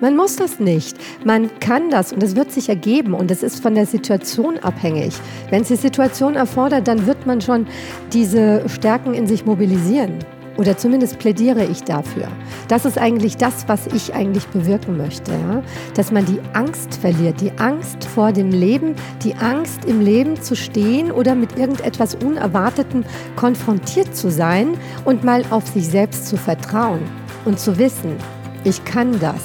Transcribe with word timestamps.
Man 0.00 0.16
muss 0.16 0.36
das 0.36 0.60
nicht. 0.60 0.96
Man 1.24 1.50
kann 1.58 1.90
das 1.90 2.12
und 2.12 2.22
es 2.22 2.36
wird 2.36 2.52
sich 2.52 2.68
ergeben 2.68 3.14
und 3.14 3.30
es 3.30 3.42
ist 3.42 3.60
von 3.60 3.74
der 3.74 3.86
Situation 3.86 4.58
abhängig. 4.58 5.14
Wenn 5.50 5.62
es 5.62 5.68
die 5.68 5.76
Situation 5.76 6.36
erfordert, 6.36 6.86
dann 6.86 7.06
wird 7.06 7.26
man 7.26 7.40
schon 7.40 7.66
diese 8.12 8.68
Stärken 8.68 9.14
in 9.14 9.26
sich 9.26 9.44
mobilisieren. 9.44 10.18
Oder 10.58 10.76
zumindest 10.76 11.20
plädiere 11.20 11.64
ich 11.64 11.84
dafür. 11.84 12.26
Das 12.66 12.84
ist 12.84 12.98
eigentlich 12.98 13.36
das, 13.36 13.68
was 13.68 13.86
ich 13.86 14.12
eigentlich 14.12 14.44
bewirken 14.48 14.96
möchte. 14.96 15.30
Ja? 15.30 15.62
Dass 15.94 16.10
man 16.10 16.26
die 16.26 16.40
Angst 16.52 16.96
verliert, 16.96 17.40
die 17.40 17.52
Angst 17.58 18.04
vor 18.04 18.32
dem 18.32 18.50
Leben, 18.50 18.96
die 19.22 19.36
Angst 19.36 19.84
im 19.84 20.00
Leben 20.00 20.42
zu 20.42 20.56
stehen 20.56 21.12
oder 21.12 21.36
mit 21.36 21.56
irgendetwas 21.56 22.16
Unerwartetem 22.16 23.04
konfrontiert 23.36 24.16
zu 24.16 24.32
sein 24.32 24.76
und 25.04 25.22
mal 25.22 25.44
auf 25.50 25.68
sich 25.68 25.86
selbst 25.86 26.26
zu 26.26 26.36
vertrauen 26.36 27.02
und 27.44 27.60
zu 27.60 27.78
wissen, 27.78 28.16
ich 28.64 28.84
kann 28.84 29.18
das 29.20 29.42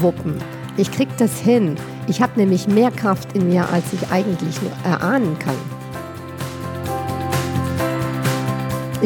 wuppen. 0.00 0.36
Ich 0.76 0.92
krieg 0.92 1.08
das 1.18 1.40
hin. 1.40 1.74
Ich 2.06 2.22
habe 2.22 2.38
nämlich 2.38 2.68
mehr 2.68 2.92
Kraft 2.92 3.32
in 3.36 3.48
mir, 3.48 3.68
als 3.72 3.92
ich 3.92 4.12
eigentlich 4.12 4.54
erahnen 4.84 5.36
kann. 5.40 5.75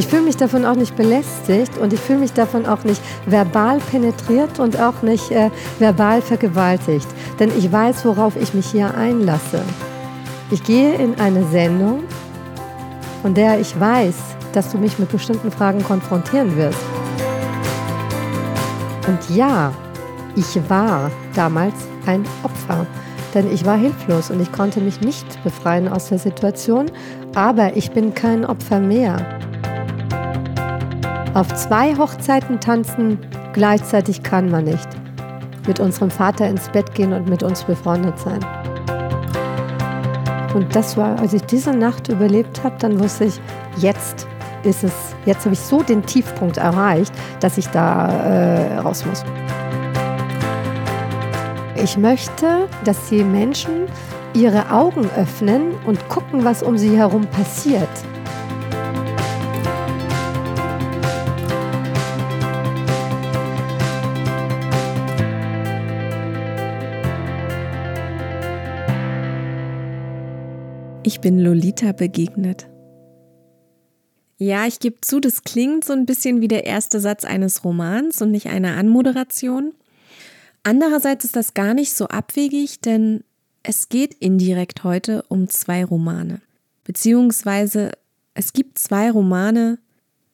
Ich 0.00 0.06
fühle 0.06 0.22
mich 0.22 0.38
davon 0.38 0.64
auch 0.64 0.76
nicht 0.76 0.96
belästigt 0.96 1.76
und 1.76 1.92
ich 1.92 2.00
fühle 2.00 2.20
mich 2.20 2.32
davon 2.32 2.64
auch 2.64 2.84
nicht 2.84 3.02
verbal 3.26 3.80
penetriert 3.90 4.58
und 4.58 4.80
auch 4.80 5.02
nicht 5.02 5.30
äh, 5.30 5.50
verbal 5.78 6.22
vergewaltigt. 6.22 7.06
Denn 7.38 7.50
ich 7.58 7.70
weiß, 7.70 8.06
worauf 8.06 8.34
ich 8.36 8.54
mich 8.54 8.64
hier 8.64 8.94
einlasse. 8.94 9.60
Ich 10.50 10.64
gehe 10.64 10.94
in 10.94 11.20
eine 11.20 11.44
Sendung, 11.48 12.04
von 13.20 13.34
der 13.34 13.60
ich 13.60 13.78
weiß, 13.78 14.14
dass 14.54 14.72
du 14.72 14.78
mich 14.78 14.98
mit 14.98 15.12
bestimmten 15.12 15.50
Fragen 15.50 15.84
konfrontieren 15.84 16.56
wirst. 16.56 16.80
Und 19.06 19.36
ja, 19.36 19.70
ich 20.34 20.58
war 20.70 21.10
damals 21.34 21.74
ein 22.06 22.24
Opfer, 22.42 22.86
denn 23.34 23.52
ich 23.52 23.66
war 23.66 23.76
hilflos 23.76 24.30
und 24.30 24.40
ich 24.40 24.50
konnte 24.50 24.80
mich 24.80 25.02
nicht 25.02 25.44
befreien 25.44 25.88
aus 25.88 26.08
der 26.08 26.18
Situation, 26.18 26.86
aber 27.34 27.76
ich 27.76 27.90
bin 27.90 28.14
kein 28.14 28.46
Opfer 28.46 28.80
mehr. 28.80 29.49
Auf 31.32 31.54
zwei 31.54 31.96
Hochzeiten 31.96 32.58
tanzen 32.58 33.16
gleichzeitig 33.52 34.24
kann 34.24 34.50
man 34.50 34.64
nicht. 34.64 34.88
Mit 35.64 35.78
unserem 35.78 36.10
Vater 36.10 36.48
ins 36.48 36.68
Bett 36.70 36.92
gehen 36.94 37.12
und 37.12 37.28
mit 37.28 37.44
uns 37.44 37.62
befreundet 37.62 38.18
sein. 38.18 38.40
Und 40.54 40.74
das 40.74 40.96
war, 40.96 41.16
als 41.20 41.32
ich 41.32 41.42
diese 41.42 41.70
Nacht 41.70 42.08
überlebt 42.08 42.64
habe, 42.64 42.74
dann 42.80 42.98
wusste 42.98 43.26
ich, 43.26 43.40
jetzt 43.76 44.26
ist 44.64 44.82
es, 44.82 44.92
jetzt 45.24 45.44
habe 45.44 45.54
ich 45.54 45.60
so 45.60 45.84
den 45.84 46.04
Tiefpunkt 46.04 46.56
erreicht, 46.56 47.12
dass 47.38 47.58
ich 47.58 47.68
da 47.68 48.08
äh, 48.08 48.78
raus 48.78 49.06
muss. 49.06 49.24
Ich 51.76 51.96
möchte, 51.96 52.66
dass 52.84 53.08
die 53.08 53.22
Menschen 53.22 53.86
ihre 54.34 54.68
Augen 54.72 55.08
öffnen 55.16 55.74
und 55.86 56.08
gucken, 56.08 56.44
was 56.44 56.64
um 56.64 56.76
sie 56.76 56.96
herum 56.96 57.24
passiert. 57.26 57.88
Ich 71.20 71.22
bin 71.22 71.38
Lolita 71.38 71.92
begegnet. 71.92 72.66
Ja, 74.38 74.66
ich 74.66 74.80
gebe 74.80 75.02
zu, 75.02 75.20
das 75.20 75.42
klingt 75.42 75.84
so 75.84 75.92
ein 75.92 76.06
bisschen 76.06 76.40
wie 76.40 76.48
der 76.48 76.64
erste 76.64 76.98
Satz 76.98 77.24
eines 77.24 77.62
Romans 77.62 78.22
und 78.22 78.30
nicht 78.30 78.46
einer 78.46 78.78
Anmoderation. 78.78 79.74
Andererseits 80.62 81.26
ist 81.26 81.36
das 81.36 81.52
gar 81.52 81.74
nicht 81.74 81.92
so 81.92 82.06
abwegig, 82.06 82.80
denn 82.80 83.22
es 83.62 83.90
geht 83.90 84.14
indirekt 84.14 84.82
heute 84.82 85.22
um 85.28 85.50
zwei 85.50 85.84
Romane. 85.84 86.40
Beziehungsweise 86.84 87.92
es 88.32 88.54
gibt 88.54 88.78
zwei 88.78 89.10
Romane, 89.10 89.78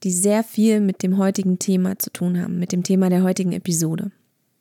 die 0.04 0.12
sehr 0.12 0.44
viel 0.44 0.78
mit 0.78 1.02
dem 1.02 1.18
heutigen 1.18 1.58
Thema 1.58 1.98
zu 1.98 2.12
tun 2.12 2.40
haben, 2.40 2.60
mit 2.60 2.70
dem 2.70 2.84
Thema 2.84 3.10
der 3.10 3.24
heutigen 3.24 3.50
Episode. 3.50 4.12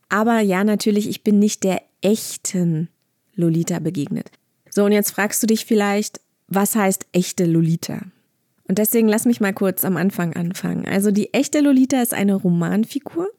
Aber 0.10 0.40
ja, 0.40 0.64
natürlich, 0.64 1.08
ich 1.08 1.24
bin 1.24 1.38
nicht 1.38 1.64
der 1.64 1.84
echten 2.02 2.90
Lolita 3.36 3.78
begegnet. 3.78 4.32
So, 4.76 4.84
und 4.84 4.92
jetzt 4.92 5.12
fragst 5.12 5.42
du 5.42 5.48
dich 5.48 5.66
vielleicht, 5.66 6.20
was 6.50 6.76
heißt 6.76 7.06
echte 7.14 7.46
Lolita? 7.46 8.02
Und 8.68 8.78
deswegen 8.78 9.08
lass 9.08 9.24
mich 9.24 9.40
mal 9.40 9.54
kurz 9.54 9.86
am 9.86 9.96
Anfang 9.96 10.36
anfangen. 10.36 10.86
Also 10.86 11.12
die 11.12 11.34
echte 11.34 11.62
Lolita 11.62 12.02
ist 12.02 12.14
eine 12.14 12.36
Romanfigur 12.36 13.30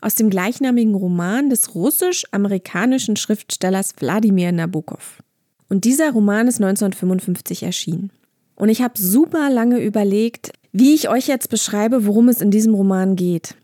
aus 0.00 0.14
dem 0.14 0.30
gleichnamigen 0.30 0.94
Roman 0.94 1.50
des 1.50 1.74
russisch-amerikanischen 1.74 3.16
Schriftstellers 3.16 3.94
Wladimir 3.98 4.52
Nabokov. 4.52 5.22
Und 5.68 5.84
dieser 5.84 6.12
Roman 6.12 6.48
ist 6.48 6.62
1955 6.62 7.64
erschienen. 7.64 8.10
Und 8.54 8.70
ich 8.70 8.80
habe 8.80 8.98
super 8.98 9.50
lange 9.50 9.80
überlegt, 9.80 10.52
wie 10.72 10.94
ich 10.94 11.10
euch 11.10 11.26
jetzt 11.26 11.50
beschreibe, 11.50 12.06
worum 12.06 12.30
es 12.30 12.40
in 12.40 12.50
diesem 12.50 12.72
Roman 12.72 13.16
geht. 13.16 13.54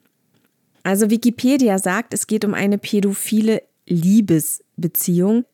Also 0.83 1.09
Wikipedia 1.09 1.79
sagt, 1.79 2.13
es 2.13 2.27
geht 2.27 2.45
um 2.45 2.53
eine 2.53 2.77
pädophile 2.77 3.63
Liebesbeziehung 3.87 5.47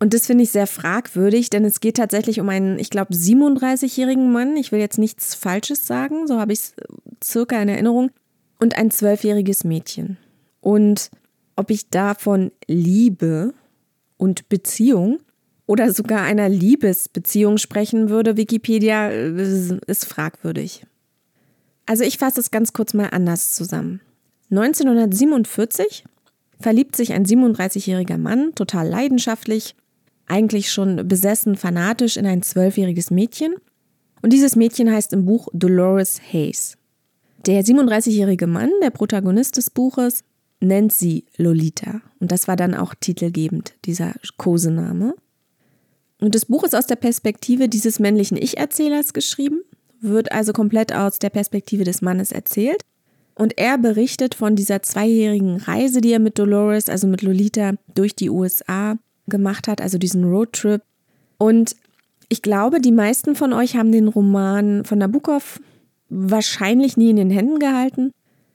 und 0.00 0.14
das 0.14 0.26
finde 0.26 0.44
ich 0.44 0.50
sehr 0.50 0.68
fragwürdig, 0.68 1.50
denn 1.50 1.64
es 1.64 1.80
geht 1.80 1.96
tatsächlich 1.96 2.40
um 2.40 2.48
einen, 2.48 2.78
ich 2.78 2.90
glaube, 2.90 3.14
37-jährigen 3.14 4.30
Mann. 4.30 4.56
Ich 4.56 4.70
will 4.70 4.78
jetzt 4.78 4.98
nichts 4.98 5.34
Falsches 5.34 5.86
sagen, 5.86 6.28
so 6.28 6.38
habe 6.38 6.52
ich 6.52 6.60
es 6.60 6.74
circa 7.22 7.60
in 7.60 7.68
Erinnerung. 7.68 8.10
Und 8.60 8.76
ein 8.76 8.90
zwölfjähriges 8.90 9.64
Mädchen. 9.64 10.16
Und 10.60 11.10
ob 11.56 11.70
ich 11.70 11.90
davon 11.90 12.52
Liebe 12.66 13.54
und 14.16 14.48
Beziehung 14.48 15.20
oder 15.66 15.92
sogar 15.92 16.22
einer 16.22 16.48
Liebesbeziehung 16.48 17.58
sprechen 17.58 18.08
würde, 18.08 18.36
Wikipedia, 18.36 19.10
äh, 19.10 19.78
ist 19.86 20.06
fragwürdig. 20.06 20.86
Also 21.86 22.04
ich 22.04 22.18
fasse 22.18 22.40
es 22.40 22.50
ganz 22.50 22.72
kurz 22.72 22.94
mal 22.94 23.08
anders 23.10 23.54
zusammen. 23.54 24.00
1947 24.50 26.04
verliebt 26.60 26.96
sich 26.96 27.12
ein 27.12 27.24
37-jähriger 27.24 28.18
Mann 28.18 28.54
total 28.54 28.88
leidenschaftlich 28.88 29.74
eigentlich 30.28 30.70
schon 30.70 31.08
besessen, 31.08 31.56
fanatisch 31.56 32.16
in 32.16 32.26
ein 32.26 32.42
zwölfjähriges 32.42 33.10
Mädchen. 33.10 33.54
Und 34.22 34.32
dieses 34.32 34.56
Mädchen 34.56 34.92
heißt 34.92 35.12
im 35.12 35.24
Buch 35.24 35.48
Dolores 35.52 36.20
Hayes. 36.32 36.76
Der 37.46 37.64
37-jährige 37.64 38.46
Mann, 38.46 38.70
der 38.82 38.90
Protagonist 38.90 39.56
des 39.56 39.70
Buches, 39.70 40.24
nennt 40.60 40.92
sie 40.92 41.26
Lolita. 41.36 42.00
Und 42.18 42.32
das 42.32 42.48
war 42.48 42.56
dann 42.56 42.74
auch 42.74 42.94
titelgebend, 42.94 43.74
dieser 43.84 44.14
Kosename. 44.36 45.14
Und 46.20 46.34
das 46.34 46.46
Buch 46.46 46.64
ist 46.64 46.74
aus 46.74 46.86
der 46.86 46.96
Perspektive 46.96 47.68
dieses 47.68 48.00
männlichen 48.00 48.36
Ich-Erzählers 48.36 49.12
geschrieben, 49.12 49.60
wird 50.00 50.32
also 50.32 50.52
komplett 50.52 50.92
aus 50.92 51.18
der 51.20 51.30
Perspektive 51.30 51.84
des 51.84 52.02
Mannes 52.02 52.32
erzählt. 52.32 52.82
Und 53.36 53.56
er 53.56 53.78
berichtet 53.78 54.34
von 54.34 54.56
dieser 54.56 54.82
zweijährigen 54.82 55.58
Reise, 55.58 56.00
die 56.00 56.12
er 56.12 56.18
mit 56.18 56.40
Dolores, 56.40 56.88
also 56.88 57.06
mit 57.06 57.22
Lolita, 57.22 57.74
durch 57.94 58.16
die 58.16 58.30
USA 58.30 58.98
gemacht 59.28 59.68
hat, 59.68 59.80
also 59.80 59.98
diesen 59.98 60.24
Roadtrip. 60.24 60.82
Und 61.38 61.76
ich 62.28 62.42
glaube, 62.42 62.80
die 62.80 62.92
meisten 62.92 63.34
von 63.34 63.52
euch 63.52 63.76
haben 63.76 63.92
den 63.92 64.08
Roman 64.08 64.84
von 64.84 64.98
Nabokov 64.98 65.60
wahrscheinlich 66.08 66.96
nie 66.96 67.10
in 67.10 67.16
den 67.16 67.30
Händen 67.30 67.58
gehalten. 67.58 68.12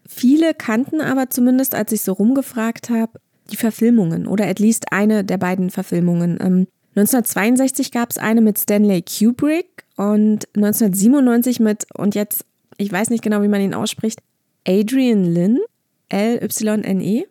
Viele 0.07 0.53
kannten 0.53 1.01
aber 1.01 1.29
zumindest, 1.29 1.75
als 1.75 1.91
ich 1.91 2.01
so 2.01 2.13
rumgefragt 2.13 2.89
habe, 2.89 3.19
die 3.51 3.57
Verfilmungen 3.57 4.27
oder 4.27 4.47
at 4.47 4.59
least 4.59 4.91
eine 4.91 5.23
der 5.23 5.37
beiden 5.37 5.69
Verfilmungen. 5.69 6.37
Ähm, 6.41 6.67
1962 6.95 7.91
gab 7.91 8.11
es 8.11 8.17
eine 8.17 8.41
mit 8.41 8.59
Stanley 8.59 9.01
Kubrick 9.01 9.85
und 9.95 10.47
1997 10.55 11.59
mit, 11.59 11.87
und 11.95 12.15
jetzt, 12.15 12.45
ich 12.77 12.91
weiß 12.91 13.09
nicht 13.09 13.23
genau, 13.23 13.41
wie 13.41 13.47
man 13.47 13.61
ihn 13.61 13.73
ausspricht, 13.73 14.21
Adrian 14.67 15.25
Lynn, 15.25 15.59
L-Y-N-E. 16.09 17.25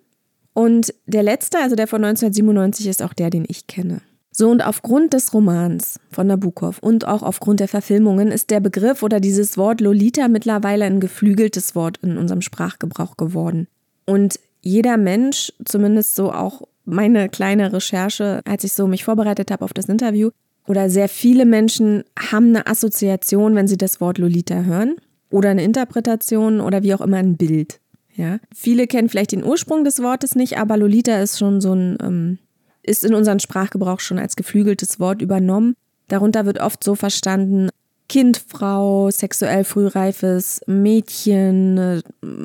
Und 0.54 0.94
der 1.06 1.22
letzte, 1.22 1.58
also 1.58 1.76
der 1.76 1.87
von 1.87 2.04
1997, 2.04 2.87
ist 2.87 3.02
auch 3.02 3.14
der, 3.14 3.31
den 3.31 3.44
ich 3.49 3.66
kenne. 3.66 4.00
So, 4.34 4.50
und 4.50 4.62
aufgrund 4.62 5.12
des 5.12 5.34
Romans 5.34 6.00
von 6.10 6.26
Nabokov 6.26 6.78
und 6.78 7.06
auch 7.06 7.22
aufgrund 7.22 7.60
der 7.60 7.69
Verfilmungen 7.69 8.28
ist 8.28 8.50
der 8.50 8.60
Begriff 8.60 9.02
oder 9.02 9.20
dieses 9.20 9.58
Wort 9.58 9.82
Lolita 9.82 10.28
mittlerweile 10.28 10.87
ein 10.87 11.00
geflügeltes 11.00 11.75
Wort 11.75 11.99
in 12.02 12.16
unserem 12.16 12.40
Sprachgebrauch 12.40 13.19
geworden. 13.19 13.69
Und 14.06 14.40
jeder 14.62 14.96
Mensch, 14.96 15.52
zumindest 15.66 16.14
so 16.14 16.32
auch 16.32 16.62
meine 16.87 17.28
kleine 17.28 17.75
Recherche, 17.75 18.40
als 18.46 18.64
ich 18.64 18.72
so 18.72 18.87
mich 18.87 19.05
vorbereitet 19.05 19.50
habe 19.50 19.64
auf 19.64 19.75
das 19.75 19.87
Interview, 19.87 20.31
oder 20.66 20.88
sehr 20.88 21.08
viele 21.08 21.44
Menschen 21.44 22.05
haben 22.19 22.48
eine 22.48 22.66
Assoziation, 22.66 23.55
wenn 23.55 23.69
sie 23.69 23.76
das 23.76 24.00
Wort 24.00 24.16
Lolita 24.16 24.62
hören, 24.62 24.96
oder 25.28 25.50
eine 25.50 25.64
Interpretation 25.64 26.60
oder 26.60 26.82
wie 26.82 26.94
auch 26.94 27.00
immer 27.00 27.19
ein 27.19 27.37
Bild. 27.37 27.81
Ja, 28.14 28.38
viele 28.54 28.86
kennen 28.86 29.08
vielleicht 29.08 29.32
den 29.32 29.44
Ursprung 29.44 29.84
des 29.84 30.02
Wortes 30.02 30.34
nicht, 30.34 30.58
aber 30.58 30.76
Lolita 30.76 31.20
ist 31.20 31.38
schon 31.38 31.60
so 31.60 31.74
ein, 31.74 31.98
ähm, 32.02 32.38
ist 32.82 33.04
in 33.04 33.14
unseren 33.14 33.40
Sprachgebrauch 33.40 34.00
schon 34.00 34.18
als 34.18 34.36
geflügeltes 34.36 35.00
Wort 35.00 35.22
übernommen. 35.22 35.74
Darunter 36.08 36.44
wird 36.44 36.60
oft 36.60 36.84
so 36.84 36.94
verstanden, 36.94 37.70
Kind, 38.08 38.42
Frau, 38.46 39.10
sexuell 39.10 39.64
frühreifes 39.64 40.60
Mädchen, 40.66 41.78
äh, 41.78 42.02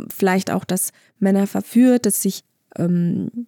vielleicht 0.07 0.51
auch 0.51 0.63
das 0.63 0.91
Männer 1.19 1.47
verführt, 1.47 2.05
dass 2.05 2.21
sich 2.21 2.43
ähm, 2.77 3.47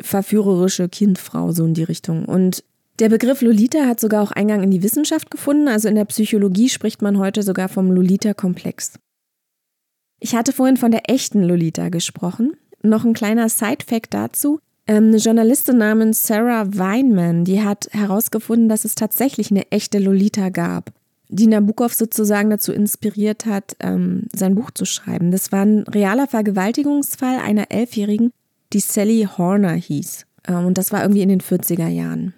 verführerische 0.00 0.88
Kindfrau, 0.88 1.52
so 1.52 1.66
in 1.66 1.74
die 1.74 1.82
Richtung. 1.82 2.24
Und 2.24 2.64
der 2.98 3.10
Begriff 3.10 3.42
Lolita 3.42 3.86
hat 3.86 4.00
sogar 4.00 4.22
auch 4.22 4.32
Eingang 4.32 4.62
in 4.62 4.70
die 4.70 4.82
Wissenschaft 4.82 5.30
gefunden. 5.30 5.68
Also 5.68 5.88
in 5.88 5.94
der 5.94 6.04
Psychologie 6.06 6.68
spricht 6.68 7.02
man 7.02 7.18
heute 7.18 7.42
sogar 7.42 7.68
vom 7.68 7.90
Lolita-Komplex. 7.90 8.94
Ich 10.24 10.36
hatte 10.36 10.52
vorhin 10.52 10.76
von 10.76 10.92
der 10.92 11.10
echten 11.10 11.42
Lolita 11.42 11.88
gesprochen. 11.88 12.52
Noch 12.80 13.04
ein 13.04 13.12
kleiner 13.12 13.48
Side-Fact 13.48 14.14
dazu. 14.14 14.60
Ähm, 14.86 15.08
eine 15.08 15.16
Journalistin 15.16 15.78
namens 15.78 16.24
Sarah 16.24 16.64
Weinman, 16.78 17.44
die 17.44 17.64
hat 17.64 17.88
herausgefunden, 17.90 18.68
dass 18.68 18.84
es 18.84 18.94
tatsächlich 18.94 19.50
eine 19.50 19.68
echte 19.72 19.98
Lolita 19.98 20.50
gab, 20.50 20.92
die 21.28 21.48
Nabokov 21.48 21.94
sozusagen 21.94 22.50
dazu 22.50 22.72
inspiriert 22.72 23.46
hat, 23.46 23.74
ähm, 23.80 24.28
sein 24.32 24.54
Buch 24.54 24.70
zu 24.70 24.84
schreiben. 24.84 25.32
Das 25.32 25.50
war 25.50 25.64
ein 25.64 25.82
realer 25.88 26.28
Vergewaltigungsfall 26.28 27.38
einer 27.38 27.72
Elfjährigen, 27.72 28.30
die 28.72 28.80
Sally 28.80 29.26
Horner 29.36 29.72
hieß. 29.72 30.26
Ähm, 30.46 30.66
und 30.66 30.78
das 30.78 30.92
war 30.92 31.02
irgendwie 31.02 31.22
in 31.22 31.30
den 31.30 31.40
40er 31.40 31.88
Jahren. 31.88 32.32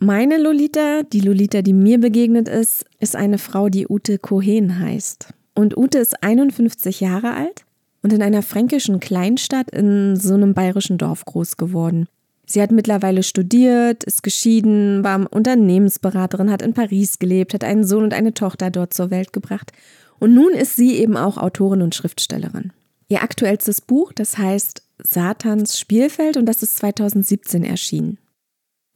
Meine 0.00 0.38
Lolita, 0.38 1.04
die 1.04 1.20
Lolita, 1.20 1.62
die 1.62 1.72
mir 1.72 2.00
begegnet 2.00 2.48
ist, 2.48 2.84
ist 2.98 3.14
eine 3.14 3.38
Frau, 3.38 3.68
die 3.68 3.86
Ute 3.86 4.18
Cohen 4.18 4.80
heißt. 4.80 5.32
Und 5.54 5.76
Ute 5.76 5.98
ist 5.98 6.22
51 6.22 7.00
Jahre 7.00 7.34
alt 7.34 7.64
und 8.02 8.12
in 8.12 8.22
einer 8.22 8.42
fränkischen 8.42 9.00
Kleinstadt 9.00 9.70
in 9.70 10.16
so 10.16 10.34
einem 10.34 10.54
bayerischen 10.54 10.98
Dorf 10.98 11.24
groß 11.24 11.56
geworden. 11.56 12.08
Sie 12.46 12.60
hat 12.60 12.72
mittlerweile 12.72 13.22
studiert, 13.22 14.04
ist 14.04 14.22
geschieden, 14.22 15.04
war 15.04 15.26
Unternehmensberaterin, 15.32 16.50
hat 16.50 16.62
in 16.62 16.74
Paris 16.74 17.18
gelebt, 17.18 17.54
hat 17.54 17.64
einen 17.64 17.84
Sohn 17.84 18.04
und 18.04 18.14
eine 18.14 18.34
Tochter 18.34 18.70
dort 18.70 18.92
zur 18.92 19.10
Welt 19.10 19.32
gebracht. 19.32 19.72
Und 20.18 20.34
nun 20.34 20.52
ist 20.52 20.76
sie 20.76 20.96
eben 20.96 21.16
auch 21.16 21.38
Autorin 21.38 21.82
und 21.82 21.94
Schriftstellerin. 21.94 22.72
Ihr 23.08 23.22
aktuellstes 23.22 23.80
Buch, 23.80 24.12
das 24.12 24.38
heißt 24.38 24.82
Satans 24.98 25.78
Spielfeld 25.78 26.36
und 26.36 26.46
das 26.46 26.62
ist 26.62 26.76
2017 26.76 27.64
erschienen. 27.64 28.18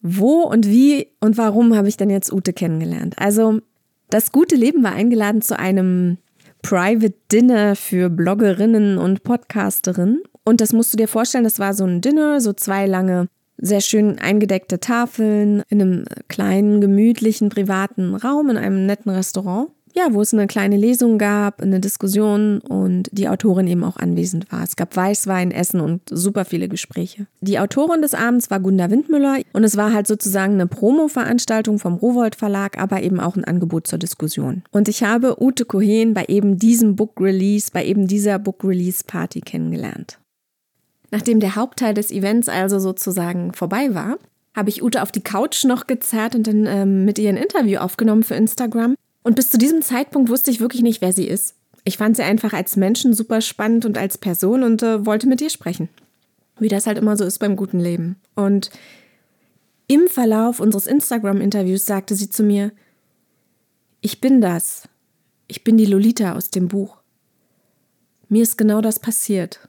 Wo 0.01 0.43
und 0.43 0.67
wie 0.67 1.09
und 1.21 1.37
warum 1.37 1.75
habe 1.75 1.89
ich 1.89 1.97
denn 1.97 2.11
jetzt 2.11 2.33
Ute 2.33 2.53
kennengelernt? 2.53 3.19
Also, 3.19 3.61
das 4.11 4.31
gute 4.31 4.55
Leben 4.55 4.83
war 4.85 4.93
eingeladen 4.93 5.43
zu 5.43 5.59
einem 5.59 6.19
Private 6.63 7.15
Dinner 7.31 7.77
für 7.77 8.11
Bloggerinnen 8.11 8.99
und 8.99 9.23
Podcasterinnen. 9.23 10.23
Und 10.45 10.61
das 10.61 10.73
musst 10.73 10.93
du 10.93 10.97
dir 10.97 11.09
vorstellen, 11.09 11.45
das 11.45 11.59
war 11.59 11.75
so 11.75 11.85
ein 11.85 12.01
Dinner, 12.01 12.41
so 12.41 12.53
zwei 12.53 12.87
lange, 12.87 13.29
sehr 13.59 13.81
schön 13.81 14.19
eingedeckte 14.19 14.81
Tafeln 14.81 15.63
in 15.69 15.81
einem 15.81 16.05
kleinen, 16.29 16.81
gemütlichen, 16.81 17.49
privaten 17.49 18.15
Raum 18.15 18.51
in 18.51 18.57
einem 18.57 18.87
netten 18.87 19.11
Restaurant 19.11 19.71
ja, 19.97 20.13
wo 20.13 20.21
es 20.21 20.35
eine 20.35 20.47
kleine 20.47 20.77
Lesung 20.77 21.17
gab, 21.17 21.63
eine 21.63 21.81
Diskussion 21.81 22.59
und 22.61 23.09
die 23.13 23.29
Autorin 23.29 23.67
eben 23.67 23.83
auch 23.83 23.97
anwesend 23.97 24.53
war. 24.53 24.63
Es 24.63 24.77
gab 24.77 24.95
Weißwein, 24.95 25.51
Essen 25.51 25.81
und 25.81 26.03
super 26.11 26.45
viele 26.45 26.69
Gespräche. 26.69 27.27
Die 27.41 27.59
Autorin 27.59 28.03
des 28.03 28.13
Abends 28.13 28.51
war 28.51 28.61
Gunda 28.61 28.91
Windmüller 28.91 29.39
und 29.55 29.65
es 29.65 29.77
war 29.77 29.95
halt 29.95 30.07
sozusagen 30.07 30.55
eine 30.55 30.67
Promo-Veranstaltung 30.67 31.79
vom 31.79 31.95
Rowold 31.95 32.37
Verlag, 32.37 32.79
aber 32.79 33.03
eben 33.03 33.21
auch 33.21 33.37
ein 33.37 33.45
Angebot 33.45 33.87
zur 33.87 33.99
Diskussion. 33.99 34.63
Und 34.71 34.89
ich 34.89 35.03
habe 35.03 35.43
Ute 35.43 35.65
Cohen 35.65 36.13
bei 36.13 36.27
eben 36.29 36.59
diesem 36.59 36.95
Book 36.95 37.19
Release, 37.19 37.71
bei 37.73 37.85
eben 37.85 38.07
dieser 38.07 38.39
Book 38.39 38.65
Release 38.65 39.03
Party 39.07 39.41
kennengelernt. 39.41 40.19
Nachdem 41.11 41.41
der 41.41 41.57
Hauptteil 41.57 41.95
des 41.95 42.11
Events 42.11 42.49
also 42.49 42.79
sozusagen 42.79 43.55
vorbei 43.55 43.95
war, 43.95 44.19
habe 44.55 44.69
ich 44.69 44.83
Ute 44.83 45.03
auf 45.03 45.13
die 45.13 45.23
Couch 45.23 45.65
noch 45.65 45.87
gezerrt 45.87 46.35
und 46.35 46.47
dann 46.47 46.67
ähm, 46.67 47.05
mit 47.05 47.19
ihr 47.19 47.29
ein 47.29 47.37
Interview 47.37 47.79
aufgenommen 47.79 48.23
für 48.23 48.35
Instagram. 48.35 48.97
Und 49.27 49.35
bis 49.35 49.51
zu 49.51 49.59
diesem 49.59 49.83
Zeitpunkt 49.83 50.31
wusste 50.31 50.53
ich 50.53 50.61
wirklich 50.61 50.83
nicht, 50.83 51.01
wer 51.01 51.13
sie 51.13 51.27
ist. 51.27 51.57
Ich 51.83 51.97
fand 51.97 52.15
sie 52.17 52.23
einfach 52.23 52.53
als 52.53 52.77
Menschen 52.77 53.13
super 53.13 53.41
spannend 53.41 53.85
und 53.85 53.99
als 53.99 54.19
Person 54.19 54.63
und 54.63 54.85
äh, 54.85 55.05
wollte 55.05 55.27
mit 55.27 55.41
ihr 55.41 55.51
sprechen. 55.51 55.89
Wie 56.61 56.69
das 56.69 56.87
halt 56.87 56.97
immer 56.97 57.17
so 57.17 57.25
ist 57.25 57.41
beim 57.41 57.57
guten 57.57 57.81
Leben. 57.81 58.21
Und 58.37 58.71
im 59.89 60.07
Verlauf 60.07 60.61
unseres 60.61 60.87
Instagram-Interviews 60.87 61.85
sagte 61.85 62.15
sie 62.15 62.31
zu 62.31 62.45
mir, 62.45 62.71
ich 64.01 64.21
bin 64.21 64.41
das. 64.41 64.89
Ich 65.49 65.65
bin 65.65 65.77
die 65.77 65.87
Lolita 65.87 66.35
aus 66.37 66.51
dem 66.51 66.69
Buch. 66.69 66.99
Mir 68.29 68.45
ist 68.45 68.57
genau 68.57 68.81
das 68.81 69.01
passiert. 69.01 69.69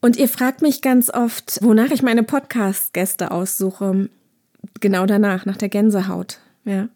Und 0.00 0.16
ihr 0.16 0.28
fragt 0.28 0.60
mich 0.60 0.82
ganz 0.82 1.08
oft, 1.08 1.60
wonach 1.62 1.92
ich 1.92 2.02
meine 2.02 2.24
Podcast-Gäste 2.24 3.30
aussuche. 3.30 4.08
Genau 4.80 5.06
danach, 5.06 5.46
nach 5.46 5.56
der 5.56 5.68
Gänsehaut. 5.68 6.40
Ja. 6.64 6.88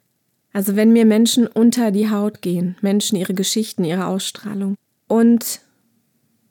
Also 0.56 0.75
wenn 0.75 0.94
mir 0.94 1.05
Menschen 1.05 1.47
unter 1.47 1.91
die 1.91 2.08
Haut 2.08 2.41
gehen, 2.41 2.76
Menschen 2.81 3.19
ihre 3.19 3.35
Geschichten, 3.35 3.85
ihre 3.85 4.06
Ausstrahlung. 4.06 4.76
Und 5.06 5.61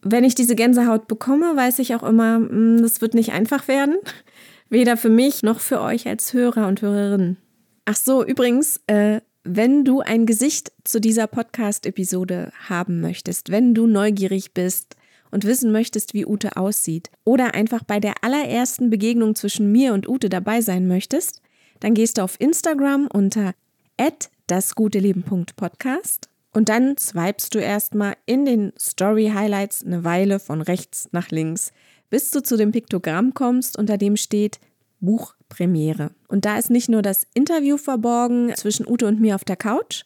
wenn 0.03 0.23
ich 0.23 0.35
diese 0.35 0.53
Gänsehaut 0.53 1.07
bekomme, 1.07 1.55
weiß 1.55 1.79
ich 1.79 1.95
auch 1.95 2.03
immer, 2.03 2.35
hm, 2.35 2.83
das 2.83 3.01
wird 3.01 3.15
nicht 3.15 3.31
einfach 3.31 3.67
werden. 3.67 3.95
Weder 4.69 4.95
für 4.95 5.09
mich 5.09 5.41
noch 5.41 5.59
für 5.59 5.81
euch 5.81 6.07
als 6.07 6.33
Hörer 6.33 6.67
und 6.67 6.83
Hörerinnen. 6.83 7.37
Ach 7.85 7.95
so, 7.95 8.23
übrigens, 8.23 8.79
äh, 8.85 9.21
wenn 9.43 9.83
du 9.83 10.01
ein 10.01 10.27
Gesicht 10.27 10.71
zu 10.83 11.01
dieser 11.01 11.25
Podcast-Episode 11.25 12.51
haben 12.69 13.01
möchtest, 13.01 13.49
wenn 13.49 13.73
du 13.73 13.87
neugierig 13.87 14.53
bist 14.53 14.97
und 15.31 15.45
wissen 15.45 15.71
möchtest, 15.71 16.13
wie 16.13 16.27
Ute 16.27 16.57
aussieht, 16.57 17.09
oder 17.23 17.55
einfach 17.55 17.83
bei 17.83 17.99
der 17.99 18.23
allerersten 18.23 18.91
Begegnung 18.91 19.33
zwischen 19.33 19.71
mir 19.71 19.95
und 19.95 20.07
Ute 20.07 20.29
dabei 20.29 20.61
sein 20.61 20.87
möchtest, 20.87 21.41
dann 21.79 21.95
gehst 21.95 22.19
du 22.19 22.21
auf 22.21 22.39
Instagram 22.39 23.07
unter 23.11 23.55
at 23.97 24.29
dasguteleben.podcast 24.47 26.29
und 26.53 26.69
dann 26.69 26.97
swipest 26.97 27.53
du 27.53 27.59
erstmal 27.59 28.15
in 28.25 28.45
den 28.45 28.71
Story 28.79 29.31
Highlights 29.33 29.83
eine 29.85 30.03
Weile 30.03 30.39
von 30.39 30.61
rechts 30.61 31.09
nach 31.11 31.29
links, 31.29 31.73
bis 32.09 32.31
du 32.31 32.41
zu 32.41 32.55
dem 32.55 32.71
Piktogramm 32.71 33.33
kommst, 33.33 33.77
unter 33.77 33.97
dem 33.97 34.15
steht 34.15 34.59
Buchpremiere. 35.01 36.11
Und 36.27 36.45
da 36.45 36.57
ist 36.57 36.69
nicht 36.69 36.87
nur 36.87 37.01
das 37.01 37.27
Interview 37.33 37.77
verborgen 37.77 38.53
zwischen 38.55 38.87
Ute 38.87 39.05
und 39.05 39.19
mir 39.19 39.35
auf 39.35 39.43
der 39.43 39.57
Couch, 39.57 40.03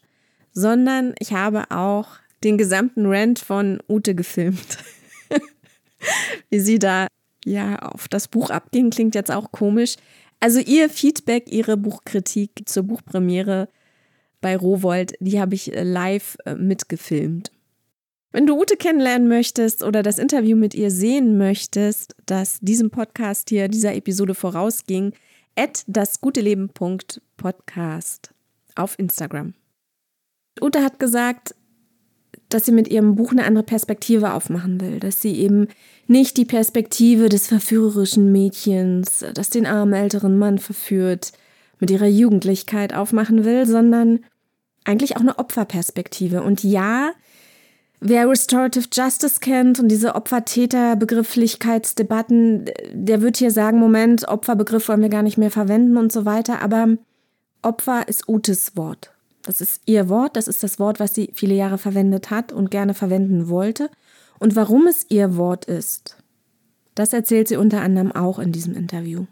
sondern 0.51 1.13
ich 1.19 1.33
habe 1.33 1.69
auch 1.69 2.07
den 2.44 2.57
gesamten 2.57 3.06
Rant 3.06 3.39
von 3.39 3.80
Ute 3.88 4.15
gefilmt. 4.15 4.80
Wie 6.50 6.59
sie 6.59 6.80
da 6.80 7.07
ja 7.45 7.77
auf 7.80 8.07
das 8.07 8.27
Buch 8.27 8.50
abging, 8.50 8.89
klingt 8.89 9.13
jetzt 9.13 9.31
auch 9.31 9.51
komisch. 9.51 9.97
Also 10.39 10.59
ihr 10.59 10.89
Feedback, 10.89 11.51
ihre 11.51 11.77
Buchkritik 11.77 12.63
zur 12.65 12.83
Buchpremiere 12.83 13.69
bei 14.41 14.57
Rowold, 14.57 15.13
die 15.19 15.39
habe 15.39 15.56
ich 15.56 15.75
äh, 15.75 15.83
live 15.83 16.38
äh, 16.45 16.53
mitgefilmt. 16.56 17.51
Wenn 18.31 18.45
du 18.45 18.59
Ute 18.59 18.77
kennenlernen 18.77 19.27
möchtest 19.27 19.83
oder 19.83 20.03
das 20.03 20.19
Interview 20.19 20.56
mit 20.56 20.75
ihr 20.75 20.91
sehen 20.91 21.36
möchtest, 21.38 22.15
das 22.28 22.59
diesem 22.61 22.92
Podcast 22.92 23.49
hier, 23.49 23.68
dieser 23.69 23.95
Episode 23.95 24.35
vorausging, 24.35 25.14
at 25.56 25.83
dasguteleben.podcast 25.87 28.31
auf 28.75 28.99
Instagram. 28.99 29.56
Ute 30.61 30.83
hat 30.83 30.99
gesagt, 30.99 31.56
dass 32.49 32.66
sie 32.66 32.71
mit 32.71 32.87
ihrem 32.87 33.16
Buch 33.16 33.31
eine 33.31 33.45
andere 33.45 33.64
Perspektive 33.64 34.33
aufmachen 34.33 34.80
will, 34.81 34.99
dass 34.99 35.21
sie 35.21 35.35
eben 35.35 35.68
nicht 36.07 36.37
die 36.37 36.45
Perspektive 36.45 37.30
des 37.30 37.47
verführerischen 37.47 38.31
Mädchens, 38.31 39.25
das 39.33 39.49
den 39.49 39.66
armen 39.66 39.94
älteren 39.94 40.37
Mann 40.37 40.59
verführt, 40.59 41.31
mit 41.80 41.92
ihrer 41.92 42.07
Jugendlichkeit 42.07 42.94
aufmachen 42.94 43.45
will, 43.45 43.66
sondern 43.66 44.19
eigentlich 44.83 45.16
auch 45.16 45.21
eine 45.21 45.40
Opferperspektive. 45.40 46.42
Und 46.42 46.62
ja, 46.64 47.12
wer 48.00 48.30
Restorative 48.30 48.88
Justice 48.92 49.40
kennt 49.40 49.80
und 49.80 49.88
diese 49.90 50.16
Opfer-Täter-Begrifflichkeitsdebatten, 50.16 52.66
der 52.94 53.21
wird 53.21 53.38
hier 53.38 53.52
sagen, 53.52 53.78
Moment, 53.80 54.28
Opferbegriff 54.28 54.90
wollen 54.90 55.02
wir 55.02 55.09
gar 55.09 55.24
nicht 55.24 55.38
mehr 55.38 55.52
verwenden 55.52 55.98
und 55.98 56.12
so 56.12 56.26
weiter. 56.26 56.62
Aber 56.62 56.98
Opfer 57.62 58.07
ist 58.07 58.28
Utes 58.28 58.76
Wort. 58.76 59.12
Das 59.44 59.62
ist 59.62 59.81
ihr 59.86 60.09
Wort, 60.09 60.36
das 60.36 60.48
ist 60.48 60.64
das 60.64 60.80
Wort, 60.80 61.00
was 61.00 61.14
sie 61.16 61.31
viele 61.33 61.56
Jahre 61.56 61.78
verwendet 61.78 62.30
hat 62.30 62.52
und 62.52 62.71
gerne 62.71 62.94
verwenden 62.94 63.48
wollte. 63.50 63.90
Und 64.38 64.56
warum 64.56 64.88
es 64.88 65.06
ihr 65.09 65.38
Wort 65.38 65.66
ist, 65.66 66.18
das 66.95 67.14
erzählt 67.14 67.48
sie 67.48 67.57
unter 67.57 67.81
anderem 67.81 68.12
auch 68.12 68.40
in 68.40 68.52
diesem 68.52 68.76
Interview. 68.76 69.26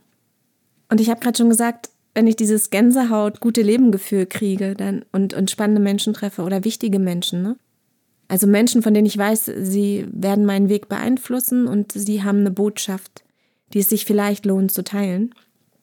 Und 0.89 1.01
ich 1.01 1.09
habe 1.09 1.19
gerade 1.19 1.37
schon 1.37 1.49
gesagt, 1.49 1.89
wenn 2.17 2.25
ich 2.25 2.35
dieses 2.35 2.71
Gänsehaut, 2.71 3.41
gute 3.41 3.61
Lebengefühl 3.61 4.25
kriege 4.25 4.73
dann, 4.73 5.05
und, 5.11 5.35
und 5.35 5.51
spannende 5.51 5.79
Menschen 5.79 6.15
treffe 6.15 6.41
oder 6.41 6.63
wichtige 6.63 6.97
Menschen, 6.97 7.43
ne? 7.43 7.57
Also 8.27 8.47
Menschen, 8.47 8.81
von 8.81 8.95
denen 8.95 9.05
ich 9.05 9.19
weiß, 9.19 9.51
sie 9.59 10.07
werden 10.11 10.43
meinen 10.43 10.67
Weg 10.67 10.89
beeinflussen 10.89 11.67
und 11.67 11.91
sie 11.91 12.23
haben 12.23 12.39
eine 12.39 12.49
Botschaft, 12.49 13.23
die 13.71 13.81
es 13.81 13.89
sich 13.89 14.05
vielleicht 14.05 14.47
lohnt 14.47 14.71
zu 14.71 14.83
teilen. 14.83 15.35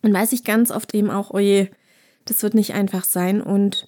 Dann 0.02 0.12
weiß 0.12 0.32
ich 0.32 0.42
ganz 0.42 0.72
oft 0.72 0.92
eben 0.92 1.08
auch, 1.08 1.30
oh 1.32 1.38
je, 1.38 1.68
das 2.24 2.42
wird 2.42 2.54
nicht 2.54 2.74
einfach 2.74 3.04
sein 3.04 3.40
und 3.40 3.86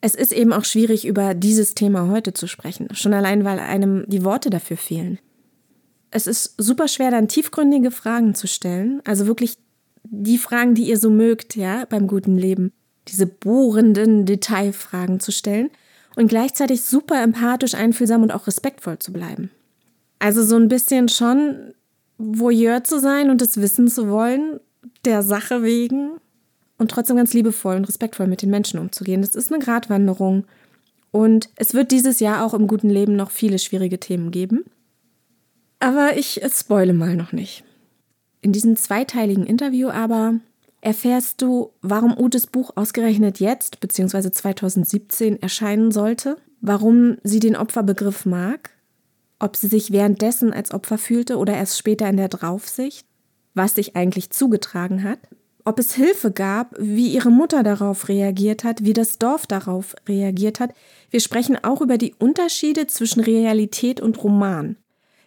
es 0.00 0.14
ist 0.14 0.32
eben 0.32 0.54
auch 0.54 0.64
schwierig, 0.64 1.06
über 1.06 1.34
dieses 1.34 1.74
Thema 1.74 2.08
heute 2.08 2.32
zu 2.32 2.46
sprechen. 2.46 2.88
Schon 2.94 3.12
allein, 3.12 3.44
weil 3.44 3.58
einem 3.58 4.06
die 4.08 4.24
Worte 4.24 4.48
dafür 4.48 4.78
fehlen. 4.78 5.18
Es 6.10 6.26
ist 6.26 6.54
super 6.56 6.88
schwer, 6.88 7.10
dann 7.10 7.28
tiefgründige 7.28 7.90
Fragen 7.90 8.34
zu 8.34 8.46
stellen, 8.46 9.02
also 9.04 9.26
wirklich 9.26 9.58
die 10.10 10.38
Fragen, 10.38 10.74
die 10.74 10.88
ihr 10.88 10.98
so 10.98 11.10
mögt, 11.10 11.56
ja, 11.56 11.84
beim 11.86 12.06
guten 12.06 12.36
Leben. 12.36 12.72
diese 13.08 13.26
bohrenden 13.26 14.26
Detailfragen 14.26 15.20
zu 15.20 15.30
stellen 15.30 15.70
und 16.16 16.28
gleichzeitig 16.28 16.82
super 16.82 17.22
empathisch, 17.22 17.74
einfühlsam 17.74 18.22
und 18.22 18.32
auch 18.32 18.46
respektvoll 18.46 18.98
zu 18.98 19.12
bleiben. 19.12 19.50
Also 20.18 20.42
so 20.42 20.56
ein 20.56 20.68
bisschen 20.68 21.08
schon 21.08 21.74
Voyeur 22.18 22.82
zu 22.82 22.98
sein 22.98 23.30
und 23.30 23.40
das 23.40 23.60
Wissen 23.60 23.88
zu 23.88 24.08
wollen, 24.08 24.58
der 25.04 25.22
Sache 25.22 25.62
wegen 25.62 26.12
und 26.78 26.90
trotzdem 26.90 27.16
ganz 27.16 27.32
liebevoll 27.34 27.76
und 27.76 27.88
respektvoll 27.88 28.26
mit 28.26 28.42
den 28.42 28.50
Menschen 28.50 28.80
umzugehen. 28.80 29.20
Das 29.20 29.34
ist 29.34 29.52
eine 29.52 29.62
Gratwanderung. 29.62 30.44
Und 31.10 31.48
es 31.56 31.74
wird 31.74 31.92
dieses 31.92 32.20
Jahr 32.20 32.44
auch 32.44 32.54
im 32.54 32.66
guten 32.66 32.90
Leben 32.90 33.16
noch 33.16 33.30
viele 33.30 33.58
schwierige 33.58 34.00
Themen 34.00 34.30
geben. 34.30 34.64
Aber 35.78 36.16
ich 36.16 36.40
spoile 36.50 36.92
mal 36.92 37.16
noch 37.16 37.32
nicht. 37.32 37.62
In 38.46 38.52
diesem 38.52 38.76
zweiteiligen 38.76 39.44
Interview 39.44 39.88
aber 39.88 40.34
erfährst 40.80 41.42
du, 41.42 41.72
warum 41.82 42.16
Utes 42.16 42.46
Buch 42.46 42.70
ausgerechnet 42.76 43.40
jetzt 43.40 43.80
bzw. 43.80 44.30
2017 44.30 45.42
erscheinen 45.42 45.90
sollte, 45.90 46.36
warum 46.60 47.18
sie 47.24 47.40
den 47.40 47.56
Opferbegriff 47.56 48.24
mag, 48.24 48.70
ob 49.40 49.56
sie 49.56 49.66
sich 49.66 49.90
währenddessen 49.90 50.52
als 50.52 50.72
Opfer 50.72 50.96
fühlte 50.96 51.38
oder 51.38 51.56
erst 51.56 51.76
später 51.76 52.08
in 52.08 52.18
der 52.18 52.28
Draufsicht, 52.28 53.04
was 53.54 53.74
sich 53.74 53.96
eigentlich 53.96 54.30
zugetragen 54.30 55.02
hat, 55.02 55.18
ob 55.64 55.80
es 55.80 55.94
Hilfe 55.94 56.30
gab, 56.30 56.72
wie 56.78 57.08
ihre 57.08 57.32
Mutter 57.32 57.64
darauf 57.64 58.08
reagiert 58.08 58.62
hat, 58.62 58.84
wie 58.84 58.92
das 58.92 59.18
Dorf 59.18 59.48
darauf 59.48 59.96
reagiert 60.08 60.60
hat. 60.60 60.70
Wir 61.10 61.18
sprechen 61.18 61.58
auch 61.64 61.80
über 61.80 61.98
die 61.98 62.14
Unterschiede 62.16 62.86
zwischen 62.86 63.24
Realität 63.24 64.00
und 64.00 64.22
Roman. 64.22 64.76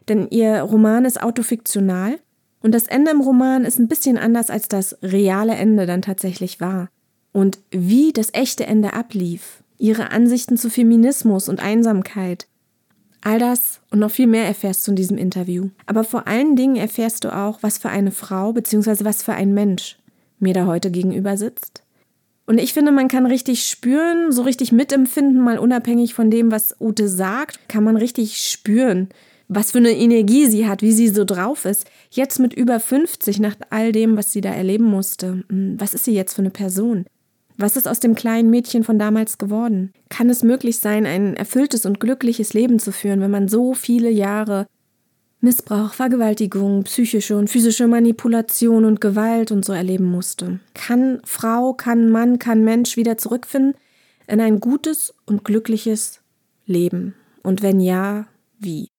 Denn 0.07 0.29
ihr 0.29 0.61
Roman 0.61 1.03
ist 1.03 1.21
autofiktional 1.21 2.17
und 2.61 2.73
das 2.73 2.87
Ende 2.87 3.11
im 3.11 3.21
Roman 3.21 3.63
ist 3.63 3.79
ein 3.79 3.87
bisschen 3.87 4.17
anders, 4.17 4.49
als 4.49 4.67
das 4.67 4.97
reale 5.01 5.55
Ende 5.55 5.85
dann 5.85 6.01
tatsächlich 6.01 6.59
war. 6.59 6.89
Und 7.31 7.59
wie 7.71 8.11
das 8.11 8.33
echte 8.33 8.65
Ende 8.65 8.93
ablief, 8.93 9.63
ihre 9.77 10.11
Ansichten 10.11 10.57
zu 10.57 10.69
Feminismus 10.69 11.47
und 11.47 11.61
Einsamkeit, 11.61 12.47
all 13.21 13.39
das 13.39 13.79
und 13.91 13.99
noch 13.99 14.11
viel 14.11 14.27
mehr 14.27 14.45
erfährst 14.45 14.85
du 14.85 14.91
in 14.91 14.95
diesem 14.95 15.17
Interview. 15.17 15.69
Aber 15.85 16.03
vor 16.03 16.27
allen 16.27 16.55
Dingen 16.55 16.75
erfährst 16.75 17.23
du 17.23 17.35
auch, 17.35 17.59
was 17.61 17.77
für 17.77 17.89
eine 17.89 18.11
Frau 18.11 18.53
bzw. 18.53 19.05
was 19.05 19.23
für 19.23 19.33
ein 19.33 19.53
Mensch 19.53 19.97
mir 20.39 20.53
da 20.53 20.65
heute 20.65 20.91
gegenüber 20.91 21.37
sitzt. 21.37 21.83
Und 22.45 22.57
ich 22.57 22.73
finde, 22.73 22.91
man 22.91 23.09
kann 23.09 23.27
richtig 23.27 23.65
spüren, 23.65 24.31
so 24.31 24.41
richtig 24.41 24.71
mitempfinden, 24.71 25.39
mal 25.39 25.59
unabhängig 25.59 26.15
von 26.15 26.31
dem, 26.31 26.51
was 26.51 26.75
Ute 26.79 27.07
sagt, 27.07 27.69
kann 27.69 27.83
man 27.83 27.95
richtig 27.95 28.37
spüren, 28.49 29.09
was 29.49 29.71
für 29.71 29.79
eine 29.79 29.91
Energie 29.91 30.45
sie 30.45 30.67
hat, 30.67 30.81
wie 30.83 30.93
sie 30.93 31.09
so 31.09 31.25
drauf 31.25 31.65
ist. 31.65 31.89
Jetzt 32.11 32.39
mit 32.39 32.53
über 32.53 32.79
50, 32.79 33.39
nach 33.39 33.55
all 33.71 33.91
dem, 33.91 34.15
was 34.15 34.31
sie 34.31 34.41
da 34.41 34.51
erleben 34.51 34.85
musste. 34.85 35.43
Hm, 35.49 35.75
was 35.77 35.93
ist 35.93 36.05
sie 36.05 36.13
jetzt 36.13 36.35
für 36.35 36.43
eine 36.43 36.51
Person? 36.51 37.05
Was 37.57 37.75
ist 37.75 37.87
aus 37.87 37.99
dem 37.99 38.15
kleinen 38.15 38.51
Mädchen 38.51 38.83
von 38.83 38.99
damals 38.99 39.37
geworden? 39.37 39.91
Kann 40.07 40.29
es 40.29 40.43
möglich 40.43 40.79
sein, 40.79 41.05
ein 41.05 41.35
erfülltes 41.35 41.85
und 41.85 41.99
glückliches 41.99 42.53
Leben 42.53 42.79
zu 42.79 42.93
führen, 42.93 43.19
wenn 43.19 43.31
man 43.31 43.49
so 43.49 43.73
viele 43.73 44.09
Jahre 44.09 44.67
Missbrauch, 45.41 45.93
Vergewaltigung, 45.93 46.83
psychische 46.83 47.35
und 47.35 47.49
physische 47.49 47.87
Manipulation 47.87 48.85
und 48.85 49.01
Gewalt 49.01 49.51
und 49.51 49.65
so 49.65 49.73
erleben 49.73 50.05
musste? 50.05 50.59
Kann 50.73 51.21
Frau, 51.25 51.73
kann 51.73 52.09
Mann, 52.09 52.39
kann 52.39 52.63
Mensch 52.63 52.97
wieder 52.97 53.17
zurückfinden 53.17 53.73
in 54.27 54.41
ein 54.41 54.59
gutes 54.59 55.13
und 55.25 55.43
glückliches 55.43 56.21
Leben? 56.65 57.15
Und 57.41 57.61
wenn 57.61 57.79
ja, 57.79 58.27
wie? 58.59 58.89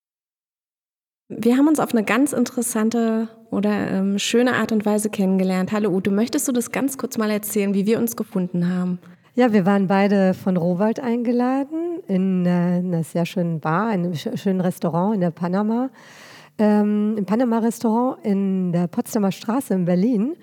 Wir 1.33 1.57
haben 1.57 1.69
uns 1.69 1.79
auf 1.79 1.95
eine 1.95 2.03
ganz 2.03 2.33
interessante 2.33 3.29
oder 3.53 3.71
ähm, 3.71 4.19
schöne 4.19 4.55
Art 4.55 4.73
und 4.73 4.85
Weise 4.85 5.11
kennengelernt. 5.11 5.71
Hallo 5.71 5.89
Ute, 5.91 6.11
möchtest 6.11 6.49
du 6.49 6.53
das 6.53 6.73
ganz 6.73 6.99
kurz 6.99 7.19
mal 7.19 7.31
erzählen, 7.31 7.73
wie 7.73 7.87
wir 7.87 8.01
uns 8.01 8.17
gefunden 8.17 8.69
haben? 8.69 8.99
Ja, 9.37 9.53
wir 9.53 9.65
waren 9.65 9.87
beide 9.87 10.35
von 10.35 10.57
Rohwald 10.57 10.99
eingeladen 10.99 12.01
in 12.09 12.47
äh, 12.47 12.49
einer 12.49 13.05
sehr 13.05 13.27
schönen 13.27 13.61
Bar, 13.61 13.91
einem 13.91 14.17
schönen 14.17 14.61
Restaurant 14.61 15.15
in 15.15 15.21
der 15.21 15.31
Panama, 15.31 15.91
ähm, 16.59 17.15
im 17.17 17.27
Panama-Restaurant 17.27 18.25
in 18.25 18.73
der 18.73 18.89
Potsdamer 18.89 19.31
Straße 19.31 19.73
in 19.73 19.85
Berlin. 19.85 20.35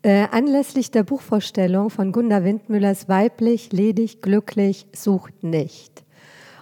Äh, 0.00 0.26
anlässlich 0.30 0.90
der 0.90 1.02
Buchvorstellung 1.02 1.90
von 1.90 2.12
Gunda 2.12 2.44
Windmüllers 2.44 3.10
Weiblich, 3.10 3.72
ledig, 3.72 4.22
glücklich, 4.22 4.86
sucht 4.94 5.44
nicht. 5.44 6.02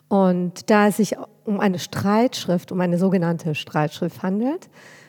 Und 0.09 0.71
da 0.71 0.89
es 0.89 0.97
sich 0.97 1.17
um 1.45 1.61
eine 1.61 1.79
Streitschrift, 1.79 2.73
um 2.73 2.81
eine 2.81 2.99
sogenannte 2.99 3.55
Streitschrift 3.55 4.23
handelt, 4.23 4.69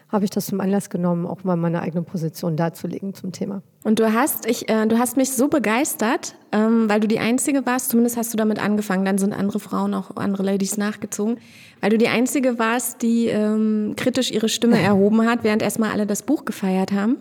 habe 0.09 0.25
ich 0.25 0.31
das 0.31 0.47
zum 0.47 0.59
Anlass 0.59 0.89
genommen, 0.89 1.25
auch 1.25 1.43
mal 1.43 1.55
meine 1.55 1.81
eigene 1.81 2.03
Position 2.03 2.57
darzulegen 2.57 3.13
zum 3.13 3.31
Thema. 3.31 3.61
Und 3.83 3.99
du 3.99 4.13
hast, 4.13 4.45
ich, 4.45 4.67
äh, 4.69 4.85
du 4.87 4.99
hast 4.99 5.15
mich 5.15 5.31
so 5.31 5.47
begeistert, 5.47 6.35
ähm, 6.51 6.89
weil 6.89 6.99
du 6.99 7.07
die 7.07 7.19
Einzige 7.19 7.65
warst, 7.65 7.89
zumindest 7.89 8.17
hast 8.17 8.33
du 8.33 8.37
damit 8.37 8.59
angefangen, 8.59 9.05
dann 9.05 9.17
sind 9.17 9.33
andere 9.33 9.59
Frauen, 9.59 9.93
auch 9.93 10.15
andere 10.15 10.43
Ladies 10.43 10.77
nachgezogen, 10.77 11.37
weil 11.79 11.91
du 11.91 11.97
die 11.97 12.07
Einzige 12.07 12.59
warst, 12.59 13.01
die 13.01 13.27
ähm, 13.27 13.93
kritisch 13.95 14.31
ihre 14.31 14.49
Stimme 14.49 14.79
erhoben 14.81 15.25
hat, 15.25 15.43
während 15.43 15.61
erstmal 15.61 15.91
alle 15.91 16.05
das 16.05 16.23
Buch 16.23 16.45
gefeiert 16.45 16.91
haben. 16.91 17.17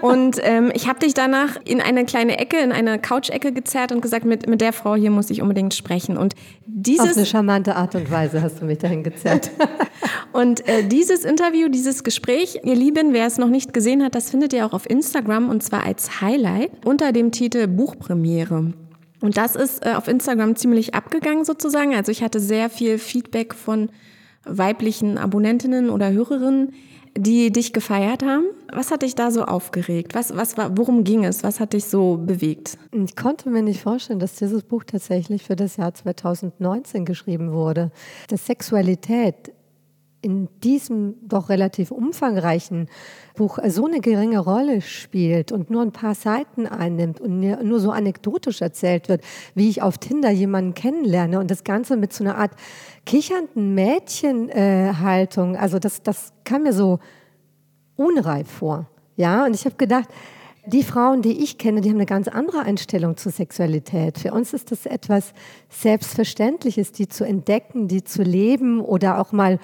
Und 0.00 0.36
ähm, 0.42 0.70
ich 0.74 0.88
habe 0.88 0.98
dich 0.98 1.14
danach 1.14 1.56
in 1.64 1.80
eine 1.80 2.04
kleine 2.04 2.38
Ecke, 2.38 2.58
in 2.58 2.70
eine 2.72 2.98
Couch-Ecke 2.98 3.52
gezerrt 3.52 3.92
und 3.92 4.02
gesagt, 4.02 4.24
mit, 4.24 4.46
mit 4.46 4.60
der 4.60 4.72
Frau 4.72 4.94
hier 4.94 5.10
muss 5.10 5.30
ich 5.30 5.42
unbedingt 5.42 5.74
sprechen. 5.74 6.16
Und 6.16 6.34
dieses... 6.66 7.10
Auf 7.10 7.16
eine 7.16 7.26
charmante 7.26 7.76
Art 7.76 7.94
und 7.94 8.10
Weise 8.10 8.42
hast 8.42 8.60
du 8.60 8.66
mich 8.66 8.78
dahin 8.78 9.02
gezerrt. 9.02 9.50
und 10.32 10.68
äh, 10.68 10.86
dieses 10.86 11.24
Interview, 11.24 11.68
dieses 11.68 12.04
Gespräch, 12.04 12.60
ihr 12.62 12.76
Lieben, 12.76 13.12
wer 13.12 13.26
es 13.26 13.38
noch 13.38 13.48
nicht 13.48 13.72
gesehen 13.72 14.04
hat, 14.04 14.14
das 14.14 14.30
findet 14.30 14.52
ihr 14.52 14.66
auch 14.66 14.72
auf 14.72 14.88
Instagram 14.88 15.48
und 15.48 15.62
zwar 15.62 15.79
als 15.84 16.20
Highlight 16.20 16.70
unter 16.84 17.12
dem 17.12 17.32
Titel 17.32 17.66
Buchpremiere. 17.66 18.72
Und 19.20 19.36
das 19.36 19.54
ist 19.54 19.84
äh, 19.84 19.94
auf 19.94 20.08
Instagram 20.08 20.56
ziemlich 20.56 20.94
abgegangen 20.94 21.44
sozusagen. 21.44 21.94
Also 21.94 22.10
ich 22.10 22.22
hatte 22.22 22.40
sehr 22.40 22.70
viel 22.70 22.98
Feedback 22.98 23.54
von 23.54 23.90
weiblichen 24.44 25.18
Abonnentinnen 25.18 25.90
oder 25.90 26.10
Hörerinnen, 26.10 26.72
die 27.16 27.50
dich 27.50 27.72
gefeiert 27.72 28.24
haben. 28.24 28.44
Was 28.72 28.90
hat 28.90 29.02
dich 29.02 29.14
da 29.14 29.30
so 29.30 29.44
aufgeregt? 29.44 30.14
Was, 30.14 30.36
was 30.36 30.56
war, 30.56 30.76
worum 30.76 31.04
ging 31.04 31.24
es? 31.24 31.42
Was 31.42 31.60
hat 31.60 31.72
dich 31.72 31.84
so 31.84 32.16
bewegt? 32.16 32.78
Ich 32.92 33.16
konnte 33.16 33.50
mir 33.50 33.62
nicht 33.62 33.82
vorstellen, 33.82 34.20
dass 34.20 34.36
dieses 34.36 34.62
Buch 34.62 34.84
tatsächlich 34.84 35.42
für 35.42 35.56
das 35.56 35.76
Jahr 35.76 35.92
2019 35.92 37.04
geschrieben 37.04 37.52
wurde. 37.52 37.90
Dass 38.28 38.46
Sexualität 38.46 39.52
in 40.22 40.48
diesem 40.62 41.14
doch 41.26 41.48
relativ 41.48 41.90
umfangreichen 41.90 42.88
Buch 43.36 43.58
so 43.68 43.86
eine 43.86 44.00
geringe 44.00 44.38
Rolle 44.38 44.82
spielt 44.82 45.50
und 45.50 45.70
nur 45.70 45.82
ein 45.82 45.92
paar 45.92 46.14
Seiten 46.14 46.66
einnimmt 46.66 47.20
und 47.20 47.40
nur 47.40 47.80
so 47.80 47.90
anekdotisch 47.90 48.60
erzählt 48.60 49.08
wird, 49.08 49.22
wie 49.54 49.70
ich 49.70 49.82
auf 49.82 49.98
Tinder 49.98 50.30
jemanden 50.30 50.74
kennenlerne 50.74 51.38
und 51.38 51.50
das 51.50 51.64
Ganze 51.64 51.96
mit 51.96 52.12
so 52.12 52.22
einer 52.24 52.36
Art 52.36 52.52
kichernden 53.06 53.74
Mädchenhaltung, 53.74 55.54
äh, 55.54 55.58
also 55.58 55.78
das, 55.78 56.02
das 56.02 56.32
kam 56.44 56.64
mir 56.64 56.74
so 56.74 56.98
unreif 57.96 58.50
vor. 58.50 58.86
Ja, 59.16 59.44
und 59.46 59.54
ich 59.54 59.64
habe 59.64 59.76
gedacht, 59.76 60.08
die 60.66 60.82
Frauen, 60.82 61.22
die 61.22 61.42
ich 61.42 61.58
kenne, 61.58 61.80
die 61.80 61.88
haben 61.88 61.96
eine 61.96 62.06
ganz 62.06 62.28
andere 62.28 62.60
Einstellung 62.60 63.16
zur 63.16 63.32
Sexualität. 63.32 64.18
Für 64.18 64.32
uns 64.32 64.52
ist 64.52 64.70
das 64.70 64.86
etwas 64.86 65.32
Selbstverständliches, 65.70 66.92
die 66.92 67.08
zu 67.08 67.24
entdecken, 67.24 67.88
die 67.88 68.04
zu 68.04 68.22
leben 68.22 68.80
oder 68.80 69.18
auch 69.18 69.32
mal 69.32 69.58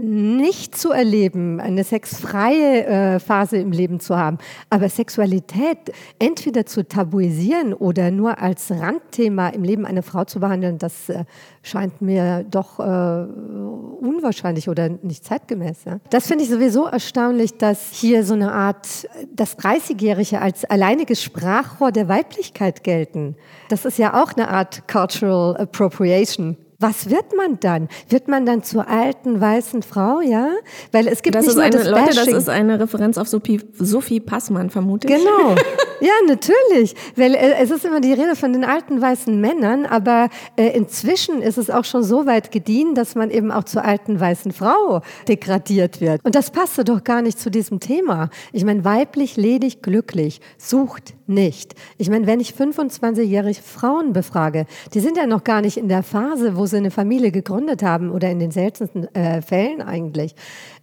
nicht 0.00 0.76
zu 0.76 0.90
erleben, 0.90 1.60
eine 1.60 1.84
sexfreie 1.84 2.86
äh, 2.86 3.20
Phase 3.20 3.58
im 3.58 3.72
Leben 3.72 4.00
zu 4.00 4.16
haben, 4.16 4.38
aber 4.70 4.88
Sexualität 4.88 5.92
entweder 6.18 6.66
zu 6.66 6.86
tabuisieren 6.86 7.74
oder 7.74 8.10
nur 8.10 8.40
als 8.40 8.70
Randthema 8.70 9.48
im 9.48 9.64
Leben 9.64 9.86
einer 9.86 10.02
Frau 10.02 10.24
zu 10.24 10.40
behandeln, 10.40 10.78
das 10.78 11.08
äh, 11.08 11.24
scheint 11.62 12.00
mir 12.00 12.44
doch 12.50 12.78
äh, 12.78 12.82
unwahrscheinlich 12.82 14.68
oder 14.68 14.88
nicht 14.88 15.24
zeitgemäß. 15.24 15.84
Ja? 15.84 16.00
Das 16.10 16.26
finde 16.26 16.44
ich 16.44 16.50
sowieso 16.50 16.86
erstaunlich, 16.86 17.56
dass 17.58 17.92
hier 17.92 18.24
so 18.24 18.34
eine 18.34 18.52
Art, 18.52 19.08
das 19.34 19.58
30-Jährige 19.58 20.40
als 20.40 20.64
alleiniges 20.64 21.22
Sprachrohr 21.22 21.92
der 21.92 22.08
Weiblichkeit 22.08 22.84
gelten. 22.84 23.36
Das 23.68 23.84
ist 23.84 23.98
ja 23.98 24.22
auch 24.22 24.32
eine 24.32 24.48
Art 24.48 24.88
Cultural 24.88 25.56
Appropriation 25.56 26.56
was 26.80 27.10
wird 27.10 27.36
man 27.36 27.60
dann? 27.60 27.88
Wird 28.08 28.26
man 28.26 28.46
dann 28.46 28.62
zur 28.62 28.88
alten 28.88 29.40
weißen 29.40 29.82
Frau, 29.82 30.20
ja? 30.20 30.48
Weil 30.92 31.06
es 31.08 31.22
gibt 31.22 31.36
das 31.36 31.44
nicht 31.44 31.50
ist 31.50 31.56
nur 31.56 31.64
eine, 31.64 31.76
das 31.76 31.88
Leute, 31.88 32.14
das 32.14 32.28
ist 32.28 32.48
eine 32.48 32.80
Referenz 32.80 33.18
auf 33.18 33.28
Sophie, 33.28 33.60
Sophie 33.78 34.18
Passmann, 34.18 34.70
vermute 34.70 35.06
ich. 35.06 35.14
Genau. 35.14 35.54
Ja, 36.00 36.12
natürlich. 36.26 36.94
Weil 37.14 37.34
äh, 37.34 37.56
es 37.60 37.70
ist 37.70 37.84
immer 37.84 38.00
die 38.00 38.14
Rede 38.14 38.34
von 38.34 38.54
den 38.54 38.64
alten 38.64 39.02
weißen 39.02 39.38
Männern, 39.38 39.84
aber 39.84 40.30
äh, 40.56 40.68
inzwischen 40.68 41.42
ist 41.42 41.58
es 41.58 41.68
auch 41.68 41.84
schon 41.84 42.02
so 42.02 42.24
weit 42.24 42.50
gediehen, 42.50 42.94
dass 42.94 43.14
man 43.14 43.30
eben 43.30 43.52
auch 43.52 43.64
zur 43.64 43.84
alten 43.84 44.18
weißen 44.18 44.52
Frau 44.52 45.02
degradiert 45.28 46.00
wird. 46.00 46.24
Und 46.24 46.34
das 46.34 46.50
passte 46.50 46.84
doch 46.84 47.04
gar 47.04 47.20
nicht 47.20 47.38
zu 47.38 47.50
diesem 47.50 47.80
Thema. 47.80 48.30
Ich 48.52 48.64
meine, 48.64 48.82
weiblich, 48.82 49.36
ledig, 49.36 49.82
glücklich, 49.82 50.40
sucht 50.56 51.12
nicht. 51.30 51.74
Ich 51.96 52.10
meine, 52.10 52.26
wenn 52.26 52.40
ich 52.40 52.52
25-jährige 52.52 53.62
Frauen 53.62 54.12
befrage, 54.12 54.66
die 54.92 55.00
sind 55.00 55.16
ja 55.16 55.26
noch 55.26 55.44
gar 55.44 55.62
nicht 55.62 55.78
in 55.78 55.88
der 55.88 56.02
Phase, 56.02 56.56
wo 56.56 56.66
sie 56.66 56.76
eine 56.76 56.90
Familie 56.90 57.30
gegründet 57.30 57.82
haben 57.82 58.10
oder 58.10 58.30
in 58.30 58.38
den 58.38 58.50
seltensten 58.50 59.14
äh, 59.14 59.40
Fällen 59.40 59.80
eigentlich. 59.80 60.34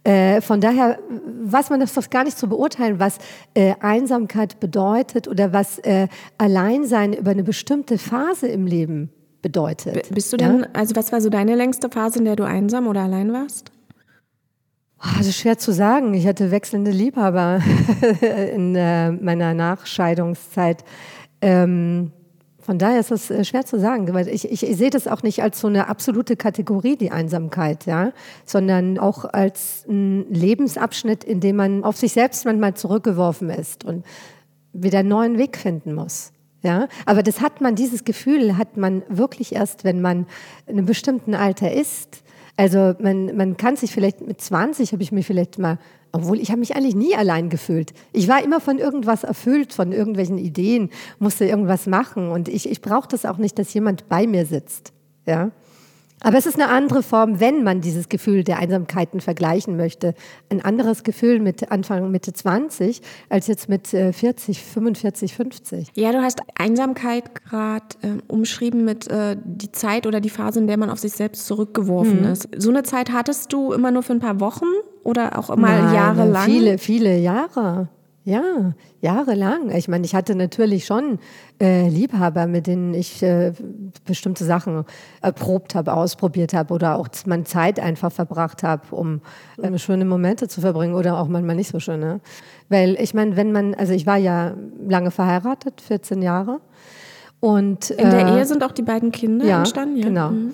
Äh, 0.02 0.40
von 0.40 0.60
daher 0.60 0.98
weiß 1.44 1.70
man 1.70 1.80
das 1.80 1.94
doch 1.94 2.10
gar 2.10 2.24
nicht 2.24 2.38
zu 2.38 2.48
beurteilen, 2.48 2.98
was 2.98 3.18
äh, 3.54 3.74
Einsamkeit 3.80 4.58
bedeutet 4.58 4.88
bedeutet 4.88 5.28
oder 5.28 5.52
was 5.52 5.78
äh, 5.80 6.08
Alleinsein 6.38 7.12
über 7.12 7.30
eine 7.30 7.44
bestimmte 7.44 7.98
Phase 7.98 8.48
im 8.48 8.66
Leben 8.66 9.10
bedeutet. 9.42 10.08
B 10.08 10.14
bist 10.14 10.32
du 10.32 10.36
denn, 10.36 10.60
ja? 10.60 10.66
also 10.72 10.96
was 10.96 11.12
war 11.12 11.20
so 11.20 11.30
deine 11.30 11.54
längste 11.54 11.88
Phase, 11.88 12.18
in 12.18 12.24
der 12.24 12.36
du 12.36 12.44
einsam 12.44 12.86
oder 12.86 13.02
allein 13.02 13.32
warst? 13.32 13.70
Das 15.00 15.26
ist 15.26 15.36
schwer 15.38 15.58
zu 15.58 15.72
sagen. 15.72 16.12
Ich 16.14 16.26
hatte 16.26 16.50
wechselnde 16.50 16.90
Liebhaber 16.90 17.60
in 18.54 18.74
äh, 18.74 19.12
meiner 19.12 19.54
Nachscheidungszeit. 19.54 20.84
Ähm, 21.40 22.10
von 22.68 22.78
daher 22.78 23.00
ist 23.00 23.12
es 23.12 23.30
äh, 23.30 23.44
schwer 23.44 23.64
zu 23.64 23.78
sagen, 23.78 24.12
weil 24.12 24.28
ich, 24.28 24.50
ich, 24.50 24.62
ich, 24.62 24.76
sehe 24.76 24.90
das 24.90 25.06
auch 25.06 25.22
nicht 25.22 25.42
als 25.42 25.60
so 25.60 25.68
eine 25.68 25.88
absolute 25.88 26.36
Kategorie, 26.36 26.96
die 26.96 27.10
Einsamkeit, 27.12 27.86
ja, 27.86 28.12
sondern 28.44 28.98
auch 28.98 29.24
als 29.24 29.86
ein 29.88 30.26
Lebensabschnitt, 30.30 31.24
in 31.24 31.40
dem 31.40 31.56
man 31.56 31.84
auf 31.84 31.96
sich 31.96 32.12
selbst 32.12 32.44
manchmal 32.44 32.74
zurückgeworfen 32.74 33.48
ist 33.48 33.84
und 33.84 34.04
wieder 34.72 34.98
einen 34.98 35.08
neuen 35.08 35.38
Weg 35.38 35.56
finden 35.56 35.94
muss. 35.94 36.32
Ja, 36.62 36.88
aber 37.06 37.22
das 37.22 37.40
hat 37.40 37.60
man, 37.60 37.76
dieses 37.76 38.04
Gefühl 38.04 38.58
hat 38.58 38.76
man 38.76 39.02
wirklich 39.08 39.54
erst, 39.54 39.84
wenn 39.84 40.02
man 40.02 40.26
in 40.66 40.76
einem 40.76 40.86
bestimmten 40.86 41.34
Alter 41.34 41.72
ist. 41.72 42.22
Also 42.58 42.94
man, 42.98 43.36
man 43.36 43.56
kann 43.56 43.76
sich 43.76 43.92
vielleicht 43.92 44.20
mit 44.20 44.40
20 44.40 44.90
habe 44.92 45.00
ich 45.00 45.12
mich 45.12 45.24
vielleicht 45.24 45.60
mal, 45.60 45.78
obwohl 46.10 46.40
ich 46.40 46.50
habe 46.50 46.58
mich 46.58 46.74
eigentlich 46.74 46.96
nie 46.96 47.14
allein 47.14 47.50
gefühlt. 47.50 47.92
Ich 48.12 48.26
war 48.26 48.42
immer 48.42 48.60
von 48.60 48.78
irgendwas 48.78 49.22
erfüllt, 49.22 49.72
von 49.72 49.92
irgendwelchen 49.92 50.38
Ideen, 50.38 50.90
musste 51.20 51.44
irgendwas 51.44 51.86
machen 51.86 52.30
und 52.30 52.48
ich, 52.48 52.68
ich 52.68 52.82
brauche 52.82 53.06
das 53.06 53.24
auch 53.26 53.38
nicht, 53.38 53.60
dass 53.60 53.72
jemand 53.74 54.08
bei 54.08 54.26
mir 54.26 54.44
sitzt. 54.44 54.92
Ja. 55.24 55.52
Aber 56.20 56.36
es 56.36 56.46
ist 56.46 56.56
eine 56.56 56.68
andere 56.68 57.02
Form, 57.02 57.40
wenn 57.40 57.62
man 57.62 57.80
dieses 57.80 58.08
Gefühl 58.08 58.44
der 58.44 58.58
Einsamkeiten 58.58 59.20
vergleichen 59.20 59.76
möchte. 59.76 60.14
Ein 60.50 60.64
anderes 60.64 61.02
Gefühl 61.02 61.40
mit 61.40 61.70
Anfang, 61.70 62.10
Mitte 62.10 62.32
20 62.32 63.00
als 63.28 63.46
jetzt 63.46 63.68
mit 63.68 63.88
40, 63.88 64.62
45, 64.62 65.34
50. 65.34 65.88
Ja, 65.94 66.12
du 66.12 66.22
hast 66.22 66.40
Einsamkeit 66.58 67.34
gerade 67.34 67.86
äh, 68.02 68.08
umschrieben 68.26 68.84
mit 68.84 69.08
äh, 69.08 69.36
die 69.44 69.72
Zeit 69.72 70.06
oder 70.06 70.20
die 70.20 70.30
Phase, 70.30 70.60
in 70.60 70.66
der 70.66 70.76
man 70.76 70.90
auf 70.90 70.98
sich 70.98 71.12
selbst 71.12 71.46
zurückgeworfen 71.46 72.22
mhm. 72.22 72.32
ist. 72.32 72.48
So 72.56 72.70
eine 72.70 72.82
Zeit 72.82 73.12
hattest 73.12 73.52
du 73.52 73.72
immer 73.72 73.90
nur 73.90 74.02
für 74.02 74.12
ein 74.12 74.20
paar 74.20 74.40
Wochen 74.40 74.66
oder 75.04 75.38
auch 75.38 75.50
immer 75.50 75.68
Nein, 75.68 75.94
jahrelang? 75.94 76.44
Viele, 76.44 76.78
viele 76.78 77.18
Jahre. 77.18 77.88
Ja, 78.28 78.74
jahrelang. 79.00 79.70
Ich 79.70 79.88
meine, 79.88 80.04
ich 80.04 80.14
hatte 80.14 80.34
natürlich 80.34 80.84
schon 80.84 81.18
äh, 81.62 81.88
Liebhaber, 81.88 82.46
mit 82.46 82.66
denen 82.66 82.92
ich 82.92 83.22
äh, 83.22 83.54
bestimmte 84.04 84.44
Sachen 84.44 84.84
erprobt 85.22 85.74
habe, 85.74 85.94
ausprobiert 85.94 86.52
habe 86.52 86.74
oder 86.74 86.96
auch 86.98 87.08
meine 87.24 87.44
Zeit 87.44 87.80
einfach 87.80 88.12
verbracht 88.12 88.62
habe, 88.62 88.94
um 88.94 89.22
äh, 89.62 89.78
schöne 89.78 90.04
Momente 90.04 90.46
zu 90.46 90.60
verbringen 90.60 90.94
oder 90.94 91.18
auch 91.18 91.26
manchmal 91.26 91.56
nicht 91.56 91.70
so 91.70 91.80
schöne. 91.80 92.20
Weil 92.68 92.98
ich 93.00 93.14
meine, 93.14 93.34
wenn 93.36 93.50
man, 93.50 93.74
also 93.74 93.94
ich 93.94 94.04
war 94.04 94.18
ja 94.18 94.52
lange 94.86 95.10
verheiratet, 95.10 95.80
14 95.80 96.20
Jahre. 96.20 96.60
Und, 97.40 97.88
In 97.88 98.10
der 98.10 98.26
äh, 98.26 98.36
Ehe 98.36 98.44
sind 98.44 98.62
auch 98.62 98.72
die 98.72 98.82
beiden 98.82 99.10
Kinder 99.10 99.46
ja, 99.46 99.58
entstanden? 99.60 99.96
Ja, 99.96 100.04
genau. 100.04 100.30
Mhm. 100.32 100.52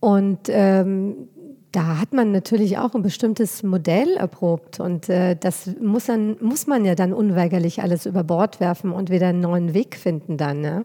Und 0.00 0.40
ähm, 0.48 1.28
da 1.74 1.98
hat 1.98 2.12
man 2.12 2.30
natürlich 2.30 2.78
auch 2.78 2.94
ein 2.94 3.02
bestimmtes 3.02 3.64
Modell 3.64 4.16
erprobt 4.16 4.78
und 4.78 5.08
äh, 5.08 5.34
das 5.34 5.70
muss, 5.80 6.06
dann, 6.06 6.36
muss 6.40 6.68
man 6.68 6.84
ja 6.84 6.94
dann 6.94 7.12
unweigerlich 7.12 7.82
alles 7.82 8.06
über 8.06 8.22
Bord 8.22 8.60
werfen 8.60 8.92
und 8.92 9.10
wieder 9.10 9.28
einen 9.28 9.40
neuen 9.40 9.74
Weg 9.74 9.96
finden 9.96 10.36
dann. 10.36 10.60
Ne? 10.60 10.84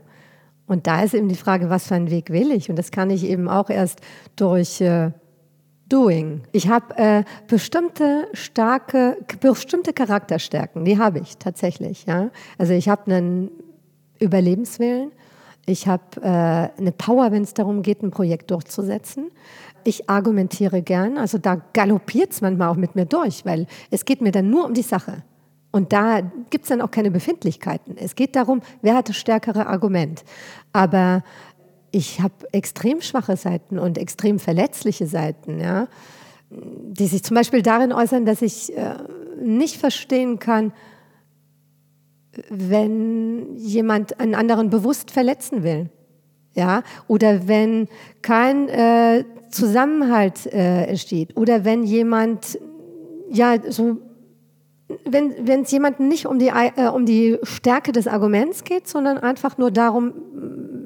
Und 0.65 0.87
da 0.87 1.03
ist 1.03 1.13
eben 1.13 1.29
die 1.29 1.35
Frage, 1.35 1.69
was 1.69 1.87
für 1.87 1.95
einen 1.95 2.09
Weg 2.09 2.31
will 2.31 2.51
ich? 2.51 2.71
Und 2.71 2.75
das 2.75 2.89
kann 2.89 3.11
ich 3.11 3.23
eben 3.23 3.47
auch 3.47 3.69
erst 3.69 4.01
durch 4.35 4.81
äh, 4.81 5.11
Doing. 5.89 6.41
Ich 6.53 6.69
habe 6.69 6.97
äh, 6.97 7.23
bestimmte 7.47 8.27
starke, 8.33 9.17
bestimmte 9.41 9.93
Charakterstärken, 9.93 10.85
die 10.85 10.97
habe 10.97 11.19
ich 11.19 11.37
tatsächlich. 11.37 12.05
Ja? 12.07 12.31
Also 12.57 12.73
ich 12.73 12.89
habe 12.89 13.11
einen 13.11 13.51
Überlebenswillen, 14.19 15.11
ich 15.69 15.87
habe 15.87 16.03
äh, 16.21 16.79
eine 16.79 16.91
Power, 16.91 17.31
wenn 17.31 17.43
es 17.43 17.53
darum 17.53 17.83
geht, 17.83 18.01
ein 18.01 18.09
Projekt 18.09 18.49
durchzusetzen. 18.49 19.29
Ich 19.89 20.07
argumentiere 20.07 20.83
gern, 20.83 21.17
also 21.17 21.39
da 21.39 21.55
galoppiert 21.73 22.31
es 22.31 22.41
manchmal 22.41 22.69
auch 22.69 22.75
mit 22.75 22.93
mir 22.95 23.05
durch, 23.05 23.43
weil 23.43 23.65
es 23.89 24.05
geht 24.05 24.21
mir 24.21 24.31
dann 24.31 24.47
nur 24.47 24.65
um 24.65 24.75
die 24.75 24.83
Sache. 24.83 25.23
Und 25.71 25.93
da 25.93 26.21
gibt 26.51 26.65
es 26.65 26.69
dann 26.69 26.81
auch 26.81 26.91
keine 26.91 27.09
Befindlichkeiten. 27.09 27.97
Es 27.97 28.13
geht 28.13 28.35
darum, 28.35 28.61
wer 28.83 28.95
hat 28.95 29.09
das 29.09 29.15
stärkere 29.15 29.65
Argument. 29.65 30.23
Aber 30.73 31.23
ich 31.89 32.21
habe 32.21 32.35
extrem 32.51 33.01
schwache 33.01 33.35
Seiten 33.35 33.79
und 33.79 33.97
extrem 33.97 34.37
verletzliche 34.37 35.07
Seiten, 35.07 35.59
ja, 35.59 35.87
die 36.51 37.07
sich 37.07 37.23
zum 37.23 37.33
Beispiel 37.33 37.63
darin 37.63 37.91
äußern, 37.91 38.27
dass 38.27 38.43
ich 38.43 38.77
äh, 38.77 38.93
nicht 39.41 39.77
verstehen 39.77 40.37
kann, 40.37 40.71
wenn 42.51 43.55
jemand 43.55 44.19
einen 44.19 44.35
anderen 44.35 44.69
bewusst 44.69 45.09
verletzen 45.09 45.63
will. 45.63 45.89
Ja, 46.53 46.83
oder 47.07 47.47
wenn 47.47 47.87
kein 48.21 48.67
äh, 48.69 49.23
Zusammenhalt 49.49 50.45
äh, 50.47 50.85
entsteht. 50.85 51.37
Oder 51.37 51.63
wenn 51.63 51.83
jemand 51.83 52.59
ja 53.29 53.55
so 53.69 53.97
wenn 55.05 55.47
es 55.63 55.71
jemandem 55.71 56.07
nicht 56.07 56.25
um 56.25 56.39
die, 56.39 56.47
äh, 56.47 56.87
um 56.87 57.05
die 57.05 57.37
Stärke 57.43 57.91
des 57.91 58.07
Arguments 58.07 58.63
geht, 58.63 58.87
sondern 58.87 59.19
einfach 59.19 59.57
nur 59.59 59.69
darum, 59.69 60.13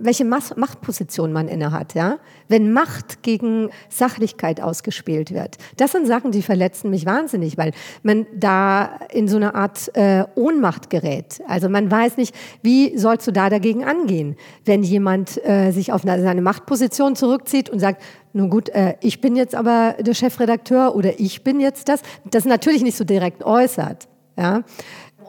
welche 0.03 0.25
Machtposition 0.25 1.31
man 1.31 1.47
innehat, 1.47 1.93
ja? 1.93 2.17
Wenn 2.47 2.73
Macht 2.73 3.23
gegen 3.23 3.69
Sachlichkeit 3.89 4.61
ausgespielt 4.61 5.33
wird. 5.33 5.57
Das 5.77 5.91
sind 5.91 6.07
Sachen, 6.07 6.31
die 6.31 6.41
verletzen 6.41 6.89
mich 6.89 7.05
wahnsinnig, 7.05 7.57
weil 7.57 7.71
man 8.03 8.25
da 8.35 8.99
in 9.11 9.27
so 9.27 9.37
eine 9.37 9.55
Art 9.55 9.95
äh, 9.95 10.25
Ohnmacht 10.35 10.89
gerät. 10.89 11.41
Also 11.47 11.69
man 11.69 11.89
weiß 11.89 12.17
nicht, 12.17 12.35
wie 12.61 12.97
sollst 12.97 13.27
du 13.27 13.31
da 13.31 13.49
dagegen 13.49 13.83
angehen, 13.83 14.35
wenn 14.65 14.83
jemand 14.83 15.43
äh, 15.45 15.71
sich 15.71 15.91
auf 15.91 16.05
eine, 16.05 16.21
seine 16.21 16.41
Machtposition 16.41 17.15
zurückzieht 17.15 17.69
und 17.69 17.79
sagt, 17.79 18.01
nun 18.33 18.49
gut, 18.49 18.69
äh, 18.69 18.95
ich 19.01 19.21
bin 19.21 19.35
jetzt 19.35 19.55
aber 19.55 19.95
der 19.99 20.13
Chefredakteur 20.13 20.95
oder 20.95 21.19
ich 21.19 21.43
bin 21.43 21.59
jetzt 21.59 21.87
das, 21.87 22.01
das 22.29 22.45
natürlich 22.45 22.83
nicht 22.83 22.97
so 22.97 23.03
direkt 23.03 23.43
äußert, 23.43 24.07
ja? 24.37 24.63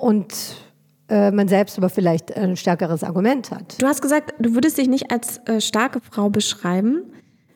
Und 0.01 0.35
äh, 1.09 1.31
man 1.31 1.49
selbst 1.49 1.79
aber 1.79 1.89
vielleicht 1.89 2.37
ein 2.37 2.57
stärkeres 2.57 3.05
Argument 3.05 3.51
hat. 3.51 3.81
Du 3.81 3.87
hast 3.87 4.03
gesagt, 4.03 4.35
du 4.39 4.55
würdest 4.55 4.79
dich 4.79 4.89
nicht 4.89 5.11
als 5.11 5.39
äh, 5.47 5.61
starke 5.61 6.01
Frau 6.01 6.31
beschreiben, 6.31 7.03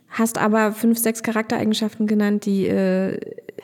hast 0.09 0.39
aber 0.39 0.73
fünf, 0.73 0.99
sechs 0.99 1.23
Charaktereigenschaften 1.23 2.07
genannt, 2.07 2.47
die... 2.47 2.67
Äh 2.67 3.19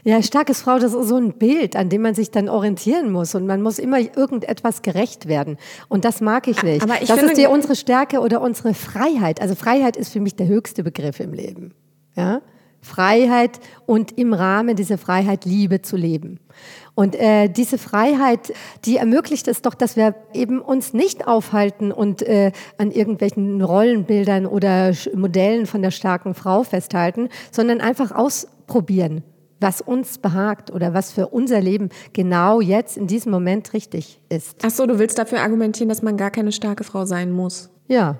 ja, 0.07 0.23
starkes 0.23 0.61
Frau, 0.61 0.79
das 0.79 0.92
ist 0.92 1.09
so 1.09 1.16
ein 1.16 1.33
Bild, 1.33 1.77
an 1.77 1.88
dem 1.88 2.03
man 2.03 2.14
sich 2.14 2.31
dann 2.31 2.51
orientieren 2.51 3.11
muss 3.11 3.35
und 3.35 3.47
man 3.47 3.62
muss 3.62 3.79
immer 3.79 3.99
irgendetwas 3.99 4.83
gerecht 4.83 5.29
werden. 5.29 5.57
Und 5.88 6.05
das 6.05 6.20
mag 6.20 6.47
ich 6.47 6.62
nicht. 6.62 6.83
Aber 6.83 7.01
ich 7.01 7.09
das 7.09 7.18
finde, 7.18 7.33
ist 7.33 7.38
ja 7.40 7.49
unsere 7.49 7.75
Stärke 7.75 8.20
oder 8.20 8.42
unsere 8.42 8.75
Freiheit. 8.75 9.40
Also 9.40 9.55
Freiheit 9.55 9.97
ist 9.97 10.12
für 10.12 10.20
mich 10.20 10.37
der 10.37 10.47
höchste 10.47 10.85
Begriff 10.85 11.20
im 11.20 11.33
Leben. 11.33 11.73
Ja? 12.16 12.42
Freiheit 12.83 13.61
und 13.87 14.18
im 14.18 14.35
Rahmen 14.35 14.77
dieser 14.77 14.99
Freiheit 14.99 15.47
Liebe 15.47 15.81
zu 15.81 15.97
leben. 15.97 16.38
Und 16.94 17.16
äh, 17.16 17.48
diese 17.48 17.76
Freiheit, 17.76 18.52
die 18.85 18.98
ermöglicht 18.98 19.48
es 19.48 19.62
doch, 19.62 19.74
dass 19.74 19.96
wir 19.96 20.14
eben 20.33 20.61
uns 20.61 20.92
nicht 20.92 21.26
aufhalten 21.26 21.90
und 21.90 22.22
äh, 22.22 22.52
an 22.78 22.92
irgendwelchen 22.92 23.62
Rollenbildern 23.62 24.46
oder 24.46 24.92
Modellen 25.14 25.66
von 25.66 25.83
der 25.83 25.90
starken 25.90 26.35
Frau 26.35 26.62
festhalten, 26.62 27.28
sondern 27.50 27.80
einfach 27.80 28.12
ausprobieren, 28.12 29.24
was 29.61 29.80
uns 29.80 30.18
behagt 30.18 30.70
oder 30.70 30.94
was 30.94 31.11
für 31.11 31.28
unser 31.28 31.61
Leben 31.61 31.88
genau 32.12 32.61
jetzt 32.61 32.96
in 32.96 33.09
diesem 33.09 33.33
Moment 33.33 33.72
richtig 33.72 34.20
ist. 34.28 34.59
Ach 34.62 34.70
so, 34.70 34.87
du 34.87 34.98
willst 35.00 35.18
dafür 35.18 35.40
argumentieren, 35.40 35.88
dass 35.88 36.02
man 36.02 36.16
gar 36.16 36.30
keine 36.30 36.52
starke 36.52 36.85
Frau 36.85 37.07
sein 37.07 37.33
muss. 37.33 37.70
Ja, 37.88 38.18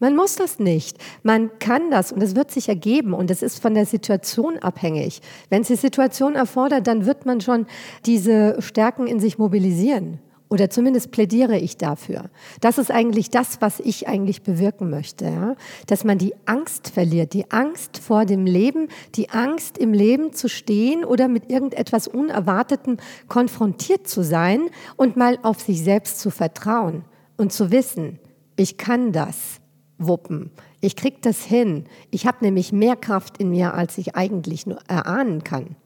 man 0.00 0.16
muss 0.16 0.34
das 0.34 0.58
nicht. 0.58 0.96
Man 1.22 1.58
kann 1.58 1.90
das 1.90 2.10
und 2.10 2.22
es 2.22 2.34
wird 2.34 2.50
sich 2.50 2.68
ergeben 2.68 3.14
und 3.14 3.30
es 3.30 3.42
ist 3.42 3.62
von 3.62 3.74
der 3.74 3.86
Situation 3.86 4.58
abhängig. 4.58 5.20
Wenn 5.50 5.62
es 5.62 5.68
die 5.68 5.76
Situation 5.76 6.34
erfordert, 6.34 6.86
dann 6.86 7.06
wird 7.06 7.26
man 7.26 7.40
schon 7.40 7.66
diese 8.06 8.56
Stärken 8.60 9.06
in 9.06 9.20
sich 9.20 9.38
mobilisieren. 9.38 10.18
Oder 10.52 10.68
zumindest 10.68 11.12
plädiere 11.12 11.58
ich 11.58 11.76
dafür. 11.76 12.24
Das 12.60 12.76
ist 12.78 12.90
eigentlich 12.90 13.30
das, 13.30 13.60
was 13.60 13.78
ich 13.78 14.08
eigentlich 14.08 14.42
bewirken 14.42 14.90
möchte. 14.90 15.26
Ja? 15.26 15.54
Dass 15.86 16.02
man 16.02 16.18
die 16.18 16.34
Angst 16.44 16.88
verliert, 16.88 17.34
die 17.34 17.48
Angst 17.52 17.98
vor 17.98 18.24
dem 18.24 18.46
Leben, 18.46 18.88
die 19.14 19.30
Angst 19.30 19.78
im 19.78 19.92
Leben 19.92 20.32
zu 20.32 20.48
stehen 20.48 21.04
oder 21.04 21.28
mit 21.28 21.52
irgendetwas 21.52 22.08
Unerwartetem 22.08 22.96
konfrontiert 23.28 24.08
zu 24.08 24.24
sein 24.24 24.62
und 24.96 25.16
mal 25.16 25.38
auf 25.42 25.60
sich 25.60 25.84
selbst 25.84 26.18
zu 26.18 26.30
vertrauen 26.30 27.04
und 27.36 27.52
zu 27.52 27.70
wissen, 27.70 28.18
ich 28.56 28.76
kann 28.76 29.12
das 29.12 29.59
wuppen. 30.00 30.50
Ich 30.80 30.96
krieg 30.96 31.22
das 31.22 31.44
hin. 31.44 31.84
Ich 32.10 32.26
habe 32.26 32.38
nämlich 32.42 32.72
mehr 32.72 32.96
Kraft 32.96 33.38
in 33.38 33.50
mir, 33.50 33.74
als 33.74 33.98
ich 33.98 34.16
eigentlich 34.16 34.66
nur 34.66 34.78
erahnen 34.88 35.44
kann. 35.44 35.76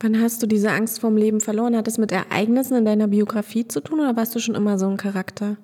Wann 0.00 0.20
hast 0.20 0.42
du 0.42 0.46
diese 0.46 0.70
Angst 0.70 1.00
vorm 1.00 1.16
Leben 1.16 1.40
verloren? 1.40 1.76
Hat 1.76 1.86
das 1.86 1.98
mit 1.98 2.12
Ereignissen 2.12 2.76
in 2.76 2.84
deiner 2.84 3.08
Biografie 3.08 3.66
zu 3.66 3.80
tun 3.80 4.00
oder 4.00 4.16
warst 4.16 4.34
du 4.34 4.38
schon 4.38 4.54
immer 4.54 4.78
so 4.78 4.88
ein 4.88 4.96
Charakter? 4.96 5.56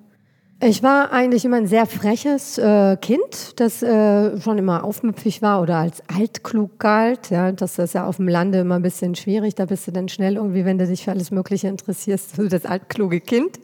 Ich 0.61 0.81
war 0.83 1.11
eigentlich 1.11 1.43
immer 1.43 1.57
ein 1.57 1.67
sehr 1.67 1.85
freches 1.85 2.57
äh, 2.57 2.95
Kind, 2.95 3.59
das 3.59 3.83
äh, 3.83 4.39
schon 4.39 4.57
immer 4.57 4.85
aufmüpfig 4.85 5.41
war 5.41 5.61
oder 5.61 5.75
als 5.75 6.01
altklug 6.07 6.79
galt. 6.79 7.29
Ja, 7.29 7.51
das 7.51 7.77
ist 7.77 7.93
ja 7.93 8.07
auf 8.07 8.17
dem 8.17 8.29
Lande 8.29 8.59
immer 8.59 8.75
ein 8.75 8.81
bisschen 8.81 9.15
schwierig. 9.15 9.55
Da 9.55 9.65
bist 9.65 9.85
du 9.85 9.91
dann 9.91 10.07
schnell 10.07 10.37
irgendwie, 10.37 10.63
wenn 10.63 10.77
du 10.77 10.87
dich 10.87 11.03
für 11.03 11.11
alles 11.11 11.29
Mögliche 11.29 11.67
interessierst, 11.67 12.37
so 12.37 12.47
das 12.47 12.65
altkluge 12.65 13.19
Kind. 13.19 13.59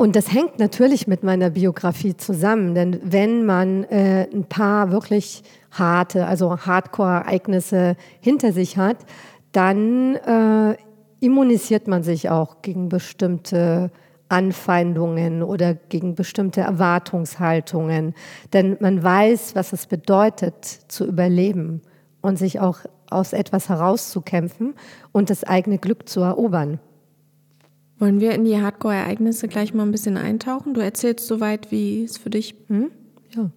Und 0.00 0.14
das 0.14 0.32
hängt 0.32 0.60
natürlich 0.60 1.08
mit 1.08 1.24
meiner 1.24 1.50
Biografie 1.50 2.16
zusammen, 2.16 2.76
denn 2.76 3.00
wenn 3.02 3.44
man 3.44 3.82
äh, 3.82 4.28
ein 4.32 4.44
paar 4.44 4.92
wirklich 4.92 5.42
harte, 5.72 6.24
also 6.24 6.56
Hardcore-Ereignisse 6.56 7.96
hinter 8.20 8.52
sich 8.52 8.78
hat, 8.78 8.98
dann 9.50 10.14
äh, 10.14 10.76
immunisiert 11.18 11.88
man 11.88 12.04
sich 12.04 12.30
auch 12.30 12.62
gegen 12.62 12.88
bestimmte 12.88 13.90
Anfeindungen 14.28 15.42
oder 15.42 15.74
gegen 15.74 16.14
bestimmte 16.14 16.60
Erwartungshaltungen. 16.60 18.14
Denn 18.52 18.76
man 18.78 19.02
weiß, 19.02 19.56
was 19.56 19.72
es 19.72 19.88
bedeutet, 19.88 20.64
zu 20.64 21.06
überleben 21.06 21.82
und 22.20 22.38
sich 22.38 22.60
auch 22.60 22.78
aus 23.10 23.32
etwas 23.32 23.68
herauszukämpfen 23.68 24.74
und 25.10 25.28
das 25.28 25.42
eigene 25.42 25.78
Glück 25.78 26.08
zu 26.08 26.20
erobern. 26.20 26.78
Wollen 27.98 28.20
wir 28.20 28.32
in 28.32 28.44
die 28.44 28.60
Hardcore-Ereignisse 28.60 29.48
gleich 29.48 29.74
mal 29.74 29.82
ein 29.82 29.90
bisschen 29.90 30.16
eintauchen? 30.16 30.74
Du 30.74 30.80
erzählst 30.80 31.26
soweit, 31.26 31.70
wie 31.72 32.04
es 32.04 32.16
für 32.16 32.30
dich. 32.30 32.54
Hm? 32.68 32.90
Ja. 33.34 33.50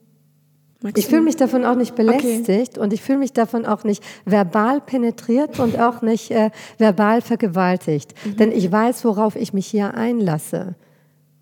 Magst 0.82 0.98
ich 0.98 1.06
fühle 1.06 1.22
mich 1.22 1.36
davon 1.36 1.64
auch 1.64 1.76
nicht 1.76 1.94
belästigt 1.96 2.72
okay. 2.72 2.80
und 2.80 2.92
ich 2.92 3.04
fühle 3.04 3.20
mich 3.20 3.34
davon 3.34 3.68
auch 3.68 3.84
nicht 3.84 4.04
verbal 4.26 4.82
penetriert 4.82 5.60
und 5.60 5.80
auch 5.80 6.02
nicht 6.02 6.32
äh, 6.32 6.50
verbal 6.80 7.22
vergewaltigt. 7.22 8.16
Mhm. 8.26 8.38
Denn 8.38 8.52
ich 8.52 8.72
weiß, 8.72 9.06
worauf 9.06 9.36
ich 9.36 9.54
mich 9.54 9.68
hier 9.68 9.94
einlasse. 9.94 10.76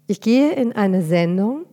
Ich 0.07 0.19
gehe 0.19 0.51
in 0.51 0.73
eine 0.73 1.01
Sendung, 1.01 1.65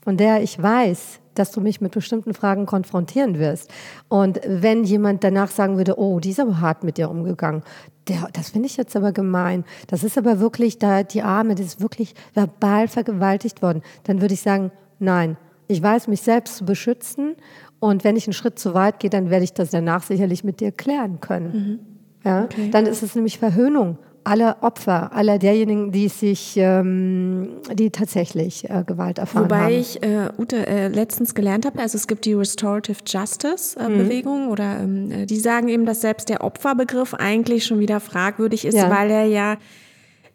von 0.00 0.16
der 0.16 0.42
ich 0.42 0.62
weiß, 0.62 1.20
dass 1.34 1.52
du 1.52 1.60
mich 1.60 1.80
mit 1.80 1.92
bestimmten 1.92 2.34
Fragen 2.34 2.66
konfrontieren 2.66 3.38
wirst. 3.38 3.70
Und 4.08 4.40
wenn 4.46 4.84
jemand 4.84 5.24
danach 5.24 5.50
sagen 5.50 5.76
würde, 5.76 5.98
oh, 5.98 6.20
die 6.20 6.30
ist 6.30 6.40
aber 6.40 6.60
hart 6.60 6.84
mit 6.84 6.98
dir 6.98 7.10
umgegangen, 7.10 7.62
der, 8.08 8.28
das 8.32 8.50
finde 8.50 8.66
ich 8.66 8.76
jetzt 8.76 8.96
aber 8.96 9.12
gemein. 9.12 9.64
Das 9.86 10.04
ist 10.04 10.18
aber 10.18 10.38
wirklich, 10.40 10.78
da 10.78 11.02
die 11.02 11.22
Arme, 11.22 11.54
das 11.54 11.66
ist 11.66 11.80
wirklich 11.80 12.14
verbal 12.34 12.88
vergewaltigt 12.88 13.62
worden. 13.62 13.82
Dann 14.04 14.20
würde 14.20 14.34
ich 14.34 14.42
sagen, 14.42 14.70
nein, 14.98 15.36
ich 15.68 15.82
weiß, 15.82 16.08
mich 16.08 16.20
selbst 16.20 16.56
zu 16.56 16.64
beschützen. 16.64 17.36
Und 17.80 18.04
wenn 18.04 18.16
ich 18.16 18.26
einen 18.26 18.34
Schritt 18.34 18.58
zu 18.58 18.74
weit 18.74 19.00
gehe, 19.00 19.10
dann 19.10 19.30
werde 19.30 19.44
ich 19.44 19.54
das 19.54 19.70
danach 19.70 20.02
sicherlich 20.02 20.44
mit 20.44 20.60
dir 20.60 20.72
klären 20.72 21.20
können. 21.20 21.52
Mhm. 21.52 21.78
Ja? 22.24 22.44
Okay. 22.44 22.70
Dann 22.70 22.86
ist 22.86 23.02
es 23.02 23.14
nämlich 23.14 23.38
Verhöhnung 23.38 23.98
aller 24.24 24.56
Opfer, 24.62 25.12
aller 25.12 25.38
derjenigen, 25.38 25.92
die 25.92 26.08
sich, 26.08 26.54
ähm, 26.56 27.60
die 27.72 27.90
tatsächlich 27.90 28.68
äh, 28.68 28.82
Gewalt 28.84 29.18
erfahren 29.18 29.44
Wobei 29.44 29.56
haben. 29.56 29.64
Wobei 29.66 29.78
ich, 29.78 30.02
äh, 30.02 30.28
Ute, 30.38 30.66
äh, 30.66 30.88
letztens 30.88 31.34
gelernt 31.34 31.66
habe, 31.66 31.78
also 31.78 31.96
es 31.96 32.06
gibt 32.06 32.24
die 32.24 32.32
Restorative 32.34 32.98
Justice 33.06 33.78
äh, 33.78 33.88
mhm. 33.88 33.98
Bewegung 33.98 34.48
oder 34.48 34.80
ähm, 34.80 35.10
äh, 35.10 35.26
die 35.26 35.36
sagen 35.36 35.68
eben, 35.68 35.86
dass 35.86 36.00
selbst 36.00 36.28
der 36.28 36.42
Opferbegriff 36.42 37.14
eigentlich 37.14 37.66
schon 37.66 37.78
wieder 37.78 38.00
fragwürdig 38.00 38.64
ist, 38.64 38.76
ja. 38.76 38.90
weil 38.90 39.10
er 39.10 39.26
ja 39.26 39.56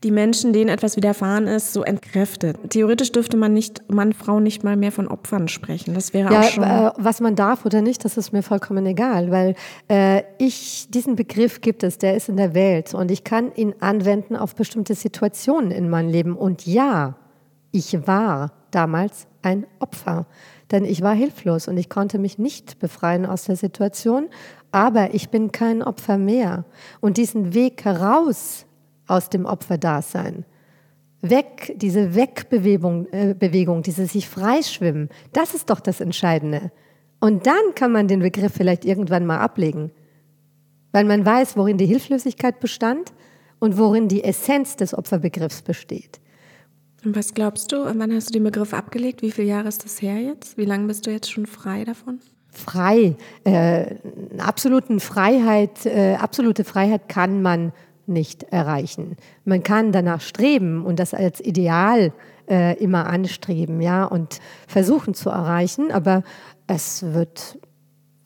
die 0.03 0.11
Menschen, 0.11 0.53
denen 0.53 0.69
etwas 0.69 0.95
widerfahren 0.95 1.47
ist, 1.47 1.73
so 1.73 1.83
entkräftet. 1.83 2.57
Theoretisch 2.69 3.11
dürfte 3.11 3.35
man 3.35 3.53
nicht, 3.53 3.91
Mann, 3.91 4.13
Frau 4.13 4.39
nicht 4.39 4.63
mal 4.63 4.77
mehr 4.77 4.91
von 4.91 5.07
Opfern 5.07 5.47
sprechen. 5.47 5.93
Das 5.93 6.13
wäre 6.13 6.31
ja, 6.31 6.39
auch 6.39 6.43
schon. 6.45 6.63
Äh, 6.63 6.91
was 6.97 7.19
man 7.19 7.35
darf 7.35 7.65
oder 7.65 7.81
nicht, 7.81 8.05
das 8.05 8.15
ist 8.15 8.31
mir 8.31 8.41
vollkommen 8.41 8.85
egal, 8.85 9.29
weil 9.29 9.55
äh, 9.89 10.23
ich, 10.37 10.87
diesen 10.89 11.15
Begriff 11.15 11.59
gibt 11.59 11.83
es, 11.83 11.97
der 11.97 12.15
ist 12.15 12.29
in 12.29 12.37
der 12.37 12.53
Welt 12.53 12.93
und 12.93 13.11
ich 13.11 13.23
kann 13.25 13.53
ihn 13.55 13.75
anwenden 13.81 14.37
auf 14.37 14.55
bestimmte 14.55 14.95
Situationen 14.95 15.71
in 15.71 15.89
meinem 15.89 16.09
Leben. 16.09 16.35
Und 16.35 16.65
ja, 16.65 17.15
ich 17.71 18.07
war 18.07 18.53
damals 18.71 19.27
ein 19.41 19.65
Opfer, 19.79 20.27
denn 20.71 20.85
ich 20.85 21.01
war 21.01 21.13
hilflos 21.13 21.67
und 21.67 21.77
ich 21.77 21.89
konnte 21.89 22.19
mich 22.19 22.37
nicht 22.37 22.79
befreien 22.79 23.25
aus 23.25 23.43
der 23.43 23.55
Situation, 23.57 24.29
aber 24.71 25.13
ich 25.13 25.29
bin 25.29 25.51
kein 25.51 25.81
Opfer 25.83 26.17
mehr. 26.17 26.65
Und 27.01 27.17
diesen 27.17 27.53
Weg 27.53 27.83
heraus 27.83 28.65
aus 29.09 29.29
dem 29.29 29.45
Opferdasein. 29.45 30.45
Weg, 31.21 31.73
diese 31.75 32.15
Wegbewegung, 32.15 33.07
äh, 33.11 33.35
Bewegung, 33.37 33.81
dieses 33.81 34.13
sich 34.13 34.29
freischwimmen, 34.29 35.09
das 35.33 35.53
ist 35.53 35.69
doch 35.69 35.81
das 35.81 35.99
Entscheidende. 35.99 36.71
Und 37.19 37.45
dann 37.45 37.75
kann 37.75 37.91
man 37.91 38.07
den 38.07 38.21
Begriff 38.21 38.53
vielleicht 38.53 38.85
irgendwann 38.85 39.25
mal 39.25 39.39
ablegen, 39.39 39.91
weil 40.93 41.03
man 41.03 41.25
weiß, 41.25 41.57
worin 41.57 41.77
die 41.77 41.85
Hilflosigkeit 41.85 42.61
bestand 42.61 43.11
und 43.59 43.77
worin 43.77 44.07
die 44.07 44.23
Essenz 44.23 44.77
des 44.77 44.97
Opferbegriffs 44.97 45.61
besteht. 45.61 46.21
Und 47.03 47.15
was 47.15 47.33
glaubst 47.33 47.71
du, 47.71 47.85
wann 47.85 48.13
hast 48.13 48.29
du 48.29 48.33
den 48.33 48.43
Begriff 48.43 48.73
abgelegt? 48.73 49.21
Wie 49.21 49.31
viele 49.31 49.47
Jahre 49.47 49.67
ist 49.67 49.83
das 49.83 50.01
her 50.01 50.19
jetzt? 50.19 50.57
Wie 50.57 50.65
lange 50.65 50.87
bist 50.87 51.05
du 51.05 51.11
jetzt 51.11 51.31
schon 51.31 51.45
frei 51.45 51.83
davon? 51.83 52.19
Frei, 52.51 53.15
äh, 53.43 53.95
absoluten 54.37 54.99
Freiheit, 54.99 55.85
äh, 55.85 56.15
absolute 56.15 56.63
Freiheit 56.63 57.07
kann 57.07 57.41
man 57.41 57.71
nicht 58.09 58.43
erreichen. 58.43 59.15
Man 59.45 59.63
kann 59.63 59.91
danach 59.91 60.21
streben 60.21 60.85
und 60.85 60.99
das 60.99 61.13
als 61.13 61.39
Ideal 61.39 62.11
äh, 62.49 62.77
immer 62.83 63.07
anstreben, 63.07 63.81
ja, 63.81 64.05
und 64.05 64.39
versuchen 64.67 65.13
zu 65.13 65.29
erreichen, 65.29 65.91
aber 65.91 66.23
es 66.67 67.03
wird, 67.13 67.59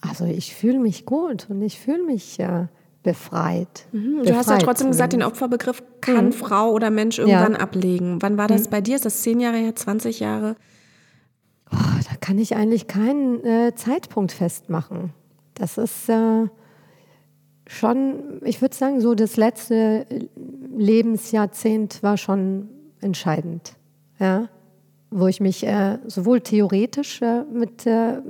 also 0.02 0.26
ich 0.26 0.56
fühle 0.56 0.80
mich 0.80 1.06
gut 1.06 1.48
und 1.50 1.62
ich 1.62 1.80
fühle 1.80 2.04
mich 2.04 2.40
äh, 2.40 2.68
befreit. 3.04 3.86
Mhm. 3.92 4.02
Du 4.02 4.24
befreit 4.24 4.36
hast 4.36 4.50
ja 4.50 4.58
trotzdem 4.58 4.88
gesagt, 4.88 5.14
den 5.14 5.24
Opferbegriff 5.24 5.84
kann 6.02 6.28
mhm. 6.28 6.34
Frau 6.34 6.72
oder 6.72 6.90
Mensch 6.90 7.20
irgendwann 7.20 7.54
ja. 7.54 7.60
ablegen. 7.60 8.22
Wann 8.22 8.38
war 8.38 8.48
das 8.48 8.66
mhm. 8.66 8.72
bei 8.72 8.82
dir? 8.82 8.96
Ist 8.96 9.06
das 9.06 9.22
zehn 9.22 9.40
Jahre 9.40 9.58
her, 9.58 9.76
20 9.76 10.20
Jahre? 10.22 10.56
Oh, 11.72 11.76
da 12.10 12.16
kann 12.20 12.38
ich 12.38 12.56
eigentlich 12.56 12.88
keinen 12.88 13.44
äh, 13.44 13.76
Zeitpunkt 13.76 14.32
festmachen. 14.32 15.14
Das 15.56 15.78
ist 15.78 16.10
äh, 16.10 16.48
schon, 17.74 18.42
ich 18.44 18.62
würde 18.62 18.76
sagen, 18.76 19.02
so 19.02 19.16
das 19.16 19.38
letzte 19.38 20.06
Lebensjahrzehnt 20.76 22.04
war 22.04 22.18
schon 22.18 22.70
entscheidend. 23.02 23.74
Ja? 24.20 24.50
Wo 25.10 25.28
ich 25.28 25.40
mich 25.40 25.66
äh, 25.66 26.00
sowohl 26.08 26.42
theoretisch 26.42 27.22
äh, 27.22 27.44
mit 27.44 27.86
äh, 27.86 28.22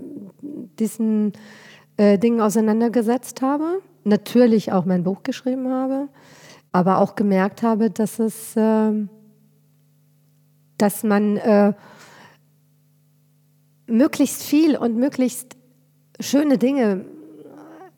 diesen 0.80 1.34
äh, 1.98 2.18
Dingen 2.18 2.42
auseinandergesetzt 2.42 3.42
habe, 3.42 3.82
natürlich 4.04 4.72
auch 4.72 4.86
mein 4.86 5.04
Buch 5.04 5.24
geschrieben 5.24 5.70
habe, 5.70 6.10
aber 6.72 7.00
auch 7.00 7.16
gemerkt 7.16 7.64
habe, 7.64 7.90
dass 7.90 8.20
es, 8.20 8.54
ähm, 8.58 9.10
dass 10.78 11.04
man 11.04 11.38
äh, 11.38 11.74
möglichst 13.86 14.44
viel 14.44 14.76
und 14.76 14.98
möglichst 14.98 15.56
schöne 16.20 16.58
Dinge 16.58 17.06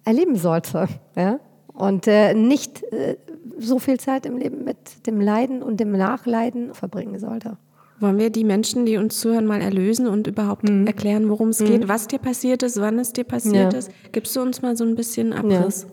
erleben 0.05 0.35
sollte. 0.35 0.87
Ja? 1.15 1.39
Und 1.73 2.07
äh, 2.07 2.33
nicht 2.33 2.83
äh, 2.93 3.17
so 3.57 3.79
viel 3.79 3.99
Zeit 3.99 4.25
im 4.25 4.37
Leben 4.37 4.63
mit 4.63 5.05
dem 5.07 5.19
Leiden 5.19 5.61
und 5.61 5.79
dem 5.79 5.91
Nachleiden 5.91 6.73
verbringen 6.73 7.19
sollte. 7.19 7.57
Wollen 7.99 8.17
wir 8.17 8.29
die 8.29 8.43
Menschen, 8.43 8.85
die 8.85 8.97
uns 8.97 9.19
zuhören, 9.19 9.45
mal 9.45 9.61
erlösen 9.61 10.07
und 10.07 10.27
überhaupt 10.27 10.69
mhm. 10.69 10.85
erklären, 10.85 11.29
worum 11.29 11.49
es 11.49 11.61
mhm. 11.61 11.65
geht, 11.65 11.87
was 11.87 12.07
dir 12.07 12.19
passiert 12.19 12.63
ist, 12.63 12.79
wann 12.79 12.99
es 12.99 13.13
dir 13.13 13.23
passiert 13.23 13.73
ja. 13.73 13.79
ist? 13.79 13.91
Gibst 14.11 14.35
du 14.35 14.41
uns 14.41 14.61
mal 14.61 14.75
so 14.75 14.83
ein 14.83 14.95
bisschen 14.95 15.33
Abriss? 15.33 15.87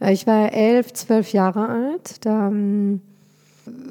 Ja. 0.00 0.10
Ich 0.10 0.26
war 0.26 0.52
elf, 0.52 0.92
zwölf 0.92 1.32
Jahre 1.32 1.68
alt. 1.68 2.24
Da 2.24 2.48
ähm, 2.48 3.00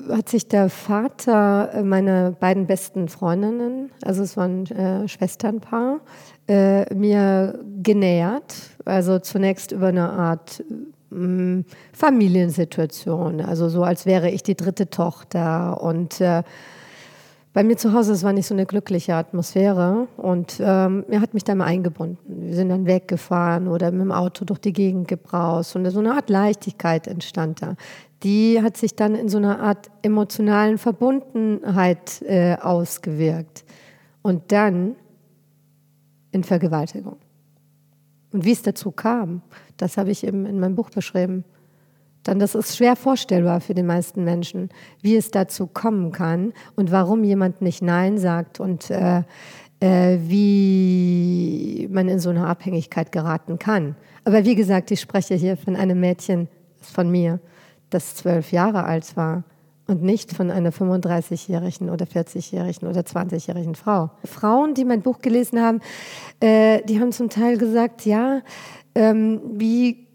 hat 0.09 0.29
sich 0.29 0.47
der 0.47 0.69
Vater 0.69 1.71
äh, 1.73 1.83
meiner 1.83 2.31
beiden 2.31 2.67
besten 2.67 3.09
Freundinnen, 3.09 3.91
also 4.03 4.23
es 4.23 4.37
war 4.37 4.45
ein 4.45 4.65
äh, 4.67 5.07
Schwesternpaar, 5.07 5.99
äh, 6.47 6.93
mir 6.93 7.59
genähert. 7.83 8.55
Also 8.85 9.19
zunächst 9.19 9.71
über 9.71 9.87
eine 9.87 10.09
Art 10.09 10.63
mh, 11.09 11.19
mm, 11.19 11.65
Familiensituation, 11.93 13.41
also 13.41 13.69
so 13.69 13.83
als 13.83 14.05
wäre 14.05 14.29
ich 14.29 14.43
die 14.43 14.55
dritte 14.55 14.89
Tochter 14.89 15.81
und 15.81 16.21
äh, 16.21 16.43
bei 17.57 17.63
mir 17.63 17.75
zu 17.75 17.91
Hause, 17.91 18.13
es 18.13 18.23
war 18.23 18.33
nicht 18.33 18.45
so 18.45 18.53
eine 18.53 18.67
glückliche 18.67 19.15
Atmosphäre 19.15 20.07
und 20.15 20.59
ähm, 20.59 21.05
er 21.09 21.21
hat 21.21 21.33
mich 21.33 21.43
da 21.43 21.55
mal 21.55 21.65
eingebunden. 21.65 22.19
Wir 22.27 22.53
sind 22.53 22.69
dann 22.69 22.85
weggefahren 22.85 23.67
oder 23.67 23.89
mit 23.89 24.01
dem 24.01 24.11
Auto 24.11 24.45
durch 24.45 24.59
die 24.59 24.73
Gegend 24.73 25.07
gebraust 25.07 25.75
und 25.75 25.89
so 25.89 25.97
eine 25.97 26.13
Art 26.13 26.29
Leichtigkeit 26.29 27.07
entstand 27.07 27.63
da. 27.63 27.73
Die 28.21 28.61
hat 28.61 28.77
sich 28.77 28.95
dann 28.95 29.15
in 29.15 29.27
so 29.27 29.39
einer 29.39 29.59
Art 29.59 29.89
emotionalen 30.03 30.77
Verbundenheit 30.77 32.21
äh, 32.21 32.57
ausgewirkt 32.61 33.65
und 34.21 34.51
dann 34.51 34.95
in 36.31 36.43
Vergewaltigung. 36.43 37.17
Und 38.31 38.45
wie 38.45 38.51
es 38.51 38.61
dazu 38.61 38.91
kam, 38.91 39.41
das 39.77 39.97
habe 39.97 40.11
ich 40.11 40.25
eben 40.25 40.45
in 40.45 40.59
meinem 40.59 40.75
Buch 40.75 40.89
beschrieben. 40.89 41.43
Dann, 42.23 42.39
das 42.39 42.55
ist 42.55 42.75
schwer 42.75 42.95
vorstellbar 42.95 43.61
für 43.61 43.73
die 43.73 43.83
meisten 43.83 44.23
Menschen, 44.23 44.69
wie 45.01 45.15
es 45.15 45.31
dazu 45.31 45.65
kommen 45.65 46.11
kann 46.11 46.53
und 46.75 46.91
warum 46.91 47.23
jemand 47.23 47.61
nicht 47.61 47.81
Nein 47.81 48.17
sagt 48.17 48.59
und 48.59 48.89
äh, 48.89 49.23
äh, 49.79 50.17
wie 50.21 51.87
man 51.89 52.09
in 52.09 52.19
so 52.19 52.29
eine 52.29 52.47
Abhängigkeit 52.47 53.11
geraten 53.11 53.59
kann. 53.59 53.95
Aber 54.25 54.43
wie 54.43 54.55
gesagt, 54.55 54.91
ich 54.91 54.99
spreche 54.99 55.35
hier 55.35 55.55
von 55.55 55.75
einem 55.75 55.99
Mädchen 55.99 56.49
von 56.81 57.09
mir, 57.09 57.39
das 57.89 58.15
zwölf 58.15 58.51
Jahre 58.51 58.83
alt 58.83 59.15
war 59.15 59.43
und 59.87 60.03
nicht 60.03 60.33
von 60.33 60.51
einer 60.51 60.71
35-jährigen 60.71 61.89
oder 61.89 62.05
40-jährigen 62.05 62.87
oder 62.87 63.01
20-jährigen 63.01 63.75
Frau. 63.75 64.11
Frauen, 64.25 64.73
die 64.73 64.85
mein 64.85 65.01
Buch 65.01 65.19
gelesen 65.19 65.61
haben, 65.61 65.79
äh, 66.39 66.81
die 66.83 66.99
haben 66.99 67.11
zum 67.11 67.29
Teil 67.29 67.57
gesagt, 67.57 68.05
ja, 68.05 68.41
ähm, 68.95 69.41
wie 69.53 70.07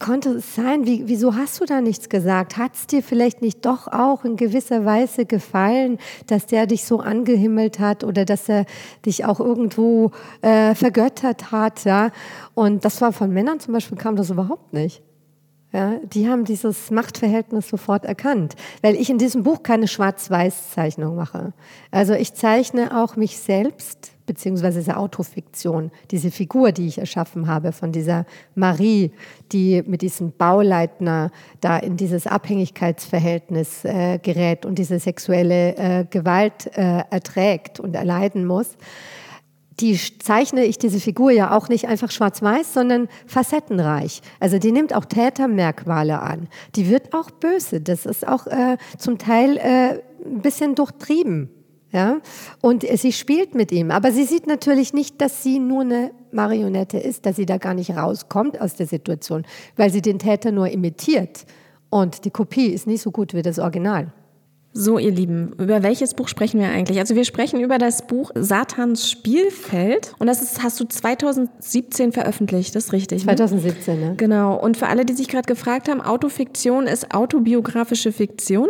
konnte 0.00 0.30
es 0.30 0.54
sein? 0.54 0.86
Wie, 0.86 1.06
wieso 1.06 1.36
hast 1.36 1.60
du 1.60 1.64
da 1.64 1.80
nichts 1.80 2.08
gesagt? 2.08 2.56
Hat 2.56 2.74
es 2.74 2.86
dir 2.86 3.02
vielleicht 3.02 3.42
nicht 3.42 3.64
doch 3.64 3.86
auch 3.86 4.24
in 4.24 4.36
gewisser 4.36 4.84
Weise 4.84 5.26
gefallen, 5.26 5.98
dass 6.26 6.46
der 6.46 6.66
dich 6.66 6.84
so 6.84 7.00
angehimmelt 7.00 7.78
hat 7.78 8.02
oder 8.02 8.24
dass 8.24 8.48
er 8.48 8.64
dich 9.06 9.24
auch 9.24 9.38
irgendwo 9.38 10.10
äh, 10.42 10.74
vergöttert 10.74 11.52
hat? 11.52 11.84
Ja? 11.84 12.10
Und 12.54 12.84
das 12.84 13.00
war 13.00 13.12
von 13.12 13.30
Männern 13.30 13.60
zum 13.60 13.74
Beispiel 13.74 13.98
kam 13.98 14.16
das 14.16 14.30
überhaupt 14.30 14.72
nicht. 14.72 15.02
Ja, 15.72 16.00
die 16.02 16.28
haben 16.28 16.44
dieses 16.44 16.90
Machtverhältnis 16.90 17.68
sofort 17.68 18.04
erkannt, 18.04 18.56
weil 18.82 18.96
ich 18.96 19.08
in 19.08 19.18
diesem 19.18 19.44
Buch 19.44 19.62
keine 19.62 19.86
Schwarz-Weiß-Zeichnung 19.86 21.14
mache. 21.14 21.52
Also 21.92 22.14
ich 22.14 22.34
zeichne 22.34 23.00
auch 23.00 23.14
mich 23.14 23.38
selbst, 23.38 24.10
beziehungsweise 24.26 24.80
diese 24.80 24.96
Autofiktion, 24.96 25.92
diese 26.10 26.32
Figur, 26.32 26.72
die 26.72 26.88
ich 26.88 26.98
erschaffen 26.98 27.46
habe 27.46 27.70
von 27.70 27.92
dieser 27.92 28.26
Marie, 28.56 29.12
die 29.52 29.84
mit 29.86 30.02
diesem 30.02 30.32
Bauleitner 30.32 31.30
da 31.60 31.78
in 31.78 31.96
dieses 31.96 32.26
Abhängigkeitsverhältnis 32.26 33.84
äh, 33.84 34.18
gerät 34.18 34.66
und 34.66 34.76
diese 34.76 34.98
sexuelle 34.98 35.76
äh, 35.76 36.04
Gewalt 36.10 36.66
äh, 36.76 37.04
erträgt 37.10 37.78
und 37.78 37.94
erleiden 37.94 38.44
muss 38.44 38.76
die 39.80 39.98
zeichne 40.18 40.64
ich 40.64 40.78
diese 40.78 41.00
Figur 41.00 41.30
ja 41.30 41.56
auch 41.56 41.68
nicht 41.68 41.88
einfach 41.88 42.10
schwarz-weiß, 42.10 42.74
sondern 42.74 43.08
facettenreich. 43.26 44.20
Also 44.38 44.58
die 44.58 44.72
nimmt 44.72 44.94
auch 44.94 45.04
Tätermerkmale 45.04 46.20
an. 46.20 46.48
Die 46.76 46.88
wird 46.90 47.14
auch 47.14 47.30
böse. 47.30 47.80
Das 47.80 48.06
ist 48.06 48.26
auch 48.26 48.46
äh, 48.46 48.76
zum 48.98 49.18
Teil 49.18 49.56
äh, 49.56 50.00
ein 50.24 50.42
bisschen 50.42 50.74
durchtrieben. 50.74 51.50
Ja? 51.92 52.20
Und 52.60 52.82
sie 52.82 53.12
spielt 53.12 53.54
mit 53.54 53.72
ihm. 53.72 53.90
Aber 53.90 54.12
sie 54.12 54.24
sieht 54.24 54.46
natürlich 54.46 54.92
nicht, 54.92 55.20
dass 55.20 55.42
sie 55.42 55.58
nur 55.58 55.82
eine 55.82 56.10
Marionette 56.32 56.98
ist, 56.98 57.26
dass 57.26 57.36
sie 57.36 57.46
da 57.46 57.56
gar 57.56 57.74
nicht 57.74 57.90
rauskommt 57.96 58.60
aus 58.60 58.74
der 58.74 58.86
Situation, 58.86 59.44
weil 59.76 59.90
sie 59.90 60.02
den 60.02 60.18
Täter 60.18 60.52
nur 60.52 60.68
imitiert. 60.68 61.44
Und 61.88 62.24
die 62.24 62.30
Kopie 62.30 62.66
ist 62.66 62.86
nicht 62.86 63.02
so 63.02 63.10
gut 63.10 63.34
wie 63.34 63.42
das 63.42 63.58
Original. 63.58 64.12
So, 64.72 64.98
ihr 64.98 65.10
Lieben, 65.10 65.52
über 65.58 65.82
welches 65.82 66.14
Buch 66.14 66.28
sprechen 66.28 66.60
wir 66.60 66.68
eigentlich? 66.68 67.00
Also 67.00 67.16
wir 67.16 67.24
sprechen 67.24 67.60
über 67.60 67.78
das 67.78 68.06
Buch 68.06 68.30
Satans 68.36 69.10
Spielfeld 69.10 70.14
und 70.20 70.28
das 70.28 70.42
ist, 70.42 70.62
hast 70.62 70.78
du 70.78 70.84
2017 70.84 72.12
veröffentlicht, 72.12 72.76
das 72.76 72.86
ist 72.86 72.92
richtig? 72.92 73.24
2017, 73.24 74.00
ne? 74.00 74.14
Genau. 74.16 74.54
Und 74.54 74.76
für 74.76 74.86
alle, 74.86 75.04
die 75.04 75.14
sich 75.14 75.26
gerade 75.26 75.46
gefragt 75.46 75.88
haben, 75.88 76.00
Autofiktion 76.00 76.86
ist 76.86 77.12
autobiografische 77.12 78.12
Fiktion. 78.12 78.68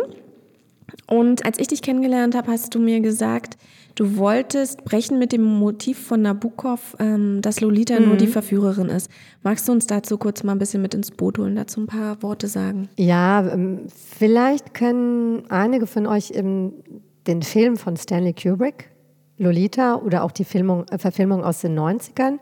Und 1.07 1.45
als 1.45 1.59
ich 1.59 1.67
dich 1.67 1.83
kennengelernt 1.83 2.33
habe, 2.35 2.51
hast 2.51 2.73
du 2.73 2.79
mir 2.79 2.99
gesagt, 3.01 3.57
Du 3.95 4.17
wolltest 4.17 4.83
brechen 4.83 5.19
mit 5.19 5.31
dem 5.31 5.43
Motiv 5.43 5.99
von 5.99 6.21
Nabokov, 6.21 6.95
ähm, 6.99 7.41
dass 7.41 7.61
Lolita 7.61 7.99
mhm. 7.99 8.07
nur 8.07 8.17
die 8.17 8.27
Verführerin 8.27 8.89
ist. 8.89 9.09
Magst 9.43 9.67
du 9.67 9.71
uns 9.71 9.87
dazu 9.87 10.17
kurz 10.17 10.43
mal 10.43 10.53
ein 10.53 10.59
bisschen 10.59 10.81
mit 10.81 10.93
ins 10.93 11.11
Boot 11.11 11.37
holen, 11.37 11.55
dazu 11.55 11.81
ein 11.81 11.87
paar 11.87 12.21
Worte 12.23 12.47
sagen? 12.47 12.89
Ja, 12.97 13.47
ähm, 13.51 13.87
vielleicht 13.89 14.73
können 14.73 15.43
einige 15.49 15.87
von 15.87 16.07
euch 16.07 16.31
den 16.31 17.41
Film 17.41 17.77
von 17.77 17.97
Stanley 17.97 18.33
Kubrick, 18.33 18.89
Lolita, 19.37 19.95
oder 19.95 20.23
auch 20.23 20.31
die 20.31 20.45
Filmung, 20.45 20.85
äh, 20.89 20.97
Verfilmung 20.97 21.43
aus 21.43 21.61
den 21.61 21.77
90ern, 21.77 22.39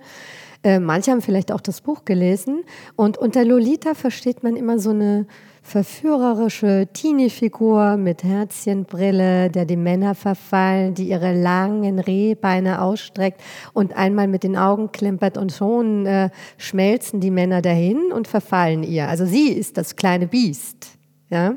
äh, 0.64 0.80
manche 0.80 1.12
haben 1.12 1.22
vielleicht 1.22 1.52
auch 1.52 1.62
das 1.62 1.82
Buch 1.82 2.06
gelesen. 2.06 2.64
Und 2.96 3.18
unter 3.18 3.46
Lolita 3.46 3.94
versteht 3.94 4.44
man 4.44 4.56
immer 4.56 4.80
so 4.80 4.90
eine 4.90 5.26
verführerische 5.62 6.88
Teenie-Figur 6.94 7.98
mit 7.98 8.24
Herzchenbrille, 8.24 9.50
der 9.50 9.66
die 9.66 9.76
Männer 9.76 10.16
verfallen, 10.16 10.94
die 10.94 11.10
ihre 11.10 11.34
langen 11.34 12.00
Rehbeine 12.00 12.82
ausstreckt 12.82 13.42
und 13.74 13.96
einmal 13.96 14.28
mit 14.28 14.44
den 14.44 14.58
Augen 14.58 14.92
klimpert 14.92 15.38
und 15.38 15.52
schon 15.52 16.06
äh, 16.06 16.30
schmelzen 16.58 17.20
die 17.20 17.32
Männer 17.32 17.62
dahin 17.62 18.12
und 18.12 18.28
verfallen 18.28 18.84
ihr. 18.84 19.08
Also 19.08 19.26
sie 19.26 19.50
ist 19.50 19.78
das 19.78 19.96
kleine 19.96 20.28
Biest. 20.28 20.98
Ja? 21.30 21.56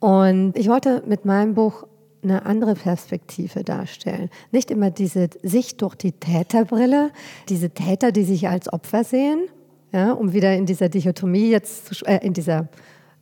Und 0.00 0.56
ich 0.56 0.68
wollte 0.68 1.02
mit 1.06 1.24
meinem 1.24 1.54
Buch 1.54 1.86
eine 2.22 2.44
andere 2.44 2.74
Perspektive 2.74 3.62
darstellen. 3.62 4.30
Nicht 4.50 4.70
immer 4.70 4.90
diese 4.90 5.28
Sicht 5.42 5.80
durch 5.82 5.94
die 5.94 6.12
Täterbrille, 6.12 7.10
diese 7.48 7.70
Täter, 7.70 8.10
die 8.12 8.24
sich 8.24 8.48
als 8.48 8.72
Opfer 8.72 9.04
sehen, 9.04 9.44
ja, 9.92 10.12
um 10.12 10.32
wieder 10.32 10.54
in 10.54 10.66
dieser 10.66 10.88
Dichotomie 10.88 11.50
jetzt, 11.50 11.94
zu, 11.94 12.04
äh, 12.04 12.24
in 12.26 12.32
dieser 12.32 12.68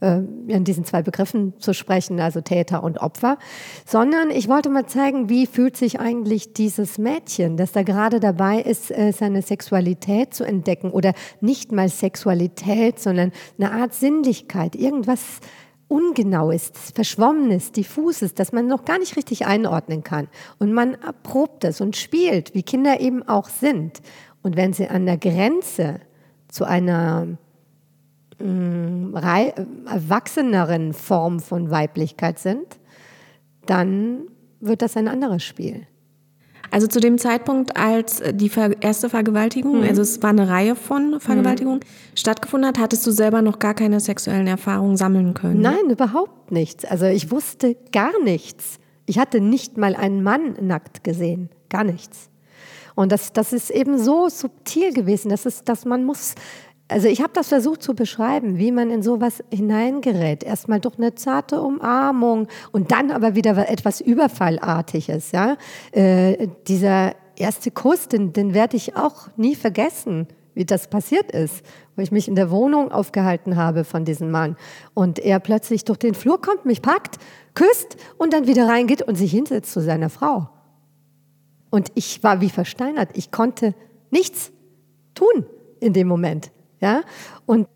äh, 0.05 0.23
in 0.49 0.64
diesen 0.64 0.85
zwei 0.85 1.03
Begriffen 1.03 1.55
zu 1.59 1.73
sprechen, 1.73 2.21
also 2.21 2.43
Täter 2.43 2.83
und 2.83 2.99
Opfer, 2.99 3.38
sondern 3.87 4.31
ich 4.31 4.49
wollte 4.49 4.69
mal 4.69 4.87
zeigen, 4.87 5.31
wie 5.31 5.47
fühlt 5.47 5.77
sich 5.77 5.99
eigentlich 5.99 6.53
dieses 6.53 6.99
Mädchen, 6.99 7.57
das 7.57 7.73
da 7.73 7.83
gerade 7.83 8.21
dabei 8.21 8.61
ist, 8.61 8.90
äh, 8.90 9.12
seine 9.12 9.40
Sexualität 9.40 10.35
zu 10.35 10.45
entdecken 10.45 10.90
oder 10.90 11.14
nicht 11.40 11.73
mal 11.73 11.88
Sexualität, 11.88 13.01
sondern 13.01 13.33
eine 13.59 13.73
Art 13.73 13.95
Sinnlichkeit, 13.95 14.77
irgendwas 14.77 15.40
Ungenaues, 15.88 16.73
Verschwommenes, 16.95 17.73
Diffuses, 17.73 18.35
das 18.35 18.53
man 18.53 18.67
noch 18.67 18.85
gar 18.85 18.99
nicht 18.99 19.17
richtig 19.17 19.47
einordnen 19.47 20.03
kann. 20.03 20.29
Und 20.59 20.73
man 20.73 20.95
erprobt 20.95 21.64
es 21.64 21.81
und 21.81 21.97
spielt, 21.97 22.55
wie 22.55 22.62
Kinder 22.62 23.01
eben 23.01 23.23
auch 23.23 23.49
sind. 23.49 24.01
Und 24.43 24.57
wenn 24.57 24.73
sie 24.73 24.88
an 24.88 25.07
der 25.07 25.19
Grenze 25.19 26.01
zu 26.49 26.64
einer 26.64 27.38
erwachseneren 29.87 30.92
Form 30.92 31.40
von 31.40 31.70
Weiblichkeit 31.70 32.38
sind, 32.38 32.79
dann 33.66 34.23
wird 34.61 34.83
das 34.83 34.97
ein 34.97 35.09
anderes 35.09 35.42
Spiel. 35.42 35.87
Also 36.70 36.87
zu 36.88 36.99
dem 36.99 37.18
Zeitpunkt, 37.18 37.77
als 37.77 38.20
die 38.33 38.51
erste 38.81 39.09
Vergewaltigung, 39.09 39.83
mhm. 39.83 39.88
also 39.88 40.03
es 40.03 40.23
war 40.23 40.31
eine 40.31 40.49
Reihe 40.49 40.75
von 40.75 41.20
Vergewaltigungen, 41.20 41.79
mhm. 41.79 42.16
stattgefunden 42.16 42.66
hat, 42.66 42.79
hattest 42.79 43.07
du 43.07 43.12
selber 43.12 43.42
noch 43.42 43.61
gar 43.61 43.75
keine 43.75 44.01
sexuellen 44.01 44.49
Erfahrungen 44.49 44.97
sammeln 44.97 45.35
können? 45.35 45.61
Nein, 45.61 45.88
überhaupt 45.90 46.51
nichts. 46.51 46.85
Also 46.85 47.07
ich 47.07 47.31
wusste 47.31 47.77
gar 47.92 48.12
nichts. 48.25 48.81
Ich 49.07 49.18
hatte 49.20 49.40
nicht 49.40 49.77
mal 49.77 49.94
einen 49.94 50.25
Mann 50.25 50.57
nackt 50.61 51.05
gesehen. 51.05 51.51
Gar 51.68 51.85
nichts. 51.85 52.31
Und 52.97 53.12
das, 53.12 53.33
das 53.33 53.53
ist 53.53 53.70
eben 53.70 53.99
so 53.99 54.29
subtil 54.29 54.92
gewesen, 54.92 55.29
dass, 55.29 55.47
es, 55.47 55.64
dass 55.64 55.85
man 55.85 56.05
muss 56.05 56.35
also 56.88 57.09
ich 57.09 57.23
habe 57.23 57.33
das 57.33 57.49
versucht 57.49 57.83
zu 57.83 57.94
beschreiben, 57.94 58.59
wie 58.59 58.70
man 58.70 58.90
in 58.90 59.03
sowas 59.03 59.42
hineingerät. 59.51 60.44
Erstmal 60.44 60.81
durch 60.81 60.99
eine 60.99 61.14
zarte 61.14 61.61
Umarmung 61.62 62.47
und 62.73 62.92
dann 62.92 63.11
aber 63.11 63.35
wieder 63.35 63.68
etwas 63.70 64.01
Überfallartiges. 64.01 65.33
Ja? 65.33 65.57
Äh, 65.92 66.49
dieser 66.66 67.14
erste 67.37 67.70
Kuss, 67.70 68.09
den, 68.09 68.33
den 68.33 68.53
werde 68.53 68.77
ich 68.77 68.97
auch 68.97 69.29
nie 69.37 69.55
vergessen, 69.55 70.29
wie 70.55 70.64
das 70.64 70.88
passiert 70.88 71.33
ist, 71.33 71.64
wo 71.97 72.03
ich 72.03 72.12
mich 72.12 72.29
in 72.29 72.37
der 72.37 72.51
Wohnung 72.51 72.92
aufgehalten 72.92 73.57
habe 73.57 73.85
von 73.85 74.05
diesem 74.05 74.31
Mann 74.31 74.57
und 74.92 75.18
er 75.18 75.40
plötzlich 75.40 75.85
durch 75.85 75.99
den 75.99 76.14
Flur 76.14 76.40
kommt, 76.40 76.64
mich 76.64 76.81
packt, 76.81 77.18
küsst 77.55 77.97
und 78.18 78.33
dann 78.33 78.47
wieder 78.47 78.68
reingeht 78.68 79.03
und 79.03 79.16
sich 79.16 79.33
hinsetzt 79.33 79.73
zu 79.73 79.81
seiner 79.81 80.11
Frau. 80.11 80.49
Und 81.70 81.90
ich 81.94 82.23
war 82.23 82.40
wie 82.40 82.51
versteinert. 82.51 83.11
Ich 83.14 83.33
konnte 83.33 83.75
nichts 84.11 84.53
tun 85.14 85.47
in 85.81 85.92
dem 85.92 86.07
Moment. 86.07 86.53
Ja? 86.81 87.03
Und 87.47 87.69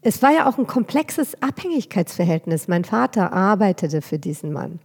es 0.00 0.22
war 0.22 0.32
ja 0.32 0.48
auch 0.48 0.58
ein 0.58 0.66
komplexes 0.66 1.40
Abhängigkeitsverhältnis. 1.40 2.66
Mein 2.66 2.84
Vater 2.84 3.32
arbeitete 3.32 4.02
für 4.02 4.18
diesen 4.18 4.52
Mann. 4.52 4.80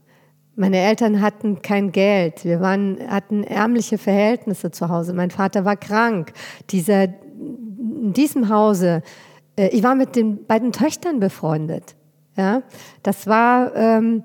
Meine 0.55 0.77
Eltern 0.77 1.21
hatten 1.21 1.61
kein 1.61 1.91
Geld. 1.91 2.45
Wir 2.45 2.61
waren, 2.61 2.97
hatten 3.07 3.43
ärmliche 3.43 3.97
Verhältnisse 3.97 4.71
zu 4.71 4.89
Hause. 4.89 5.13
Mein 5.13 5.31
Vater 5.31 5.65
war 5.65 5.75
krank. 5.75 6.33
Dieser, 6.69 7.03
in 7.03 8.13
diesem 8.13 8.49
Hause, 8.49 9.01
äh, 9.55 9.67
ich 9.69 9.83
war 9.83 9.95
mit 9.95 10.15
den 10.15 10.45
beiden 10.45 10.71
Töchtern 10.71 11.19
befreundet. 11.19 11.95
Ja, 12.35 12.61
das 13.01 13.27
war 13.27 13.75
ähm, 13.75 14.23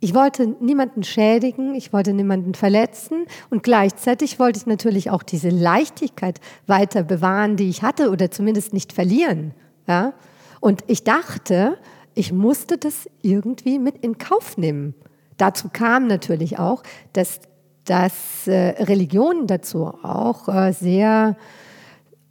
ich 0.00 0.14
wollte 0.14 0.46
niemanden 0.60 1.02
schädigen, 1.02 1.74
ich 1.74 1.92
wollte 1.92 2.12
niemanden 2.12 2.54
verletzen 2.54 3.26
und 3.50 3.62
gleichzeitig 3.62 4.38
wollte 4.38 4.60
ich 4.60 4.66
natürlich 4.66 5.10
auch 5.10 5.24
diese 5.24 5.48
Leichtigkeit 5.48 6.40
weiter 6.66 7.02
bewahren, 7.02 7.56
die 7.56 7.68
ich 7.68 7.82
hatte 7.82 8.10
oder 8.10 8.30
zumindest 8.30 8.72
nicht 8.72 8.92
verlieren. 8.92 9.54
Ja? 9.88 10.12
Und 10.60 10.84
ich 10.86 11.02
dachte, 11.02 11.78
ich 12.14 12.32
musste 12.32 12.78
das 12.78 13.08
irgendwie 13.22 13.78
mit 13.78 13.98
in 13.98 14.18
Kauf 14.18 14.56
nehmen. 14.56 14.94
Dazu 15.36 15.68
kam 15.72 16.06
natürlich 16.06 16.58
auch, 16.58 16.82
dass, 17.12 17.40
dass 17.84 18.46
äh, 18.46 18.82
Religion 18.84 19.46
dazu 19.46 19.86
auch 19.86 20.48
äh, 20.48 20.72
sehr 20.72 21.36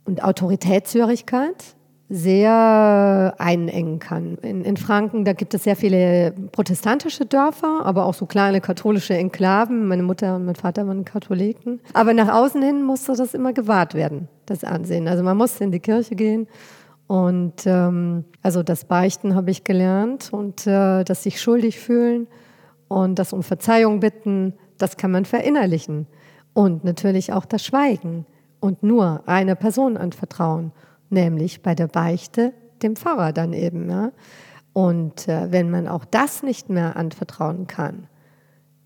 und 0.06 0.24
Autoritätshörigkeit 0.24 1.77
sehr 2.10 3.36
einengen 3.38 4.00
kann. 4.00 4.38
In, 4.38 4.63
in, 4.63 4.78
Franken, 4.78 5.26
da 5.26 5.34
gibt 5.34 5.54
es 5.54 5.63
sehr 5.63 5.76
viele 5.76 6.34
protestantische 6.54 7.26
Dörfer, 7.26 7.82
aber 7.84 8.06
auch 8.06 8.13
so 8.13 8.26
kleine 8.26 8.62
katholische 8.62 9.13
Enklaven. 9.13 9.88
Meine 9.88 10.04
Mutter 10.04 10.38
und 10.38 10.46
mein 10.46 10.56
Vater 10.56 10.88
waren 10.88 11.04
Katholiken. 11.04 11.82
Aber 11.93 12.13
nach 12.13 12.34
außen 12.34 12.62
hin 12.62 12.84
musste 12.84 13.13
das 13.13 13.34
immer 13.34 13.52
gewahrt 13.52 13.93
werden, 13.93 14.30
das 14.46 14.63
Ansehen. 14.63 15.08
Also 15.10 15.24
man 15.24 15.36
musste 15.36 15.65
in 15.65 15.72
die 15.72 15.82
Kirche 15.82 16.15
gehen. 16.15 16.48
Und 17.08 17.65
ähm, 17.65 18.24
also 18.41 18.63
das 18.63 18.86
Beichten 18.86 19.36
habe 19.36 19.52
ich 19.52 19.65
gelernt 19.65 20.32
und 20.32 20.65
äh, 20.65 21.04
das 21.04 21.24
sich 21.24 21.41
schuldig 21.41 21.80
fühlen 21.80 22.28
und 22.88 23.20
das 23.20 23.34
um 23.34 23.43
Verzeihung 23.43 24.00
bitten, 24.00 24.54
das 24.78 24.98
kann 24.98 25.12
man 25.12 25.26
verinnerlichen. 25.26 26.08
Und 26.54 26.84
natürlich 26.84 27.34
auch 27.34 27.46
das 27.46 27.63
Schweigen 27.63 28.26
und 28.60 28.84
nur 28.84 29.24
einer 29.26 29.56
Person 29.56 29.98
anvertrauen 29.98 30.72
nämlich 31.10 31.62
bei 31.62 31.76
der 31.76 31.88
Beichte 31.88 32.54
dem 32.82 32.96
Pfarrer 32.96 33.34
dann 33.34 33.54
eben. 33.54 33.89
Ja? 33.89 34.12
Und 34.74 35.28
äh, 35.28 35.52
wenn 35.52 35.72
man 35.72 35.88
auch 35.88 36.06
das 36.06 36.43
nicht 36.43 36.70
mehr 36.70 36.96
anvertrauen 36.96 37.67
kann, 37.67 38.08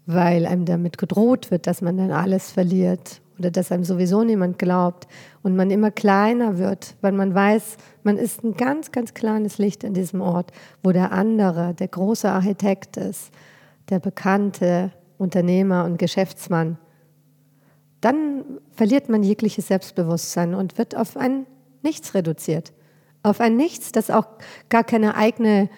weil 0.05 0.45
einem 0.45 0.65
damit 0.65 0.97
gedroht 0.97 1.51
wird, 1.51 1.67
dass 1.67 1.81
man 1.81 1.97
dann 1.97 2.11
alles 2.11 2.51
verliert 2.51 3.21
oder 3.37 3.51
dass 3.51 3.71
einem 3.71 3.83
sowieso 3.83 4.23
niemand 4.23 4.59
glaubt 4.59 5.07
und 5.41 5.55
man 5.55 5.71
immer 5.71 5.91
kleiner 5.91 6.57
wird, 6.57 6.95
weil 7.01 7.11
man 7.11 7.33
weiß, 7.33 7.77
man 8.03 8.17
ist 8.17 8.43
ein 8.43 8.53
ganz, 8.53 8.91
ganz 8.91 9.13
kleines 9.13 9.57
Licht 9.57 9.83
in 9.83 9.93
diesem 9.93 10.21
Ort, 10.21 10.51
wo 10.83 10.91
der 10.91 11.11
andere, 11.11 11.73
der 11.73 11.87
große 11.87 12.29
Architekt 12.29 12.97
ist, 12.97 13.31
der 13.89 13.99
bekannte 13.99 14.91
Unternehmer 15.17 15.85
und 15.85 15.97
Geschäftsmann. 15.97 16.77
Dann 17.99 18.43
verliert 18.71 19.09
man 19.09 19.23
jegliches 19.23 19.67
Selbstbewusstsein 19.67 20.55
und 20.55 20.77
wird 20.77 20.95
auf 20.95 21.17
ein 21.17 21.45
Nichts 21.83 22.13
reduziert. 22.13 22.73
Auf 23.23 23.39
ein 23.39 23.55
Nichts, 23.55 23.91
das 23.91 24.09
auch 24.09 24.27
gar 24.69 24.83
keine 24.83 25.15
eigene 25.15 25.69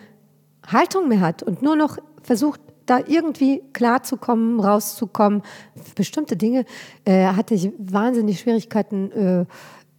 Haltung 0.65 1.07
mehr 1.07 1.19
hat 1.19 1.43
und 1.43 1.61
nur 1.61 1.75
noch 1.75 1.97
versucht, 2.21 2.61
da 2.85 2.99
irgendwie 3.05 3.61
klarzukommen, 3.73 4.59
rauszukommen. 4.59 5.41
Bestimmte 5.95 6.35
Dinge 6.35 6.65
äh, 7.05 7.27
hatte 7.27 7.53
ich 7.53 7.71
wahnsinnig 7.77 8.39
Schwierigkeiten, 8.39 9.11
äh, 9.11 9.45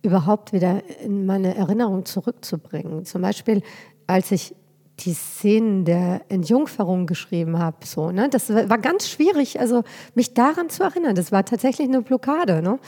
überhaupt 0.03 0.53
wieder 0.53 0.83
in 1.03 1.25
meine 1.25 1.55
Erinnerung 1.57 2.05
zurückzubringen. 2.05 3.07
Zum 3.07 3.23
Beispiel, 3.23 3.62
als 4.07 4.31
ich 4.33 4.55
die 5.01 5.14
Szenen 5.14 5.85
der 5.85 6.21
Entjungferung 6.29 7.07
geschrieben 7.07 7.59
habe. 7.59 7.79
So, 7.85 8.12
ne? 8.12 8.29
Das 8.29 8.49
war 8.51 8.79
ganz 8.79 9.09
schwierig, 9.09 9.59
also 9.59 9.83
mich 10.14 10.35
daran 10.35 10.69
zu 10.69 10.83
erinnern. 10.85 11.14
Das 11.14 11.33
war 11.33 11.45
tatsächlich 11.45 11.88
eine 11.88 12.03
Blockade. 12.03 12.62
Ne? 12.62 12.79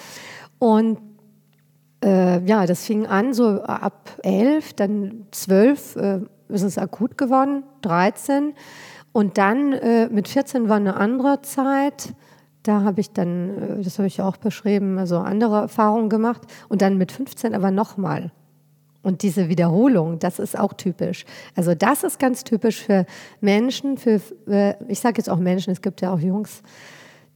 Und 0.59 0.99
äh, 2.07 2.45
ja, 2.47 2.67
das 2.67 2.85
fing 2.85 3.07
an 3.07 3.35
so 3.35 3.63
ab 3.63 4.11
elf, 4.23 4.73
dann 4.75 5.27
zwölf 5.33 5.97
äh, 5.97 6.21
ist 6.49 6.63
es 6.63 6.79
akut 6.79 7.19
geworden, 7.19 7.65
13. 7.83 8.55
Und 9.13 9.39
dann 9.39 9.73
äh, 9.73 10.09
mit 10.09 10.29
14 10.29 10.69
war 10.69 10.77
eine 10.77 10.97
andere 10.97 11.43
Zeit. 11.43 12.15
Da 12.63 12.83
habe 12.83 13.01
ich 13.01 13.11
dann, 13.11 13.81
äh, 13.81 13.83
das 13.83 13.99
habe 13.99 14.07
ich 14.07 14.23
auch 14.23 14.37
beschrieben, 14.37 14.99
also 14.99 15.19
andere 15.19 15.63
Erfahrungen 15.63 16.09
gemacht. 16.09 16.43
Und 16.69 16.81
dann 16.83 16.97
mit 16.97 17.11
15 17.11 17.55
aber 17.55 17.73
nochmal. 17.73 18.31
Und 19.03 19.23
diese 19.23 19.49
Wiederholung, 19.49 20.19
das 20.19 20.39
ist 20.39 20.59
auch 20.59 20.75
typisch. 20.75 21.25
Also 21.55 21.75
das 21.75 22.05
ist 22.05 22.19
ganz 22.19 22.45
typisch 22.45 22.83
für 22.83 23.07
Menschen, 23.41 23.99
für, 23.99 24.21
äh, 24.49 24.75
ich 24.89 25.01
sage 25.01 25.19
jetzt 25.19 25.31
auch 25.31 25.39
Menschen, 25.39 25.73
es 25.73 25.81
gibt 25.81 26.01
ja 26.03 26.13
auch 26.13 26.21
Jungs, 26.21 26.63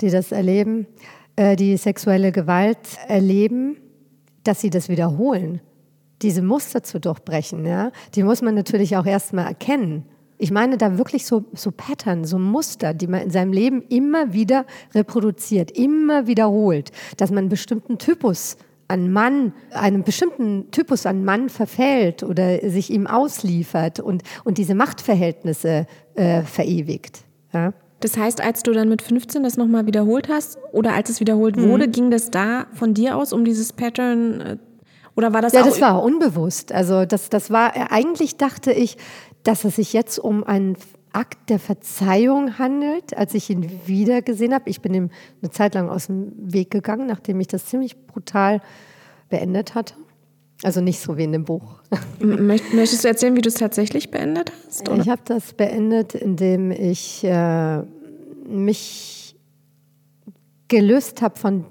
die 0.01 0.11
das 0.11 0.33
erleben, 0.33 0.87
äh, 1.35 1.57
die 1.57 1.77
sexuelle 1.77 2.33
Gewalt 2.33 2.79
erleben, 3.09 3.77
dass 4.45 4.61
sie 4.61 4.71
das 4.71 4.89
wiederholen. 4.89 5.61
Diese 6.23 6.43
Muster 6.43 6.83
zu 6.83 7.01
durchbrechen, 7.01 7.65
ja, 7.65 7.93
die 8.15 8.23
muss 8.23 8.43
man 8.43 8.55
natürlich 8.55 8.97
auch 8.97 9.07
erstmal 9.07 9.47
erkennen. 9.47 10.05
Ich 10.37 10.51
meine 10.51 10.79
da 10.79 10.97
wirklich 10.97 11.27
so, 11.27 11.45
so 11.53 11.71
Pattern, 11.71 12.25
so 12.25 12.39
Muster, 12.39 12.95
die 12.95 13.07
man 13.07 13.23
in 13.23 13.31
seinem 13.31 13.53
Leben 13.53 13.83
immer 13.89 14.33
wieder 14.33 14.65
reproduziert, 14.95 15.71
immer 15.71 16.27
wiederholt, 16.27 16.93
dass 17.19 17.31
man 17.31 17.41
einen 17.41 17.49
bestimmten 17.51 17.99
Typus 17.99 18.57
an 18.89 19.13
Mann, 19.13 19.53
einem 19.71 20.03
bestimmten 20.03 20.71
Typus 20.73 21.07
an 21.07 21.25
Mann 21.25 21.49
verfällt 21.49 22.23
oder 22.23 22.59
sich 22.69 22.91
ihm 22.91 23.07
ausliefert 23.07 24.01
und, 24.01 24.23
und 24.45 24.59
diese 24.59 24.75
Machtverhältnisse 24.75 25.87
äh, 26.15 26.43
verewigt. 26.43 27.23
Ja? 27.53 27.73
Das 28.01 28.17
heißt, 28.17 28.41
als 28.41 28.63
du 28.63 28.73
dann 28.73 28.89
mit 28.89 29.03
15 29.03 29.43
das 29.43 29.57
nochmal 29.57 29.87
wiederholt 29.87 30.29
hast 30.29 30.59
oder 30.73 30.95
als 30.95 31.11
es 31.11 31.21
wiederholt 31.21 31.57
mhm. 31.57 31.69
wurde, 31.69 31.89
ging 31.89 32.11
das 32.11 32.31
da 32.31 32.67
von 32.73 32.95
dir 32.95 33.17
aus 33.17 33.33
um 33.33 33.45
dieses 33.45 33.73
Pattern 33.73 34.41
äh, 34.41 34.57
oder 35.17 35.33
war 35.33 35.43
das 35.43 35.53
Ja, 35.53 35.63
das 35.63 35.81
war 35.81 36.03
unbewusst. 36.03 36.73
Also 36.73 37.05
das, 37.05 37.29
das 37.29 37.51
war, 37.51 37.75
eigentlich 37.93 38.37
dachte 38.37 38.73
ich, 38.73 38.97
dass 39.43 39.65
es 39.65 39.77
sich 39.77 39.93
jetzt 39.93 40.19
um 40.19 40.45
einen 40.45 40.77
Akt 41.13 41.51
der 41.51 41.59
Verzeihung 41.59 42.59
handelt, 42.59 43.17
als 43.17 43.35
ich 43.35 43.51
ihn 43.51 43.69
wiedergesehen 43.87 44.55
habe. 44.55 44.71
Ich 44.71 44.81
bin 44.81 44.95
ihm 44.95 45.11
eine 45.43 45.51
Zeit 45.51 45.75
lang 45.75 45.89
aus 45.89 46.07
dem 46.07 46.33
Weg 46.37 46.71
gegangen, 46.71 47.07
nachdem 47.07 47.41
ich 47.41 47.49
das 47.49 47.67
ziemlich 47.67 48.07
brutal 48.07 48.61
beendet 49.29 49.75
hatte. 49.75 49.95
Also 50.63 50.81
nicht 50.81 51.01
so 51.01 51.17
wie 51.17 51.25
in 51.25 51.33
dem 51.33 51.45
Buch. 51.45 51.83
Möchtest 52.19 53.05
du 53.05 53.09
erzählen, 53.09 53.35
wie 53.35 53.41
du 53.41 53.49
es 53.49 53.55
tatsächlich 53.55 54.11
beendet 54.11 54.53
hast? 54.67 54.89
Oder? 54.89 55.01
Ich 55.01 55.09
habe 55.09 55.23
das 55.25 55.55
beendet, 55.55 56.15
indem 56.15 56.71
ich 56.71 57.25
äh, 57.25 57.83
mich 58.47 59.37
gelöst 60.69 61.23
habe 61.23 61.39
von 61.39 61.65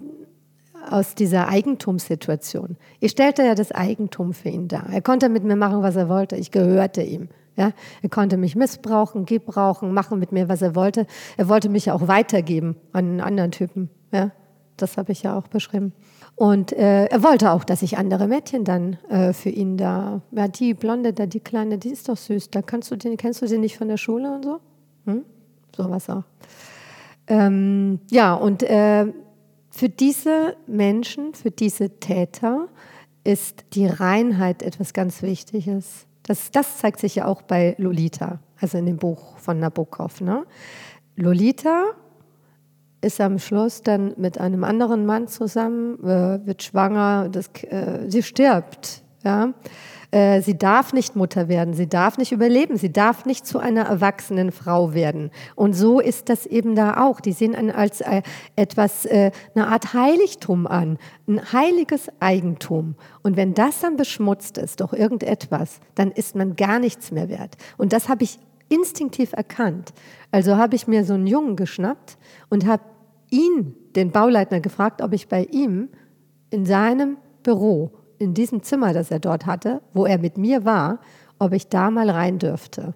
aus 0.89 1.13
dieser 1.13 1.47
Eigentumssituation. 1.47 2.77
Ich 2.99 3.11
stellte 3.11 3.43
ja 3.43 3.53
das 3.53 3.71
Eigentum 3.71 4.33
für 4.33 4.49
ihn 4.49 4.67
dar. 4.67 4.87
Er 4.91 5.01
konnte 5.01 5.29
mit 5.29 5.43
mir 5.43 5.55
machen, 5.55 5.83
was 5.83 5.95
er 5.95 6.09
wollte. 6.09 6.35
Ich 6.35 6.49
gehörte 6.49 7.03
ihm. 7.03 7.29
Ja, 7.55 7.73
er 8.01 8.09
konnte 8.09 8.37
mich 8.37 8.55
missbrauchen, 8.55 9.25
gebrauchen, 9.25 9.93
machen 9.93 10.17
mit 10.17 10.31
mir, 10.31 10.47
was 10.47 10.61
er 10.61 10.75
wollte. 10.75 11.05
Er 11.37 11.49
wollte 11.49 11.69
mich 11.69 11.91
auch 11.91 12.07
weitergeben 12.07 12.77
an 12.93 13.05
einen 13.05 13.21
anderen 13.21 13.51
Typen. 13.51 13.89
Ja, 14.13 14.31
das 14.77 14.97
habe 14.97 15.11
ich 15.11 15.23
ja 15.23 15.37
auch 15.37 15.47
beschrieben. 15.47 15.93
Und 16.39 16.71
äh, 16.71 17.07
er 17.07 17.21
wollte 17.21 17.51
auch, 17.51 17.65
dass 17.65 17.81
ich 17.81 17.97
andere 17.97 18.25
Mädchen 18.25 18.63
dann 18.63 18.93
äh, 19.09 19.33
für 19.33 19.49
ihn 19.49 19.75
da, 19.75 20.21
ja, 20.31 20.47
die 20.47 20.73
Blonde 20.73 21.11
da, 21.11 21.25
die 21.25 21.41
Kleine, 21.41 21.77
die 21.77 21.89
ist 21.89 22.07
doch 22.07 22.15
süß. 22.15 22.49
Da 22.49 22.61
kannst 22.61 22.89
du 22.91 22.95
den, 22.95 23.17
kennst 23.17 23.41
du 23.41 23.47
sie 23.49 23.57
nicht 23.57 23.77
von 23.77 23.89
der 23.89 23.97
Schule 23.97 24.33
und 24.33 24.45
so? 24.45 24.59
Hm? 25.05 25.25
was 25.75 26.09
auch. 26.09 26.23
Ähm, 27.27 27.99
ja, 28.09 28.35
und 28.35 28.63
äh, 28.63 29.07
für 29.69 29.89
diese 29.89 30.55
Menschen, 30.65 31.33
für 31.33 31.51
diese 31.51 31.99
Täter 31.99 32.69
ist 33.25 33.65
die 33.73 33.87
Reinheit 33.87 34.63
etwas 34.63 34.93
ganz 34.93 35.21
Wichtiges. 35.21 36.05
Das, 36.23 36.51
das 36.51 36.77
zeigt 36.77 37.01
sich 37.01 37.15
ja 37.15 37.25
auch 37.25 37.41
bei 37.41 37.75
Lolita, 37.77 38.39
also 38.61 38.77
in 38.77 38.85
dem 38.85 38.97
Buch 38.97 39.37
von 39.39 39.59
Nabokov. 39.59 40.21
Ne? 40.21 40.45
Lolita 41.17 41.83
ist 43.01 43.21
am 43.21 43.39
Schluss 43.39 43.81
dann 43.81 44.13
mit 44.17 44.39
einem 44.39 44.63
anderen 44.63 45.05
Mann 45.05 45.27
zusammen, 45.27 45.99
äh, 46.03 46.45
wird 46.45 46.63
schwanger, 46.63 47.29
das, 47.29 47.47
äh, 47.63 48.09
sie 48.09 48.23
stirbt. 48.23 49.03
Ja? 49.23 49.53
Äh, 50.11 50.41
sie 50.41 50.57
darf 50.57 50.91
nicht 50.91 51.15
Mutter 51.15 51.47
werden, 51.47 51.73
sie 51.75 51.87
darf 51.87 52.17
nicht 52.17 52.31
überleben, 52.31 52.77
sie 52.77 52.91
darf 52.91 53.25
nicht 53.25 53.45
zu 53.45 53.59
einer 53.59 53.83
erwachsenen 53.83 54.51
Frau 54.51 54.93
werden. 54.93 55.29
Und 55.55 55.73
so 55.73 55.99
ist 55.99 56.29
das 56.29 56.45
eben 56.47 56.75
da 56.75 56.97
auch. 56.97 57.21
Die 57.21 57.31
sehen 57.31 57.55
einen 57.55 57.71
als 57.71 58.01
äh, 58.01 58.23
etwas, 58.55 59.05
äh, 59.05 59.31
eine 59.53 59.67
Art 59.67 59.93
Heiligtum 59.93 60.65
an, 60.65 60.97
ein 61.27 61.53
heiliges 61.53 62.09
Eigentum. 62.19 62.95
Und 63.21 63.37
wenn 63.37 63.53
das 63.53 63.81
dann 63.81 63.97
beschmutzt 63.97 64.57
ist 64.57 64.79
durch 64.79 64.93
irgendetwas, 64.93 65.79
dann 65.93 66.11
ist 66.11 66.35
man 66.35 66.55
gar 66.55 66.79
nichts 66.79 67.11
mehr 67.11 67.29
wert. 67.29 67.55
Und 67.77 67.93
das 67.93 68.09
habe 68.09 68.23
ich 68.23 68.39
instinktiv 68.69 69.33
erkannt. 69.33 69.93
Also 70.31 70.57
habe 70.57 70.75
ich 70.75 70.87
mir 70.87 71.03
so 71.03 71.15
einen 71.15 71.27
Jungen 71.27 71.55
geschnappt 71.55 72.17
und 72.49 72.65
habe 72.65 72.83
ihn, 73.29 73.75
den 73.95 74.11
Bauleiter, 74.11 74.59
gefragt, 74.59 75.01
ob 75.01 75.13
ich 75.13 75.27
bei 75.27 75.43
ihm 75.45 75.89
in 76.49 76.65
seinem 76.65 77.17
Büro 77.43 77.91
in 78.19 78.33
diesem 78.33 78.63
Zimmer, 78.63 78.93
das 78.93 79.11
er 79.11 79.19
dort 79.19 79.45
hatte, 79.45 79.81
wo 79.93 80.05
er 80.05 80.19
mit 80.19 80.37
mir 80.37 80.65
war, 80.65 80.99
ob 81.39 81.53
ich 81.53 81.67
da 81.67 81.89
mal 81.89 82.09
rein 82.09 82.37
dürfte. 82.37 82.93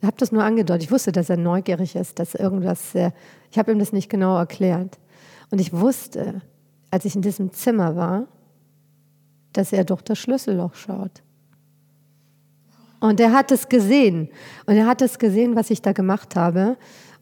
Ich 0.00 0.06
habe 0.06 0.16
das 0.18 0.32
nur 0.32 0.44
angedeutet. 0.44 0.84
Ich 0.84 0.92
wusste, 0.92 1.12
dass 1.12 1.28
er 1.28 1.36
neugierig 1.36 1.96
ist, 1.96 2.18
dass 2.18 2.34
irgendwas. 2.34 2.94
Ich 2.94 3.58
habe 3.58 3.72
ihm 3.72 3.78
das 3.78 3.92
nicht 3.92 4.08
genau 4.08 4.36
erklärt. 4.38 4.98
Und 5.50 5.60
ich 5.60 5.72
wusste, 5.72 6.42
als 6.90 7.04
ich 7.04 7.16
in 7.16 7.22
diesem 7.22 7.52
Zimmer 7.52 7.96
war, 7.96 8.26
dass 9.52 9.72
er 9.72 9.84
durch 9.84 10.02
das 10.02 10.18
Schlüsselloch 10.18 10.74
schaut. 10.74 11.22
Und 13.00 13.20
er 13.20 13.32
hat 13.32 13.52
es 13.52 13.68
gesehen. 13.68 14.28
Und 14.66 14.76
er 14.76 14.86
hat 14.86 15.02
es 15.02 15.18
gesehen, 15.18 15.56
was 15.56 15.70
ich 15.70 15.82
da 15.82 15.92
gemacht 15.92 16.36
habe. 16.36 16.76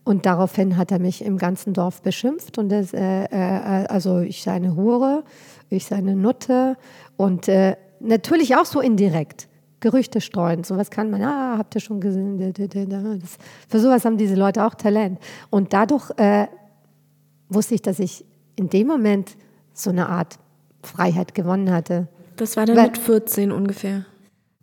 Und 0.04 0.26
daraufhin 0.26 0.76
hat 0.76 0.92
er 0.92 0.98
mich 0.98 1.24
im 1.24 1.38
ganzen 1.38 1.72
Dorf 1.72 2.02
beschimpft. 2.02 2.58
Und 2.58 2.68
das, 2.68 2.92
äh, 2.92 3.24
äh, 3.24 3.86
also 3.86 4.20
ich 4.20 4.42
sei 4.42 4.52
eine 4.52 4.76
Hure, 4.76 5.24
ich 5.70 5.86
sei 5.86 5.96
eine 5.96 6.14
Nutte. 6.14 6.76
Und 7.16 7.48
äh, 7.48 7.76
natürlich 8.00 8.56
auch 8.56 8.66
so 8.66 8.80
indirekt. 8.80 9.48
Gerüchte 9.80 10.22
streuen, 10.22 10.64
sowas 10.64 10.90
kann 10.90 11.10
man, 11.10 11.22
ah, 11.22 11.58
habt 11.58 11.74
ihr 11.74 11.80
schon 11.82 12.00
gesehen, 12.00 12.38
das, 12.38 13.36
für 13.68 13.78
sowas 13.78 14.06
haben 14.06 14.16
diese 14.16 14.34
Leute 14.34 14.64
auch 14.64 14.74
Talent. 14.74 15.18
Und 15.50 15.74
dadurch 15.74 16.10
äh, 16.16 16.46
wusste 17.50 17.74
ich, 17.74 17.82
dass 17.82 17.98
ich 17.98 18.24
in 18.56 18.70
dem 18.70 18.86
Moment 18.86 19.36
so 19.74 19.90
eine 19.90 20.08
Art 20.08 20.38
Freiheit 20.82 21.34
gewonnen 21.34 21.70
hatte. 21.70 22.08
Das 22.36 22.56
war 22.56 22.64
dann 22.64 22.76
Weil, 22.76 22.86
mit 22.86 22.98
14 22.98 23.52
ungefähr? 23.52 24.06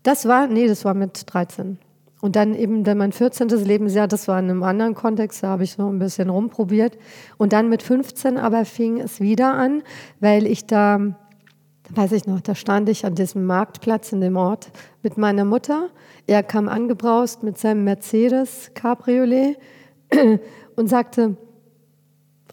Das 0.03 0.27
war, 0.27 0.47
nee, 0.47 0.67
das 0.67 0.85
war 0.85 0.93
mit 0.93 1.23
13. 1.31 1.77
Und 2.21 2.35
dann 2.35 2.53
eben 2.53 2.83
dann 2.83 2.99
mein 2.99 3.11
14. 3.11 3.49
Lebensjahr, 3.49 4.07
das 4.07 4.27
war 4.27 4.39
in 4.39 4.49
einem 4.49 4.63
anderen 4.63 4.93
Kontext, 4.93 5.43
da 5.43 5.47
habe 5.49 5.63
ich 5.63 5.73
so 5.73 5.87
ein 5.87 5.99
bisschen 5.99 6.29
rumprobiert. 6.29 6.97
Und 7.37 7.51
dann 7.51 7.67
mit 7.67 7.81
15 7.81 8.37
aber 8.37 8.63
fing 8.65 8.99
es 8.99 9.19
wieder 9.19 9.55
an, 9.55 9.81
weil 10.19 10.45
ich 10.45 10.67
da, 10.67 10.99
weiß 11.89 12.11
ich 12.11 12.27
noch, 12.27 12.41
da 12.41 12.53
stand 12.53 12.89
ich 12.89 13.05
an 13.05 13.15
diesem 13.15 13.45
Marktplatz 13.45 14.11
in 14.11 14.21
dem 14.21 14.37
Ort 14.37 14.71
mit 15.01 15.17
meiner 15.17 15.45
Mutter. 15.45 15.89
Er 16.27 16.43
kam 16.43 16.69
angebraust 16.69 17.41
mit 17.41 17.57
seinem 17.57 17.83
Mercedes 17.83 18.71
Cabriolet 18.75 19.57
und 20.75 20.89
sagte, 20.89 21.37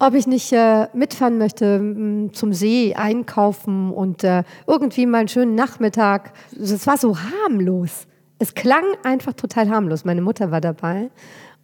ob 0.01 0.15
ich 0.15 0.27
nicht 0.27 0.53
äh, 0.53 0.87
mitfahren 0.95 1.39
möchte 1.39 2.31
zum 2.33 2.53
See, 2.53 2.95
einkaufen 2.95 3.91
und 3.91 4.25
äh, 4.25 4.45
irgendwie 4.67 5.07
mal 5.07 5.19
einen 5.19 5.29
schönen 5.29 5.55
Nachmittag. 5.55 6.33
Es 6.59 6.87
war 6.87 6.97
so 6.97 7.17
harmlos. 7.19 8.07
Es 8.39 8.55
klang 8.55 8.85
einfach 9.03 9.33
total 9.33 9.69
harmlos. 9.69 10.05
Meine 10.05 10.23
Mutter 10.23 10.51
war 10.51 10.61
dabei 10.61 11.11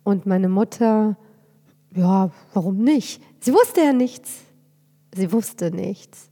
und 0.03 0.27
meine 0.27 0.49
Mutter, 0.49 1.17
ja, 1.95 2.31
warum 2.53 2.79
nicht? 2.79 3.23
Sie 3.41 3.53
wusste 3.53 3.83
ja 3.83 3.93
nichts. 3.93 4.41
Sie 5.15 5.33
wusste 5.33 5.71
nichts. 5.71 6.31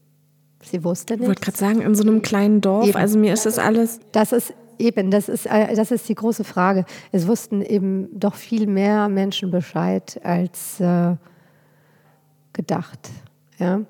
Sie 0.63 0.83
wusste 0.85 1.15
nichts. 1.15 1.23
Ich 1.23 1.29
wollte 1.29 1.43
gerade 1.43 1.59
sagen, 1.59 1.81
in 1.83 1.95
so 1.95 2.03
einem 2.03 2.23
kleinen 2.23 2.61
Dorf, 2.61 2.89
Eben. 2.89 2.97
also 2.97 3.19
mir 3.19 3.33
ist 3.33 3.47
das 3.47 3.59
alles. 3.59 4.01
Das 4.13 4.33
ist 4.33 4.55
eben, 4.79 5.11
das 5.11 5.29
ist, 5.29 5.47
äh, 5.47 5.75
das 5.75 5.91
ist 5.91 6.09
die 6.09 6.15
große 6.15 6.45
Frage. 6.45 6.85
Es 7.13 7.27
wussten 7.27 7.63
eben 7.63 8.09
doch 8.19 8.35
viel 8.35 8.67
mehr 8.67 9.09
Menschen 9.09 9.51
Bescheid 9.51 10.21
als 10.25 10.81
äh, 10.81 11.15
gedacht. 12.53 13.11
Ja. 13.59 13.81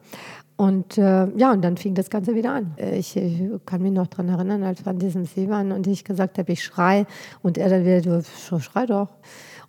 Und 0.56 0.98
äh, 0.98 1.26
ja, 1.36 1.52
und 1.52 1.62
dann 1.62 1.76
fing 1.76 1.94
das 1.94 2.10
Ganze 2.10 2.34
wieder 2.34 2.52
an. 2.52 2.74
Äh, 2.76 2.98
Ich, 2.98 3.16
ich 3.16 3.42
kann 3.66 3.82
mich 3.82 3.92
noch 3.92 4.06
daran 4.06 4.28
erinnern, 4.28 4.62
als 4.62 4.84
wir 4.84 4.90
an 4.90 4.98
diesem 4.98 5.24
See 5.24 5.48
waren 5.48 5.72
und 5.72 5.86
ich 5.86 6.04
gesagt 6.04 6.38
habe, 6.38 6.52
ich 6.52 6.62
schrei 6.62 7.06
und 7.42 7.58
er 7.58 7.68
dann 7.68 7.84
wieder, 7.84 8.00
du 8.00 8.60
schrei 8.60 8.86
doch. 8.86 9.08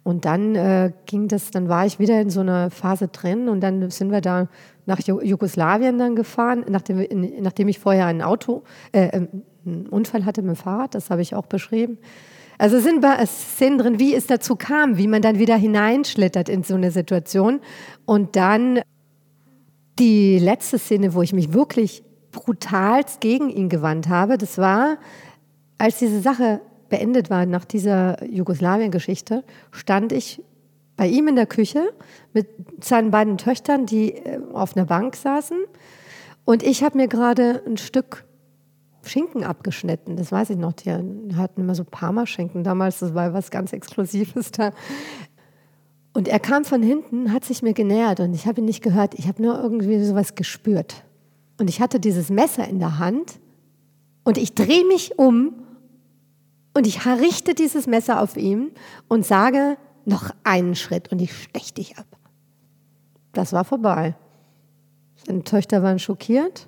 Und 0.03 0.25
dann 0.25 0.55
äh, 0.55 0.91
ging 1.05 1.29
das, 1.29 1.49
dann 1.51 1.69
war 1.69 1.85
ich 1.85 1.97
wieder 1.97 2.19
in 2.19 2.29
so 2.29 2.41
einer 2.41 2.69
Phase 2.69 3.07
drin 3.07 3.47
und 3.47 3.61
dann 3.61 3.89
sind 3.89 4.11
wir 4.11 4.19
da 4.19 4.49
nach 4.85 4.99
Ju 4.99 5.21
Jugoslawien 5.21 5.97
dann 5.97 6.15
gefahren, 6.15 6.65
nachdem, 6.67 6.99
in, 6.99 7.41
nachdem 7.41 7.69
ich 7.69 7.79
vorher 7.79 8.07
ein 8.07 8.21
Auto, 8.21 8.63
äh, 8.91 9.25
einen 9.65 9.87
Unfall 9.87 10.25
hatte 10.25 10.41
mit 10.41 10.57
dem 10.57 10.57
Fahrrad, 10.57 10.93
das 10.93 11.09
habe 11.09 11.21
ich 11.21 11.35
auch 11.35 11.45
beschrieben. 11.45 11.97
Also 12.57 12.77
es 12.77 12.83
sind 12.83 13.03
Szenen 13.25 13.77
drin, 13.77 13.99
wie 13.99 14.15
es 14.15 14.27
dazu 14.27 14.55
kam, 14.55 14.97
wie 14.97 15.07
man 15.07 15.21
dann 15.21 15.39
wieder 15.39 15.55
hineinschlittert 15.55 16.49
in 16.49 16.63
so 16.63 16.75
eine 16.75 16.91
Situation 16.91 17.59
und 18.05 18.35
dann 18.35 18.81
die 19.99 20.39
letzte 20.39 20.79
Szene, 20.79 21.13
wo 21.13 21.21
ich 21.21 21.33
mich 21.33 21.53
wirklich 21.53 22.03
brutalst 22.31 23.21
gegen 23.21 23.49
ihn 23.49 23.69
gewandt 23.69 24.09
habe, 24.09 24.37
das 24.37 24.57
war, 24.57 24.97
als 25.77 25.99
diese 25.99 26.19
Sache 26.19 26.61
beendet 26.89 27.29
war 27.29 27.45
nach 27.45 27.65
dieser 27.65 28.23
Jugoslawien-Geschichte, 28.23 29.43
stand 29.71 30.11
ich 30.11 30.41
bei 30.95 31.07
ihm 31.07 31.27
in 31.27 31.35
der 31.35 31.47
Küche 31.47 31.93
mit 32.33 32.47
seinen 32.81 33.11
beiden 33.11 33.37
Töchtern, 33.37 33.85
die 33.85 34.13
äh, 34.13 34.39
auf 34.53 34.75
einer 34.75 34.85
Bank 34.85 35.15
saßen. 35.15 35.57
Und 36.45 36.61
ich 36.61 36.83
habe 36.83 36.97
mir 36.97 37.07
gerade 37.07 37.63
ein 37.65 37.77
Stück 37.77 38.25
Schinken 39.05 39.43
abgeschnitten. 39.43 40.15
Das 40.15 40.31
weiß 40.31 40.51
ich 40.51 40.57
noch. 40.57 40.73
Die 40.73 40.91
hatten 40.91 41.61
immer 41.61 41.75
so 41.75 41.83
Parmaschinken 41.83 42.63
damals. 42.63 42.99
Das 42.99 43.13
war 43.13 43.33
was 43.33 43.51
ganz 43.51 43.73
Exklusives 43.73 44.51
da. 44.51 44.71
Und 46.13 46.27
er 46.27 46.39
kam 46.39 46.63
von 46.63 46.83
hinten, 46.83 47.33
hat 47.33 47.43
sich 47.43 47.63
mir 47.63 47.73
genähert 47.73 48.19
und 48.19 48.33
ich 48.33 48.45
habe 48.45 48.61
ihn 48.61 48.65
nicht 48.65 48.83
gehört. 48.83 49.15
Ich 49.15 49.27
habe 49.27 49.41
nur 49.41 49.59
irgendwie 49.59 50.03
sowas 50.03 50.35
gespürt. 50.35 51.03
Und 51.59 51.69
ich 51.69 51.81
hatte 51.81 51.99
dieses 51.99 52.29
Messer 52.29 52.67
in 52.67 52.79
der 52.79 52.99
Hand 52.99 53.39
und 54.23 54.37
ich 54.37 54.53
drehe 54.53 54.85
mich 54.85 55.17
um 55.17 55.53
und 56.75 56.87
ich 56.87 57.05
richte 57.05 57.55
dieses 57.55 57.87
Messer 57.87 58.21
auf 58.21 58.37
ihn 58.37 58.71
und 59.07 59.25
sage, 59.25 59.77
noch 60.05 60.31
einen 60.43 60.75
Schritt 60.75 61.11
und 61.11 61.21
ich 61.21 61.33
stech 61.33 61.73
dich 61.73 61.97
ab. 61.97 62.05
Das 63.31 63.53
war 63.53 63.63
vorbei. 63.63 64.15
Seine 65.25 65.43
Töchter 65.43 65.81
waren 65.81 65.99
schockiert. 65.99 66.67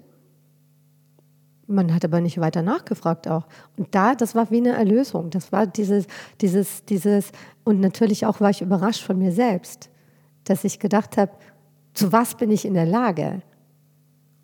Man 1.68 1.94
hat 1.94 2.06
aber 2.06 2.22
nicht 2.22 2.40
weiter 2.40 2.62
nachgefragt 2.62 3.28
auch. 3.28 3.48
Und 3.78 3.94
da, 3.96 4.14
das 4.14 4.36
war 4.36 4.52
wie 4.52 4.58
eine 4.58 4.74
Erlösung. 4.74 5.32
Das 5.32 5.52
war 5.52 5.66
dieses, 5.66 6.06
dieses, 6.42 6.86
dieses, 6.86 7.32
und 7.64 7.80
natürlich 7.80 8.26
auch 8.26 8.40
war 8.40 8.52
ich 8.52 8.62
überrascht 8.62 9.04
von 9.04 9.18
mir 9.18 9.32
selbst, 9.32 9.90
dass 10.44 10.64
ich 10.64 10.80
gedacht 10.80 11.18
habe, 11.18 11.32
zu 11.94 12.12
was 12.12 12.36
bin 12.36 12.52
ich 12.52 12.66
in 12.66 12.76
der 12.76 12.86
Lage? 12.86 13.42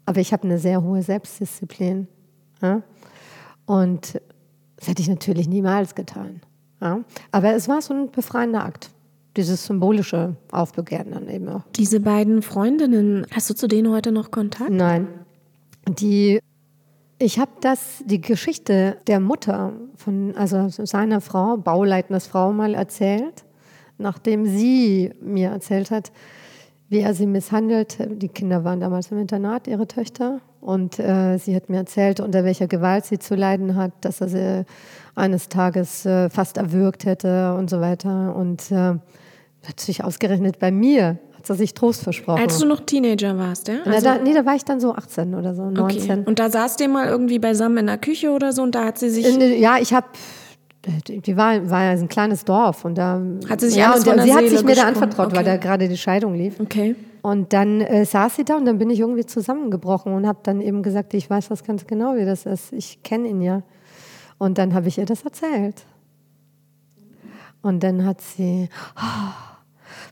Aber 0.05 0.19
ich 0.19 0.33
habe 0.33 0.43
eine 0.43 0.57
sehr 0.57 0.81
hohe 0.81 1.03
Selbstdisziplin. 1.03 2.07
Ja? 2.61 2.81
Und 3.65 4.19
das 4.77 4.87
hätte 4.87 5.01
ich 5.01 5.09
natürlich 5.09 5.47
niemals 5.47 5.93
getan. 5.93 6.41
Ja? 6.81 7.01
Aber 7.31 7.53
es 7.53 7.67
war 7.67 7.81
so 7.81 7.93
ein 7.93 8.09
befreiender 8.09 8.65
Akt. 8.65 8.89
Dieses 9.37 9.65
symbolische 9.65 10.35
Aufbegehren 10.51 11.11
dann 11.11 11.29
eben 11.29 11.47
auch. 11.47 11.61
Diese 11.75 11.99
beiden 12.01 12.41
Freundinnen, 12.41 13.25
hast 13.31 13.49
du 13.49 13.53
zu 13.53 13.67
denen 13.67 13.89
heute 13.91 14.11
noch 14.11 14.31
Kontakt? 14.31 14.71
Nein. 14.71 15.07
Die, 15.87 16.41
ich 17.21 17.39
habe 17.39 17.51
das, 17.61 18.03
die 18.05 18.19
Geschichte 18.19 18.97
der 19.07 19.19
Mutter 19.19 19.73
von, 19.95 20.35
also 20.35 20.67
seiner 20.69 21.21
Frau, 21.21 21.57
Bauleitners 21.57 22.27
Frau, 22.27 22.51
mal 22.51 22.73
erzählt, 22.73 23.45
nachdem 23.97 24.45
sie 24.45 25.13
mir 25.21 25.49
erzählt 25.49 25.91
hat, 25.91 26.11
wie 26.89 26.99
er 26.99 27.13
sie 27.13 27.27
misshandelt. 27.27 27.97
Die 28.09 28.27
Kinder 28.27 28.63
waren 28.63 28.79
damals 28.79 29.11
im 29.11 29.19
Internat, 29.19 29.67
ihre 29.67 29.87
Töchter. 29.87 30.41
Und 30.59 30.99
äh, 30.99 31.37
sie 31.37 31.55
hat 31.55 31.69
mir 31.69 31.77
erzählt, 31.77 32.19
unter 32.19 32.43
welcher 32.43 32.67
Gewalt 32.67 33.05
sie 33.05 33.19
zu 33.19 33.35
leiden 33.35 33.75
hat, 33.75 33.93
dass 34.01 34.19
er 34.21 34.27
sie 34.27 34.65
eines 35.15 35.47
Tages 35.47 36.05
äh, 36.05 36.29
fast 36.29 36.57
erwürgt 36.57 37.05
hätte 37.05 37.55
und 37.55 37.69
so 37.69 37.81
weiter. 37.81 38.35
Und 38.35 38.71
äh, 38.71 38.95
natürlich 39.67 40.03
ausgerechnet 40.03 40.59
bei 40.59 40.71
mir 40.71 41.19
hat 41.41 41.47
sie 41.47 41.55
sich 41.55 41.73
Trost 41.73 42.03
versprochen. 42.03 42.39
Als 42.41 42.59
du 42.59 42.65
noch 42.67 42.81
Teenager 42.81 43.37
warst, 43.37 43.67
ja? 43.67 43.75
Na, 43.85 43.99
da, 43.99 44.17
nee, 44.19 44.33
da 44.33 44.45
war 44.45 44.55
ich 44.55 44.63
dann 44.63 44.79
so 44.79 44.93
18 44.93 45.33
oder 45.35 45.55
so, 45.55 45.69
19. 45.69 46.01
okay. 46.11 46.23
Und 46.25 46.39
da 46.39 46.49
saßt 46.49 46.79
ihr 46.81 46.87
mal 46.89 47.07
irgendwie 47.07 47.39
beisammen 47.39 47.77
in 47.79 47.87
der 47.87 47.97
Küche 47.97 48.31
oder 48.31 48.51
so 48.53 48.61
und 48.61 48.75
da 48.75 48.85
hat 48.85 48.97
sie 48.99 49.09
sich. 49.09 49.25
In, 49.27 49.59
ja, 49.59 49.77
ich 49.79 49.93
habe, 49.93 50.07
die 51.07 51.35
war, 51.37 51.69
war 51.69 51.83
ja 51.83 51.91
ein 51.91 52.07
kleines 52.07 52.45
Dorf 52.45 52.85
und 52.85 52.95
da 52.97 53.21
Hat 53.49 53.61
sie 53.61 53.67
sich 53.69 53.77
ja, 53.77 53.93
und 53.93 54.05
der 54.05 54.21
sie 54.21 54.33
hat 54.33 54.47
sich 54.47 54.63
mir 54.63 54.75
da 54.75 54.83
anvertraut, 54.83 55.31
weil 55.31 55.39
Okay. 55.39 55.45
da 55.45 55.57
gerade 55.57 55.87
die 55.89 55.97
Scheidung 55.97 56.35
lief. 56.35 56.59
okay. 56.59 56.95
Und 57.23 57.53
dann 57.53 57.81
äh, 57.81 58.03
saß 58.05 58.35
sie 58.35 58.43
da 58.45 58.55
und 58.57 58.65
dann 58.65 58.79
bin 58.79 58.89
ich 58.89 58.99
irgendwie 58.99 59.25
zusammengebrochen 59.27 60.11
und 60.13 60.25
habe 60.27 60.39
dann 60.43 60.59
eben 60.59 60.81
gesagt, 60.81 61.13
ich 61.13 61.29
weiß 61.29 61.49
das 61.49 61.63
ganz 61.63 61.85
genau, 61.85 62.15
wie 62.15 62.25
das 62.25 62.45
ist. 62.47 62.73
Ich 62.73 63.03
kenne 63.03 63.27
ihn 63.27 63.41
ja. 63.41 63.61
Und 64.39 64.57
dann 64.57 64.73
habe 64.73 64.87
ich 64.87 64.97
ihr 64.97 65.05
das 65.05 65.21
erzählt. 65.23 65.83
Und 67.61 67.83
dann 67.83 68.05
hat 68.05 68.21
sie, 68.21 68.69
"Ah, 68.95 69.33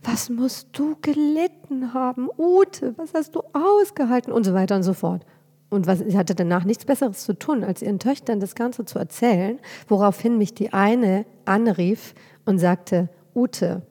was 0.04 0.30
musst 0.30 0.70
du 0.74 0.96
gelitten 1.02 1.94
haben, 1.94 2.30
Ute, 2.38 2.94
was 2.98 3.14
hast 3.14 3.36
du 3.36 3.42
ausgehalten 3.54 4.32
und 4.32 4.44
so 4.44 4.54
weiter 4.54 4.76
und 4.76 4.84
so 4.84 4.94
fort. 4.94 5.26
Und 5.70 5.86
was, 5.86 6.00
sie 6.00 6.18
hatte 6.18 6.34
danach 6.34 6.64
nichts 6.64 6.86
Besseres 6.86 7.24
zu 7.24 7.34
tun, 7.34 7.64
als 7.64 7.82
ihren 7.82 8.00
Töchtern 8.00 8.40
das 8.40 8.56
Ganze 8.56 8.86
zu 8.86 8.98
erzählen, 8.98 9.60
woraufhin 9.88 10.38
mich 10.38 10.54
die 10.54 10.74
eine 10.74 11.26
anrief 11.46 12.16
und 12.46 12.58
sagte, 12.58 13.10
Ute, 13.36 13.84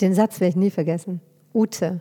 den 0.00 0.14
Satz 0.14 0.40
werde 0.40 0.50
ich 0.50 0.56
nie 0.56 0.70
vergessen, 0.70 1.20
Ute, 1.54 2.00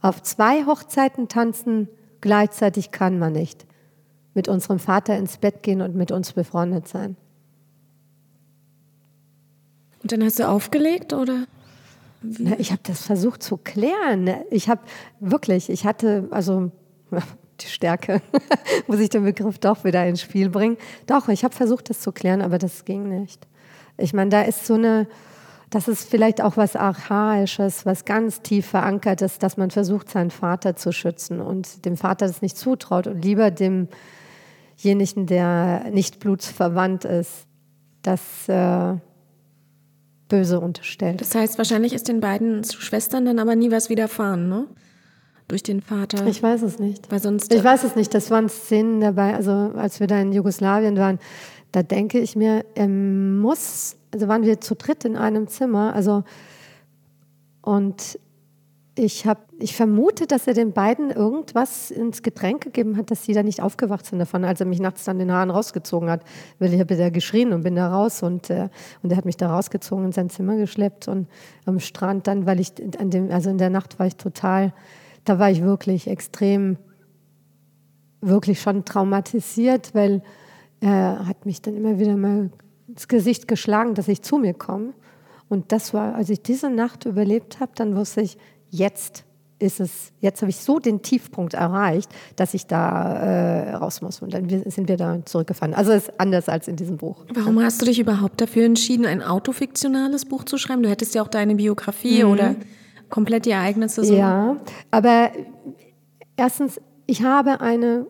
auf 0.00 0.22
zwei 0.22 0.64
Hochzeiten 0.64 1.28
tanzen 1.28 1.88
gleichzeitig 2.20 2.90
kann 2.90 3.18
man 3.18 3.32
nicht. 3.32 3.66
Mit 4.34 4.48
unserem 4.48 4.78
Vater 4.78 5.16
ins 5.16 5.38
Bett 5.38 5.62
gehen 5.62 5.82
und 5.82 5.94
mit 5.94 6.10
uns 6.12 6.32
befreundet 6.32 6.88
sein. 6.88 7.16
Und 10.10 10.18
dann 10.22 10.26
hast 10.26 10.40
du 10.40 10.48
aufgelegt 10.48 11.12
oder? 11.12 11.44
Na, 12.20 12.58
Ich 12.58 12.72
habe 12.72 12.80
das 12.82 13.02
versucht 13.02 13.44
zu 13.44 13.56
klären. 13.56 14.28
Ich 14.50 14.68
habe 14.68 14.80
wirklich, 15.20 15.70
ich 15.70 15.86
hatte, 15.86 16.26
also 16.32 16.72
die 17.60 17.66
Stärke, 17.66 18.20
muss 18.88 18.98
ich 18.98 19.10
den 19.10 19.22
Begriff 19.22 19.60
doch 19.60 19.84
wieder 19.84 20.04
ins 20.06 20.20
Spiel 20.20 20.48
bringen. 20.48 20.78
Doch, 21.06 21.28
ich 21.28 21.44
habe 21.44 21.54
versucht, 21.54 21.90
das 21.90 22.00
zu 22.00 22.10
klären, 22.10 22.42
aber 22.42 22.58
das 22.58 22.84
ging 22.84 23.08
nicht. 23.08 23.46
Ich 23.98 24.12
meine, 24.12 24.30
da 24.30 24.42
ist 24.42 24.66
so 24.66 24.74
eine, 24.74 25.06
das 25.70 25.86
ist 25.86 26.10
vielleicht 26.10 26.42
auch 26.42 26.56
was 26.56 26.74
Archaisches, 26.74 27.86
was 27.86 28.04
ganz 28.04 28.42
tief 28.42 28.66
verankert 28.66 29.22
ist, 29.22 29.44
dass 29.44 29.56
man 29.56 29.70
versucht, 29.70 30.10
seinen 30.10 30.32
Vater 30.32 30.74
zu 30.74 30.90
schützen 30.90 31.40
und 31.40 31.84
dem 31.84 31.96
Vater 31.96 32.26
das 32.26 32.42
nicht 32.42 32.56
zutraut 32.56 33.06
und 33.06 33.24
lieber 33.24 33.52
demjenigen, 33.52 35.26
der 35.26 35.84
nicht 35.92 36.18
blutsverwandt 36.18 37.04
ist, 37.04 37.46
das 38.02 38.48
äh, 38.48 38.96
Böse 40.30 40.60
unterstellt. 40.60 41.20
Das 41.20 41.34
heißt, 41.34 41.58
wahrscheinlich 41.58 41.92
ist 41.92 42.08
den 42.08 42.20
beiden 42.20 42.64
Schwestern 42.64 43.26
dann 43.26 43.38
aber 43.38 43.54
nie 43.54 43.70
was 43.70 43.90
widerfahren, 43.90 44.48
ne? 44.48 44.66
Durch 45.48 45.62
den 45.62 45.82
Vater. 45.82 46.26
Ich 46.26 46.42
weiß 46.42 46.62
es 46.62 46.78
nicht. 46.78 47.10
Weil 47.10 47.20
sonst. 47.20 47.52
Ich 47.52 47.62
weiß 47.62 47.84
es 47.84 47.96
nicht. 47.96 48.14
Das 48.14 48.30
waren 48.30 48.48
Szenen 48.48 49.00
dabei, 49.00 49.34
also 49.34 49.50
als 49.50 50.00
wir 50.00 50.06
da 50.06 50.18
in 50.18 50.32
Jugoslawien 50.32 50.96
waren, 50.96 51.18
da 51.72 51.82
denke 51.82 52.18
ich 52.18 52.36
mir, 52.36 52.64
er 52.74 52.88
muss, 52.88 53.96
also 54.12 54.28
waren 54.28 54.42
wir 54.42 54.60
zu 54.60 54.74
dritt 54.74 55.04
in 55.04 55.16
einem 55.16 55.48
Zimmer, 55.48 55.94
also 55.94 56.24
und 57.62 58.18
ich 58.96 59.24
habe, 59.24 59.40
ich 59.58 59.76
vermute, 59.76 60.26
dass 60.26 60.46
er 60.46 60.54
den 60.54 60.72
beiden 60.72 61.10
irgendwas 61.10 61.90
ins 61.90 62.22
Getränk 62.22 62.62
gegeben 62.64 62.96
hat, 62.96 63.10
dass 63.10 63.24
sie 63.24 63.32
da 63.32 63.42
nicht 63.42 63.62
aufgewacht 63.62 64.04
sind 64.04 64.18
davon, 64.18 64.44
als 64.44 64.60
er 64.60 64.66
mich 64.66 64.80
nachts 64.80 65.04
dann 65.04 65.18
den 65.18 65.32
Haaren 65.32 65.50
rausgezogen 65.50 66.10
hat. 66.10 66.24
Weil 66.58 66.74
ich 66.74 66.80
habe 66.80 66.96
da 66.96 67.08
geschrien 67.10 67.52
und 67.52 67.62
bin 67.62 67.76
da 67.76 67.88
raus 67.88 68.22
und, 68.22 68.50
äh, 68.50 68.68
und 69.02 69.10
er 69.10 69.16
hat 69.16 69.24
mich 69.24 69.36
da 69.36 69.52
rausgezogen 69.52 70.06
in 70.06 70.12
sein 70.12 70.28
Zimmer 70.28 70.56
geschleppt 70.56 71.08
und 71.08 71.28
am 71.66 71.78
Strand 71.78 72.26
dann, 72.26 72.46
weil 72.46 72.58
ich 72.60 72.72
an 72.98 73.10
dem, 73.10 73.30
also 73.30 73.50
in 73.50 73.58
der 73.58 73.70
Nacht 73.70 73.98
war 73.98 74.06
ich 74.06 74.16
total, 74.16 74.72
da 75.24 75.38
war 75.38 75.50
ich 75.50 75.62
wirklich 75.62 76.08
extrem, 76.08 76.76
wirklich 78.20 78.60
schon 78.60 78.84
traumatisiert, 78.84 79.94
weil 79.94 80.22
er 80.80 81.26
hat 81.26 81.46
mich 81.46 81.62
dann 81.62 81.76
immer 81.76 81.98
wieder 81.98 82.16
mal 82.16 82.50
ins 82.88 83.06
Gesicht 83.06 83.46
geschlagen, 83.46 83.94
dass 83.94 84.08
ich 84.08 84.22
zu 84.22 84.38
mir 84.38 84.54
komme. 84.54 84.94
Und 85.48 85.72
das 85.72 85.94
war, 85.94 86.14
als 86.14 86.30
ich 86.30 86.42
diese 86.42 86.70
Nacht 86.70 87.06
überlebt 87.06 87.60
habe, 87.60 87.72
dann 87.74 87.96
wusste 87.96 88.20
ich, 88.20 88.38
jetzt 88.70 89.24
ist 89.60 89.78
es, 89.78 90.12
jetzt 90.20 90.40
habe 90.40 90.50
ich 90.50 90.56
so 90.56 90.78
den 90.78 91.02
Tiefpunkt 91.02 91.54
erreicht, 91.54 92.10
dass 92.36 92.54
ich 92.54 92.66
da 92.66 93.14
äh, 93.14 93.74
raus 93.74 94.00
muss. 94.00 94.22
Und 94.22 94.32
dann 94.32 94.48
sind 94.48 94.88
wir 94.88 94.96
da 94.96 95.24
zurückgefahren. 95.24 95.74
Also 95.74 95.92
es 95.92 96.08
ist 96.08 96.20
anders 96.20 96.48
als 96.48 96.66
in 96.66 96.76
diesem 96.76 96.96
Buch. 96.96 97.24
Warum 97.34 97.62
hast 97.62 97.80
du 97.82 97.86
dich 97.86 97.98
überhaupt 97.98 98.40
dafür 98.40 98.64
entschieden, 98.64 99.04
ein 99.04 99.22
autofiktionales 99.22 100.24
Buch 100.24 100.44
zu 100.44 100.56
schreiben? 100.56 100.82
Du 100.82 100.88
hättest 100.88 101.14
ja 101.14 101.22
auch 101.22 101.28
deine 101.28 101.54
Biografie 101.56 102.24
mhm. 102.24 102.30
oder 102.30 102.56
komplett 103.10 103.44
die 103.44 103.50
Ereignisse 103.50 104.04
so. 104.04 104.14
Ja, 104.14 104.56
aber 104.90 105.30
erstens, 106.36 106.80
ich 107.06 107.22
habe 107.22 107.60
eine 107.60 108.06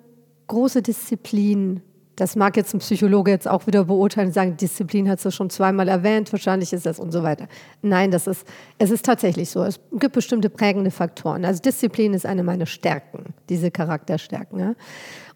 große 0.47 0.83
Disziplin 0.83 1.81
das 2.21 2.37
mag 2.37 2.55
jetzt 2.59 2.75
ein 2.75 2.81
Psychologe 2.81 3.31
jetzt 3.31 3.49
auch 3.49 3.67
wieder 3.67 3.85
beurteilen 3.85 4.29
und 4.29 4.35
sagen, 4.35 4.57
Disziplin 4.59 5.09
hat 5.09 5.25
du 5.25 5.31
schon 5.31 5.49
zweimal 5.49 5.89
erwähnt, 5.89 6.31
wahrscheinlich 6.33 6.71
ist 6.75 6.85
das 6.85 7.01
und 7.01 7.13
so 7.13 7.23
weiter. 7.23 7.49
Nein, 7.81 8.11
das 8.11 8.27
ist, 8.27 8.47
es 8.77 8.91
ist 8.91 9.07
tatsächlich 9.07 9.49
so. 9.49 9.63
Es 9.63 9.81
gibt 9.93 10.15
bestimmte 10.15 10.51
prägende 10.51 10.91
Faktoren. 10.91 11.47
Also 11.47 11.63
Disziplin 11.63 12.13
ist 12.13 12.27
eine 12.27 12.43
meiner 12.43 12.67
Stärken, 12.67 13.33
diese 13.49 13.71
Charakterstärken. 13.71 14.59
Ja? 14.61 14.75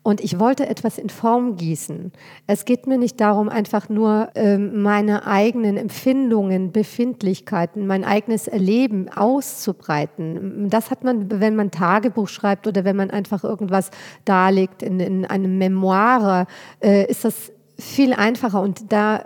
Und 0.04 0.20
ich 0.20 0.38
wollte 0.38 0.68
etwas 0.68 0.98
in 0.98 1.08
Form 1.08 1.56
gießen. 1.56 2.12
Es 2.46 2.66
geht 2.66 2.86
mir 2.86 2.98
nicht 2.98 3.18
darum, 3.22 3.48
einfach 3.48 3.88
nur 3.88 4.28
ähm, 4.34 4.82
meine 4.82 5.26
eigenen 5.26 5.78
Empfindungen, 5.78 6.72
Befindlichkeiten, 6.72 7.86
mein 7.86 8.04
eigenes 8.04 8.46
Erleben 8.46 9.08
auszubreiten. 9.08 10.68
Das 10.68 10.90
hat 10.90 11.04
man, 11.04 11.40
wenn 11.40 11.56
man 11.56 11.70
Tagebuch 11.70 12.28
schreibt 12.28 12.66
oder 12.66 12.84
wenn 12.84 12.96
man 12.96 13.10
einfach 13.10 13.44
irgendwas 13.44 13.90
darlegt 14.26 14.82
in, 14.82 15.00
in 15.00 15.24
einem 15.24 15.56
Memoire, 15.56 16.48
äh, 16.80 17.10
ist 17.10 17.24
das 17.24 17.50
viel 17.78 18.12
einfacher. 18.12 18.60
Und 18.60 18.92
da 18.92 19.24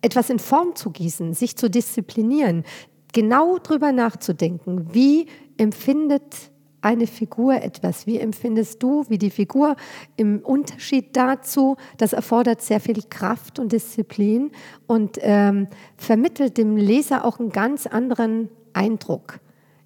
etwas 0.00 0.30
in 0.30 0.38
Form 0.38 0.74
zu 0.74 0.90
gießen, 0.90 1.34
sich 1.34 1.54
zu 1.58 1.68
disziplinieren, 1.68 2.64
genau 3.12 3.58
drüber 3.58 3.92
nachzudenken, 3.92 4.94
wie 4.94 5.26
empfindet 5.58 6.50
eine 6.80 7.06
Figur 7.06 7.54
etwas? 7.54 8.06
Wie 8.06 8.18
empfindest 8.18 8.82
du, 8.82 9.04
wie 9.08 9.18
die 9.18 9.30
Figur 9.30 9.76
im 10.16 10.40
Unterschied 10.40 11.16
dazu? 11.16 11.76
Das 11.96 12.12
erfordert 12.12 12.62
sehr 12.62 12.80
viel 12.80 13.02
Kraft 13.08 13.58
und 13.58 13.72
Disziplin 13.72 14.50
und 14.86 15.18
ähm, 15.20 15.68
vermittelt 15.96 16.56
dem 16.56 16.76
Leser 16.76 17.24
auch 17.24 17.40
einen 17.40 17.50
ganz 17.50 17.86
anderen 17.86 18.48
Eindruck. 18.72 19.40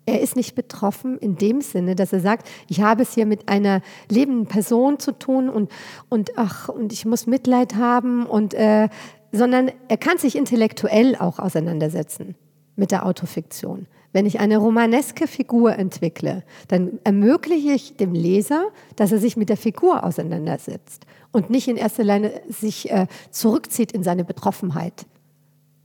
Er 0.04 0.20
ist 0.20 0.34
nicht 0.34 0.54
betroffen 0.54 1.16
in 1.18 1.36
dem 1.36 1.60
Sinne, 1.60 1.94
dass 1.94 2.12
er 2.12 2.20
sagt, 2.20 2.48
ich 2.68 2.80
habe 2.80 3.02
es 3.02 3.14
hier 3.14 3.24
mit 3.24 3.48
einer 3.48 3.82
lebenden 4.10 4.46
Person 4.46 4.98
zu 4.98 5.12
tun 5.12 5.48
und, 5.48 5.70
und 6.08 6.32
ach, 6.36 6.68
und 6.68 6.92
ich 6.92 7.06
muss 7.06 7.26
Mitleid 7.26 7.76
haben 7.76 8.26
und, 8.26 8.52
äh, 8.54 8.88
sondern 9.30 9.70
er 9.88 9.96
kann 9.96 10.18
sich 10.18 10.36
intellektuell 10.36 11.14
auch 11.16 11.38
auseinandersetzen 11.38 12.34
mit 12.76 12.90
der 12.90 13.06
Autofiktion. 13.06 13.86
Wenn 14.12 14.26
ich 14.26 14.40
eine 14.40 14.58
romaneske 14.58 15.26
Figur 15.26 15.78
entwickle, 15.78 16.44
dann 16.68 16.98
ermögliche 17.04 17.72
ich 17.72 17.96
dem 17.96 18.12
Leser, 18.12 18.68
dass 18.96 19.10
er 19.10 19.18
sich 19.18 19.36
mit 19.36 19.48
der 19.48 19.56
Figur 19.56 20.04
auseinandersetzt 20.04 21.06
und 21.32 21.48
nicht 21.48 21.66
in 21.68 21.76
erster 21.76 22.04
Linie 22.04 22.42
sich 22.48 22.90
äh, 22.90 23.06
zurückzieht 23.30 23.92
in 23.92 24.02
seine 24.02 24.24
Betroffenheit. 24.24 25.06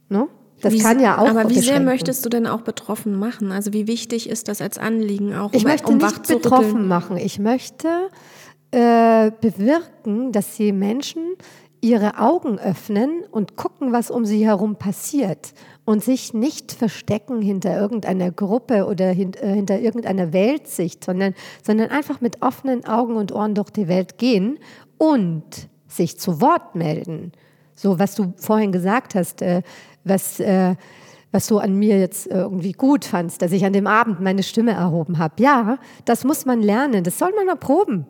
Ne? 0.10 0.28
Das 0.62 0.74
wie, 0.74 0.80
kann 0.80 1.00
ja 1.00 1.20
auch. 1.20 1.30
Aber 1.30 1.50
wie 1.50 1.60
sehr 1.60 1.80
möchtest 1.80 2.26
du 2.26 2.30
denn 2.30 2.48
auch 2.48 2.62
betroffen 2.62 3.18
machen? 3.18 3.52
Also 3.52 3.74
wie 3.74 3.88
wichtig 3.88 4.30
ist 4.30 4.48
das 4.48 4.62
als 4.62 4.78
Anliegen 4.78 5.36
auch? 5.36 5.54
Um, 5.54 5.58
ich 5.58 5.64
möchte 5.64 5.88
um 5.88 5.98
nicht 5.98 6.28
betroffen 6.28 6.88
machen. 6.88 7.18
Ich 7.18 7.40
möchte 7.40 8.10
äh, 8.72 9.32
bewirken, 9.40 10.32
dass 10.32 10.56
die 10.56 10.72
Menschen 10.72 11.36
ihre 11.82 12.18
Augen 12.20 12.60
öffnen 12.60 13.24
und 13.30 13.56
gucken, 13.56 13.92
was 13.92 14.10
um 14.10 14.26
sie 14.26 14.46
herum 14.46 14.78
passiert 14.78 15.54
und 15.86 16.04
sich 16.04 16.34
nicht 16.34 16.72
verstecken 16.72 17.42
hinter 17.42 17.80
irgendeiner 17.80 18.32
Gruppe 18.32 18.86
oder 18.86 19.10
hint, 19.12 19.42
äh, 19.42 19.54
hinter 19.54 19.80
irgendeiner 19.80 20.34
Weltsicht, 20.34 21.04
sondern, 21.04 21.34
sondern 21.64 21.90
einfach 21.90 22.20
mit 22.20 22.42
offenen 22.42 22.86
Augen 22.86 23.16
und 23.16 23.32
Ohren 23.32 23.54
durch 23.54 23.70
die 23.70 23.88
Welt 23.88 24.18
gehen 24.18 24.60
und 24.98 25.70
sich 25.88 26.20
zu 26.20 26.42
Wort 26.42 26.76
melden. 26.76 27.32
So, 27.76 28.00
was 28.00 28.16
du 28.16 28.34
vorhin 28.38 28.72
gesagt 28.72 29.14
hast, 29.14 29.42
äh, 29.42 29.62
was, 30.04 30.40
äh, 30.40 30.76
was 31.32 31.48
du 31.48 31.60
an 31.60 31.76
mir 31.76 32.00
jetzt 32.00 32.26
irgendwie 32.28 32.72
gut 32.72 33.06
fandst, 33.06 33.42
dass 33.42 33.52
ich 33.52 33.66
an 33.66 33.74
dem 33.74 33.86
Abend 33.86 34.20
meine 34.20 34.44
Stimme 34.44 34.72
erhoben 34.72 35.20
habe. 35.20 35.36
Ja, 35.42 35.78
das 36.06 36.24
muss 36.24 36.46
man 36.46 36.62
lernen, 36.62 37.04
das 37.04 37.20
soll 37.20 37.32
man 37.36 37.48
erproben. 37.48 38.08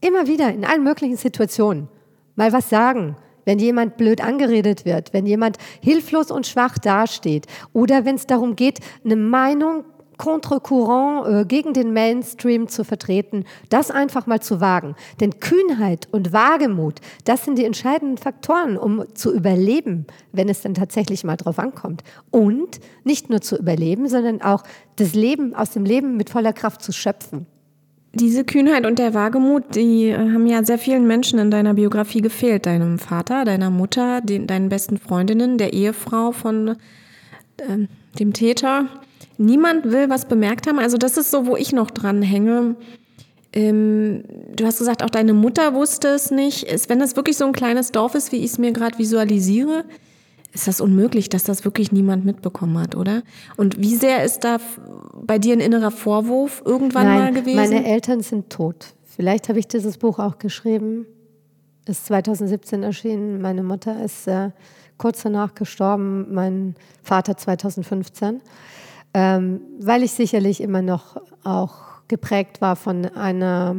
Immer 0.00 0.26
wieder, 0.26 0.52
in 0.52 0.64
allen 0.64 0.84
möglichen 0.84 1.16
Situationen. 1.16 1.88
Mal 2.36 2.52
was 2.52 2.68
sagen, 2.68 3.16
wenn 3.44 3.58
jemand 3.58 3.96
blöd 3.96 4.22
angeredet 4.22 4.84
wird, 4.84 5.12
wenn 5.12 5.26
jemand 5.26 5.58
hilflos 5.82 6.30
und 6.30 6.46
schwach 6.46 6.78
dasteht 6.78 7.46
oder 7.72 8.04
wenn 8.04 8.16
es 8.16 8.26
darum 8.26 8.56
geht, 8.56 8.80
eine 9.04 9.16
Meinung 9.16 9.84
contre-courant 10.16 11.26
äh, 11.26 11.44
gegen 11.44 11.72
den 11.72 11.92
Mainstream 11.92 12.68
zu 12.68 12.84
vertreten, 12.84 13.44
das 13.68 13.90
einfach 13.90 14.26
mal 14.26 14.40
zu 14.40 14.60
wagen. 14.60 14.94
Denn 15.20 15.40
Kühnheit 15.40 16.08
und 16.12 16.32
Wagemut, 16.32 17.00
das 17.24 17.44
sind 17.44 17.58
die 17.58 17.64
entscheidenden 17.64 18.18
Faktoren, 18.18 18.76
um 18.76 19.04
zu 19.14 19.34
überleben, 19.34 20.06
wenn 20.32 20.48
es 20.48 20.62
dann 20.62 20.74
tatsächlich 20.74 21.24
mal 21.24 21.36
drauf 21.36 21.58
ankommt. 21.58 22.02
Und 22.30 22.80
nicht 23.04 23.30
nur 23.30 23.40
zu 23.40 23.56
überleben, 23.56 24.08
sondern 24.08 24.42
auch 24.42 24.62
das 24.96 25.14
Leben 25.14 25.54
aus 25.54 25.70
dem 25.70 25.84
Leben 25.84 26.16
mit 26.16 26.30
voller 26.30 26.52
Kraft 26.52 26.82
zu 26.82 26.92
schöpfen. 26.92 27.46
Diese 28.14 28.44
Kühnheit 28.44 28.86
und 28.86 28.98
der 28.98 29.12
Wagemut, 29.12 29.74
die 29.74 30.08
äh, 30.08 30.16
haben 30.16 30.46
ja 30.46 30.64
sehr 30.64 30.78
vielen 30.78 31.06
Menschen 31.06 31.38
in 31.38 31.50
deiner 31.50 31.74
Biografie 31.74 32.20
gefehlt. 32.20 32.66
Deinem 32.66 32.98
Vater, 32.98 33.44
deiner 33.44 33.70
Mutter, 33.70 34.20
den, 34.20 34.46
deinen 34.46 34.68
besten 34.68 34.98
Freundinnen, 34.98 35.58
der 35.58 35.72
Ehefrau 35.72 36.32
von 36.32 36.76
äh, 37.56 37.88
dem 38.18 38.32
Täter. 38.32 38.86
Niemand 39.36 39.90
will 39.90 40.08
was 40.10 40.26
bemerkt 40.26 40.68
haben. 40.68 40.78
Also 40.78 40.96
das 40.96 41.16
ist 41.16 41.30
so, 41.30 41.46
wo 41.46 41.56
ich 41.56 41.72
noch 41.72 41.90
dran 41.90 42.22
hänge. 42.22 42.76
Ähm, 43.52 44.24
du 44.54 44.64
hast 44.64 44.78
gesagt, 44.78 45.02
auch 45.02 45.10
deine 45.10 45.34
Mutter 45.34 45.74
wusste 45.74 46.08
es 46.08 46.30
nicht. 46.30 46.64
Ist, 46.64 46.88
wenn 46.88 47.00
das 47.00 47.16
wirklich 47.16 47.36
so 47.36 47.44
ein 47.46 47.52
kleines 47.52 47.90
Dorf 47.90 48.14
ist, 48.14 48.32
wie 48.32 48.38
ich 48.38 48.52
es 48.52 48.58
mir 48.58 48.72
gerade 48.72 48.98
visualisiere, 48.98 49.84
ist 50.54 50.68
das 50.68 50.80
unmöglich, 50.80 51.28
dass 51.28 51.42
das 51.42 51.64
wirklich 51.64 51.90
niemand 51.90 52.24
mitbekommen 52.24 52.78
hat, 52.78 52.94
oder? 52.94 53.22
Und 53.56 53.80
wie 53.80 53.96
sehr 53.96 54.22
ist 54.24 54.44
da 54.44 54.58
bei 55.14 55.38
dir 55.38 55.52
ein 55.52 55.60
innerer 55.60 55.90
Vorwurf 55.90 56.62
irgendwann 56.64 57.06
Nein, 57.06 57.18
mal 57.18 57.32
gewesen? 57.32 57.56
Meine 57.56 57.84
Eltern 57.84 58.20
sind 58.20 58.50
tot. 58.50 58.94
Vielleicht 59.04 59.48
habe 59.48 59.58
ich 59.58 59.66
dieses 59.66 59.98
Buch 59.98 60.20
auch 60.20 60.38
geschrieben. 60.38 61.06
Ist 61.86 62.06
2017 62.06 62.84
erschienen. 62.84 63.42
Meine 63.42 63.64
Mutter 63.64 64.02
ist 64.02 64.28
äh, 64.28 64.50
kurz 64.96 65.22
danach 65.22 65.54
gestorben, 65.54 66.32
mein 66.32 66.76
Vater 67.02 67.36
2015. 67.36 68.40
Ähm, 69.12 69.60
weil 69.80 70.04
ich 70.04 70.12
sicherlich 70.12 70.60
immer 70.60 70.82
noch 70.82 71.20
auch 71.42 71.74
geprägt 72.08 72.60
war 72.60 72.76
von 72.76 73.06
einer 73.06 73.76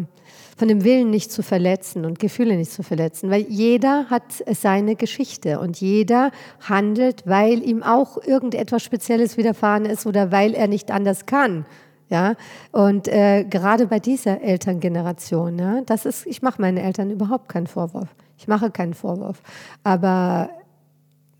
von 0.55 0.69
dem 0.69 0.83
Willen 0.83 1.09
nicht 1.09 1.31
zu 1.31 1.43
verletzen 1.43 2.05
und 2.05 2.19
Gefühle 2.19 2.55
nicht 2.55 2.71
zu 2.71 2.81
verletzen, 2.81 3.29
weil 3.29 3.41
jeder 3.41 4.09
hat 4.09 4.23
seine 4.53 4.95
Geschichte 4.95 5.59
und 5.59 5.79
jeder 5.81 6.31
handelt, 6.61 7.23
weil 7.27 7.61
ihm 7.61 7.83
auch 7.83 8.17
irgendetwas 8.23 8.81
Spezielles 8.81 9.35
widerfahren 9.37 9.85
ist 9.85 10.05
oder 10.05 10.31
weil 10.31 10.53
er 10.53 10.67
nicht 10.67 10.91
anders 10.91 11.25
kann. 11.25 11.65
Ja, 12.07 12.35
und 12.71 13.07
äh, 13.07 13.45
gerade 13.45 13.87
bei 13.87 13.99
dieser 13.99 14.39
Elterngeneration, 14.41 15.57
ja, 15.57 15.81
das 15.81 16.05
ist, 16.05 16.27
ich 16.27 16.43
mache 16.43 16.61
meinen 16.61 16.77
Eltern 16.77 17.09
überhaupt 17.09 17.49
keinen 17.49 17.65
Vorwurf. 17.65 18.09
Ich 18.37 18.47
mache 18.47 18.69
keinen 18.69 18.93
Vorwurf. 18.93 19.41
Aber 19.83 20.49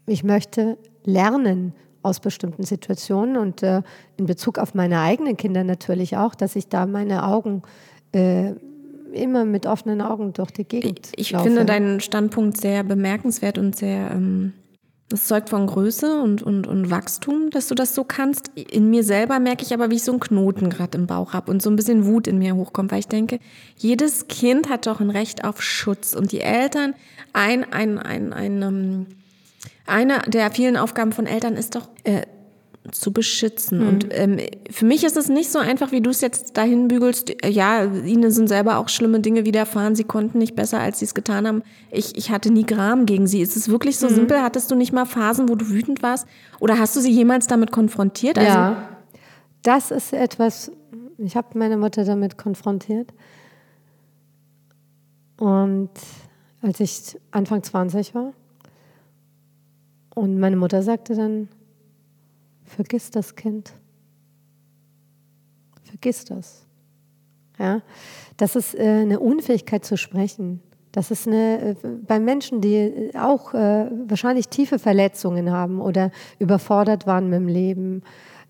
ich 0.07 0.23
möchte 0.23 0.77
lernen 1.03 1.73
aus 2.01 2.19
bestimmten 2.19 2.63
Situationen 2.63 3.37
und 3.37 3.63
äh, 3.63 3.81
in 4.17 4.25
Bezug 4.25 4.57
auf 4.57 4.73
meine 4.73 5.01
eigenen 5.01 5.37
Kinder 5.37 5.63
natürlich 5.63 6.17
auch, 6.17 6.33
dass 6.33 6.55
ich 6.55 6.67
da 6.67 6.87
meine 6.87 7.25
Augen 7.25 7.61
äh, 8.11 8.53
immer 9.15 9.45
mit 9.45 9.65
offenen 9.65 10.01
Augen 10.01 10.33
durch 10.33 10.51
die 10.51 10.65
Gegend 10.65 11.11
Ich, 11.15 11.33
ich 11.33 11.37
finde 11.37 11.65
deinen 11.65 11.99
Standpunkt 11.99 12.59
sehr 12.59 12.83
bemerkenswert 12.83 13.57
und 13.57 13.75
sehr, 13.75 14.11
ähm, 14.11 14.53
das 15.09 15.27
zeugt 15.27 15.49
von 15.49 15.67
Größe 15.67 16.19
und, 16.21 16.41
und, 16.41 16.67
und 16.67 16.89
Wachstum, 16.89 17.49
dass 17.51 17.67
du 17.67 17.75
das 17.75 17.95
so 17.95 18.03
kannst. 18.03 18.49
In 18.55 18.89
mir 18.89 19.03
selber 19.03 19.39
merke 19.39 19.63
ich 19.63 19.73
aber, 19.73 19.91
wie 19.91 19.95
ich 19.95 20.03
so 20.03 20.11
einen 20.11 20.19
Knoten 20.19 20.69
gerade 20.69 20.97
im 20.97 21.07
Bauch 21.07 21.33
habe 21.33 21.51
und 21.51 21.61
so 21.61 21.69
ein 21.69 21.75
bisschen 21.75 22.05
Wut 22.05 22.27
in 22.27 22.39
mir 22.39 22.55
hochkommt, 22.55 22.91
weil 22.91 22.99
ich 22.99 23.07
denke, 23.07 23.39
jedes 23.77 24.27
Kind 24.27 24.69
hat 24.69 24.87
doch 24.87 24.99
ein 24.99 25.09
Recht 25.09 25.43
auf 25.43 25.61
Schutz 25.61 26.13
und 26.13 26.31
die 26.31 26.41
Eltern, 26.41 26.95
ein, 27.33 27.71
ein, 27.71 27.99
ein, 27.99 28.33
ein, 28.33 28.61
ähm, 28.61 29.05
eine 29.85 30.19
der 30.27 30.51
vielen 30.51 30.77
Aufgaben 30.77 31.11
von 31.11 31.27
Eltern 31.27 31.55
ist 31.55 31.75
doch, 31.75 31.89
äh, 32.03 32.23
zu 32.91 33.11
beschützen. 33.11 33.79
Mhm. 33.79 33.87
Und 33.87 34.07
ähm, 34.11 34.39
für 34.69 34.85
mich 34.85 35.03
ist 35.03 35.17
es 35.17 35.29
nicht 35.29 35.51
so 35.51 35.59
einfach, 35.59 35.91
wie 35.91 36.01
du 36.01 36.09
es 36.09 36.21
jetzt 36.21 36.57
dahin 36.57 36.87
bügelst. 36.87 37.33
Ja, 37.43 37.83
ihnen 37.83 38.31
sind 38.31 38.47
selber 38.47 38.77
auch 38.77 38.89
schlimme 38.89 39.19
Dinge 39.19 39.45
widerfahren. 39.45 39.95
Sie 39.95 40.03
konnten 40.03 40.37
nicht 40.37 40.55
besser, 40.55 40.79
als 40.79 40.99
sie 40.99 41.05
es 41.05 41.13
getan 41.13 41.47
haben. 41.47 41.63
Ich, 41.91 42.17
ich 42.17 42.31
hatte 42.31 42.51
nie 42.51 42.65
Gram 42.65 43.05
gegen 43.05 43.27
sie. 43.27 43.41
Ist 43.41 43.55
es 43.55 43.69
wirklich 43.69 43.97
so 43.97 44.09
mhm. 44.09 44.15
simpel? 44.15 44.41
Hattest 44.41 44.69
du 44.71 44.75
nicht 44.75 44.93
mal 44.93 45.05
Phasen, 45.05 45.49
wo 45.49 45.55
du 45.55 45.69
wütend 45.69 46.03
warst? 46.03 46.27
Oder 46.59 46.79
hast 46.79 46.95
du 46.95 46.99
sie 47.01 47.11
jemals 47.11 47.47
damit 47.47 47.71
konfrontiert? 47.71 48.37
Also, 48.37 48.51
ja, 48.51 48.89
das 49.63 49.91
ist 49.91 50.13
etwas, 50.13 50.71
ich 51.17 51.35
habe 51.35 51.57
meine 51.57 51.77
Mutter 51.77 52.05
damit 52.05 52.37
konfrontiert. 52.37 53.13
Und 55.37 55.89
als 56.61 56.79
ich 56.79 57.19
Anfang 57.31 57.63
20 57.63 58.15
war. 58.15 58.33
Und 60.13 60.39
meine 60.39 60.55
Mutter 60.55 60.81
sagte 60.81 61.15
dann, 61.15 61.49
Vergiss 62.65 63.11
das 63.11 63.35
Kind. 63.35 63.73
vergiss 65.83 66.25
das. 66.25 66.65
Ja? 67.57 67.81
Das 68.37 68.55
ist 68.55 68.75
äh, 68.75 69.01
eine 69.01 69.19
Unfähigkeit 69.19 69.85
zu 69.85 69.97
sprechen. 69.97 70.61
Das 70.91 71.11
ist 71.11 71.27
eine, 71.27 71.69
äh, 71.71 71.75
bei 72.05 72.19
Menschen, 72.19 72.61
die 72.61 73.11
auch 73.17 73.53
äh, 73.53 73.89
wahrscheinlich 74.07 74.49
tiefe 74.49 74.79
Verletzungen 74.79 75.51
haben 75.51 75.79
oder 75.79 76.11
überfordert 76.39 77.07
waren 77.07 77.29
mit 77.29 77.39
dem 77.39 77.47
Leben, 77.47 78.01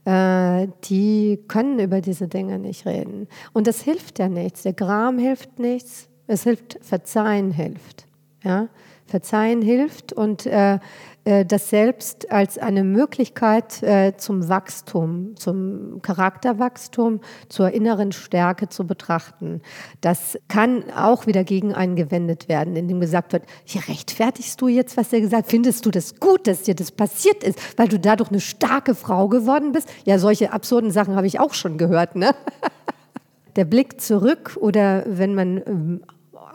äh, 0.06 0.68
die 0.86 1.40
können 1.48 1.80
über 1.80 2.02
diese 2.02 2.28
Dinge 2.28 2.60
nicht 2.60 2.86
reden. 2.86 3.28
Und 3.54 3.68
das 3.68 3.82
hilft 3.82 4.20
ja 4.20 4.30
nichts. 4.30 4.64
Der 4.64 4.74
Gram 4.74 5.18
hilft 5.18 5.60
nichts. 5.60 6.08
Es 6.28 6.44
hilft, 6.44 6.80
Verzeihen 6.82 7.52
hilft. 7.52 8.08
Ja? 8.44 8.70
Verzeihen 9.06 9.62
hilft 9.62 10.14
und 10.14 10.46
äh, 10.46 10.80
äh, 11.26 11.44
das 11.44 11.70
selbst 11.70 12.32
als 12.32 12.58
eine 12.58 12.84
Möglichkeit 12.84 13.82
äh, 13.84 14.14
zum 14.16 14.48
Wachstum, 14.48 15.36
zum 15.36 16.02
Charakterwachstum, 16.02 17.20
zur 17.50 17.72
inneren 17.72 18.12
Stärke 18.12 18.70
zu 18.70 18.88
betrachten. 18.88 19.62
Das 20.02 20.38
kann 20.48 20.84
auch 20.92 21.26
wieder 21.26 21.44
gegen 21.44 21.74
einen 21.74 21.96
gewendet 21.96 22.48
werden, 22.48 22.76
indem 22.76 23.00
gesagt 23.00 23.34
wird, 23.34 23.44
hier 23.66 23.88
rechtfertigst 23.88 24.62
du 24.62 24.68
jetzt, 24.68 24.98
was 24.98 25.12
er 25.12 25.22
gesagt 25.22 25.48
Findest 25.50 25.86
du 25.86 25.92
das 25.92 26.20
gut, 26.20 26.48
dass 26.48 26.64
dir 26.64 26.76
das 26.76 26.92
passiert 26.92 27.44
ist, 27.44 27.60
weil 27.78 27.88
du 27.88 28.00
dadurch 28.00 28.30
eine 28.30 28.40
starke 28.40 28.94
Frau 28.94 29.28
geworden 29.28 29.72
bist? 29.72 29.90
Ja, 30.06 30.20
solche 30.20 30.54
absurden 30.54 30.92
Sachen 30.92 31.16
habe 31.16 31.28
ich 31.28 31.40
auch 31.40 31.54
schon 31.54 31.78
gehört, 31.78 32.16
ne? 32.16 32.36
Der 33.56 33.66
Blick 33.66 34.02
zurück 34.02 34.58
oder 34.60 35.06
wenn 35.08 35.34
man 35.34 35.62
ähm, 35.66 36.02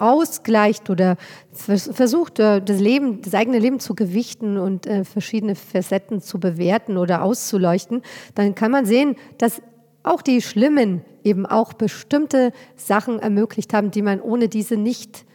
ausgleicht 0.00 0.90
oder 0.90 1.16
versucht, 1.52 2.38
äh, 2.38 2.60
das 2.62 2.80
Leben, 2.80 3.22
das 3.22 3.34
eigene 3.34 3.58
Leben 3.58 3.80
zu 3.80 3.94
gewichten 3.94 4.56
und 4.56 4.86
äh, 4.86 5.04
verschiedene 5.04 5.54
Facetten 5.54 6.20
zu 6.20 6.40
bewerten 6.40 6.96
oder 6.96 7.22
auszuleuchten, 7.22 8.02
dann 8.34 8.54
kann 8.54 8.70
man 8.70 8.86
sehen, 8.86 9.16
dass 9.38 9.62
auch 10.02 10.22
die 10.22 10.40
Schlimmen 10.40 11.02
eben 11.24 11.46
auch 11.46 11.74
bestimmte 11.74 12.52
Sachen 12.76 13.18
ermöglicht 13.18 13.74
haben, 13.74 13.90
die 13.90 14.02
man 14.02 14.20
ohne 14.20 14.48
diese 14.48 14.76
nicht, 14.76 15.26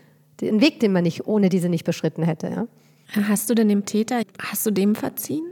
den 0.42 0.62
Weg, 0.62 0.80
den 0.80 0.92
man 0.92 1.04
nicht 1.04 1.28
ohne 1.28 1.50
diese 1.50 1.70
nicht 1.70 1.86
beschritten 1.86 2.24
hätte. 2.24 2.48
Ja? 2.48 2.68
Hast 3.30 3.50
du 3.50 3.56
denn 3.56 3.70
dem 3.70 3.86
Täter, 3.86 4.22
hast 4.40 4.66
du 4.66 4.72
dem 4.72 4.96
verziehen? 4.96 5.46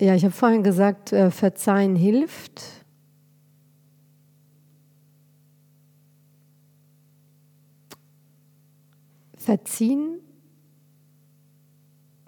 Ja, 0.00 0.16
ich 0.16 0.24
habe 0.24 0.32
vorhin 0.32 0.62
gesagt, 0.62 1.12
äh, 1.12 1.30
Verzeihen 1.30 1.94
hilft. 1.94 2.81
Verziehen 9.44 10.20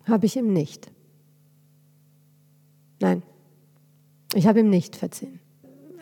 habe 0.09 0.27
ich 0.27 0.37
ihm 0.37 0.53
nicht. 0.53 0.91
Nein, 3.01 3.23
ich 4.35 4.47
habe 4.47 4.61
ihm 4.61 4.69
nicht 4.69 4.97
verziehen. 4.97 5.39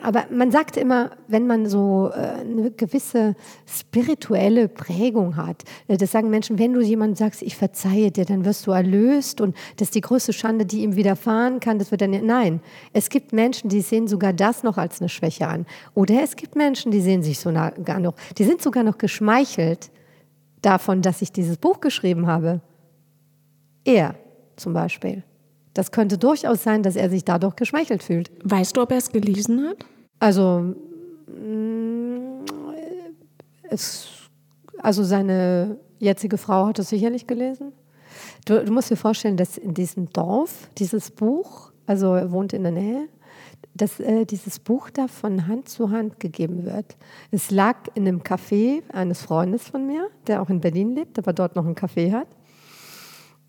Aber 0.01 0.25
man 0.31 0.51
sagt 0.51 0.75
immer, 0.75 1.11
wenn 1.29 1.47
man 1.47 1.65
so 1.65 2.09
äh, 2.13 2.41
eine 2.41 2.71
gewisse 2.71 3.35
spirituelle 3.65 4.67
Prägung 4.67 5.37
hat, 5.37 5.63
äh, 5.87 5.97
das 5.97 6.11
sagen 6.11 6.29
Menschen, 6.29 6.59
wenn 6.59 6.73
du 6.73 6.81
jemandem 6.81 7.15
sagst, 7.15 7.41
ich 7.41 7.55
verzeihe 7.55 8.11
dir, 8.11 8.25
dann 8.25 8.43
wirst 8.43 8.67
du 8.67 8.71
erlöst 8.71 9.39
und 9.39 9.55
das 9.77 9.89
ist 9.89 9.95
die 9.95 10.01
größte 10.01 10.33
Schande, 10.33 10.65
die 10.65 10.81
ihm 10.81 10.97
widerfahren 10.97 11.61
kann, 11.61 11.79
das 11.79 11.91
wird 11.91 12.01
dann, 12.01 12.25
nein. 12.25 12.59
Es 12.91 13.07
gibt 13.09 13.31
Menschen, 13.31 13.69
die 13.69 13.79
sehen 13.79 14.07
sogar 14.07 14.33
das 14.33 14.63
noch 14.63 14.77
als 14.77 14.99
eine 14.99 15.09
Schwäche 15.09 15.47
an. 15.47 15.65
Oder 15.93 16.21
es 16.21 16.35
gibt 16.35 16.55
Menschen, 16.55 16.91
die 16.91 16.99
sehen 16.99 17.23
sich 17.23 17.39
sogar 17.39 17.99
noch, 17.99 18.15
die 18.37 18.43
sind 18.43 18.61
sogar 18.61 18.83
noch 18.83 18.97
geschmeichelt, 18.97 19.91
davon, 20.63 21.01
dass 21.01 21.21
ich 21.21 21.31
dieses 21.31 21.57
Buch 21.57 21.79
geschrieben 21.79 22.27
habe. 22.27 22.61
Er 23.85 24.15
zum 24.55 24.73
Beispiel. 24.73 25.23
Das 25.73 25.91
könnte 25.91 26.17
durchaus 26.17 26.63
sein, 26.63 26.83
dass 26.83 26.95
er 26.95 27.09
sich 27.09 27.25
dadurch 27.25 27.55
geschmeichelt 27.55 28.03
fühlt. 28.03 28.31
Weißt 28.43 28.77
du, 28.77 28.81
ob 28.81 28.91
er 28.91 28.97
es 28.97 29.11
gelesen 29.11 29.67
hat? 29.67 29.77
Also, 30.19 30.75
mm, 31.27 32.45
es, 33.69 34.07
also 34.77 35.03
seine 35.03 35.77
jetzige 35.99 36.37
Frau 36.37 36.67
hat 36.67 36.79
es 36.79 36.89
sicherlich 36.89 37.25
gelesen. 37.27 37.73
Du, 38.45 38.63
du 38.63 38.71
musst 38.71 38.91
dir 38.91 38.97
vorstellen, 38.97 39.37
dass 39.37 39.57
in 39.57 39.73
diesem 39.73 40.09
Dorf 40.11 40.69
dieses 40.77 41.09
Buch, 41.09 41.71
also 41.87 42.13
er 42.13 42.31
wohnt 42.31 42.53
in 42.53 42.63
der 42.63 42.71
Nähe, 42.71 43.07
dass 43.75 43.99
äh, 43.99 44.25
dieses 44.25 44.59
Buch 44.59 44.89
da 44.89 45.07
von 45.07 45.47
Hand 45.47 45.69
zu 45.69 45.89
Hand 45.89 46.19
gegeben 46.19 46.65
wird. 46.65 46.95
Es 47.31 47.51
lag 47.51 47.77
in 47.95 48.07
einem 48.07 48.21
Café 48.21 48.83
eines 48.91 49.21
Freundes 49.21 49.67
von 49.67 49.85
mir, 49.85 50.09
der 50.27 50.41
auch 50.41 50.49
in 50.49 50.61
Berlin 50.61 50.95
lebt, 50.95 51.17
aber 51.17 51.33
dort 51.33 51.55
noch 51.55 51.65
ein 51.65 51.75
Café 51.75 52.11
hat. 52.11 52.27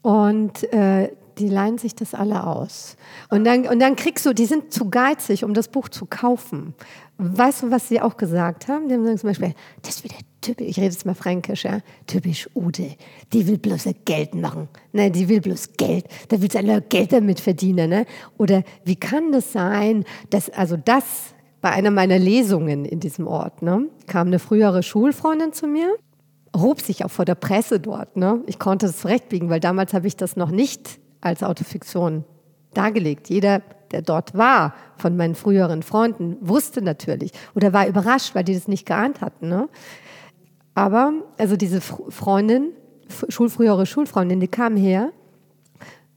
Und 0.03 0.73
äh, 0.73 1.11
die 1.39 1.49
leihen 1.49 1.79
sich 1.79 1.95
das 1.95 2.15
alle 2.15 2.47
aus. 2.47 2.97
Und 3.31 3.45
dann, 3.45 3.67
und 3.67 3.81
dann 3.81 3.97
kriegst 3.97 4.25
du, 4.25 4.33
die 4.33 4.47
sind 4.47 4.73
zu 4.73 4.89
geizig, 4.89 5.45
um 5.45 5.55
das 5.55 5.69
Buch 5.69 5.89
zu 5.89 6.07
kaufen. 6.07 6.75
Weißt 7.17 7.63
du, 7.63 7.71
was 7.71 7.89
sie 7.89 8.01
auch 8.01 8.17
gesagt 8.17 8.67
haben? 8.67 8.89
Die 8.89 8.95
haben 8.95 9.03
gesagt 9.03 9.21
zum 9.21 9.31
Beispiel, 9.31 9.55
das 9.83 9.97
ist 9.97 10.15
typisch, 10.41 10.67
ich 10.67 10.77
rede 10.79 10.87
jetzt 10.87 11.07
mal 11.07 11.15
fränkisch, 11.15 11.65
ja, 11.65 11.79
typisch 12.07 12.49
Ute, 12.55 12.97
die 13.33 13.47
will 13.47 13.59
bloß 13.59 13.89
Geld 14.05 14.35
machen. 14.35 14.69
Ne, 14.93 15.11
die 15.11 15.29
will 15.29 15.41
bloß 15.41 15.75
Geld, 15.77 16.07
da 16.29 16.41
will 16.41 16.51
sie 16.51 16.83
Geld 16.89 17.13
damit 17.13 17.39
verdienen. 17.39 17.91
Ne? 17.91 18.07
Oder 18.37 18.65
wie 18.85 18.97
kann 18.97 19.31
das 19.31 19.53
sein, 19.53 20.05
dass, 20.31 20.51
also 20.51 20.77
das 20.77 21.35
bei 21.61 21.71
einer 21.71 21.91
meiner 21.91 22.19
Lesungen 22.19 22.85
in 22.85 23.01
diesem 23.01 23.27
Ort, 23.27 23.63
ne, 23.63 23.89
kam 24.07 24.27
eine 24.27 24.39
frühere 24.41 24.83
Schulfreundin 24.83 25.53
zu 25.53 25.67
mir, 25.67 25.97
hob 26.55 26.81
sich 26.81 27.05
auch 27.05 27.11
vor 27.11 27.25
der 27.25 27.37
Presse 27.37 27.81
dort. 27.81 28.17
Ne? 28.17 28.43
Ich 28.47 28.59
konnte 28.59 28.87
das 28.87 28.99
zurechtbiegen, 28.99 29.51
weil 29.51 29.61
damals 29.61 29.95
habe 29.95 30.07
ich 30.07 30.17
das 30.17 30.37
noch 30.37 30.51
nicht 30.51 30.99
als 31.21 31.43
Autofiktion 31.43 32.25
dargelegt. 32.75 33.31
Jeder, 33.31 33.63
der 33.95 34.03
dort 34.03 34.37
war, 34.37 34.75
von 34.97 35.17
meinen 35.17 35.37
früheren 35.37 35.85
Freunden, 35.85 36.37
wusste 36.41 36.83
natürlich 36.83 37.31
oder 37.55 37.73
war 37.73 37.87
überrascht, 37.87 38.35
weil 38.35 38.43
die 38.43 38.55
das 38.55 38.67
nicht 38.67 38.87
geahnt 38.87 39.21
hatten. 39.21 39.49
Ne? 39.49 39.69
Aber, 40.75 41.13
also 41.39 41.57
diese 41.57 41.81
Freundin, 41.81 42.73
schulfrühere 43.29 43.87
Schulfreundin, 43.87 44.41
die 44.41 44.49
kam 44.49 44.77
her, 44.77 45.13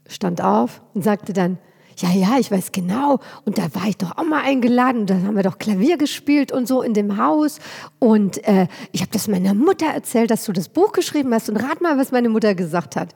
stand 0.07 0.41
auf 0.41 0.81
und 0.95 1.03
sagte 1.03 1.33
dann, 1.33 1.59
ja, 1.99 2.09
ja, 2.11 2.37
ich 2.39 2.51
weiß 2.51 2.71
genau. 2.71 3.19
Und 3.45 3.57
da 3.57 3.73
war 3.73 3.87
ich 3.87 3.97
doch 3.97 4.17
auch 4.17 4.23
mal 4.23 4.43
eingeladen. 4.43 5.01
Und 5.01 5.09
da 5.09 5.15
haben 5.15 5.35
wir 5.35 5.41
doch 5.41 5.57
Klavier 5.57 5.97
gespielt 5.97 6.51
und 6.51 6.67
so 6.67 6.83
in 6.83 6.93
dem 6.93 7.17
Haus. 7.17 7.57
Und 7.97 8.43
äh, 8.47 8.67
ich 8.91 9.01
habe 9.01 9.11
das 9.11 9.27
meiner 9.27 9.55
Mutter 9.55 9.87
erzählt, 9.87 10.29
dass 10.29 10.45
du 10.45 10.51
das 10.51 10.69
Buch 10.69 10.91
geschrieben 10.91 11.33
hast. 11.33 11.49
Und 11.49 11.57
rat 11.57 11.81
mal, 11.81 11.97
was 11.97 12.11
meine 12.11 12.29
Mutter 12.29 12.53
gesagt 12.53 12.95
hat. 12.95 13.15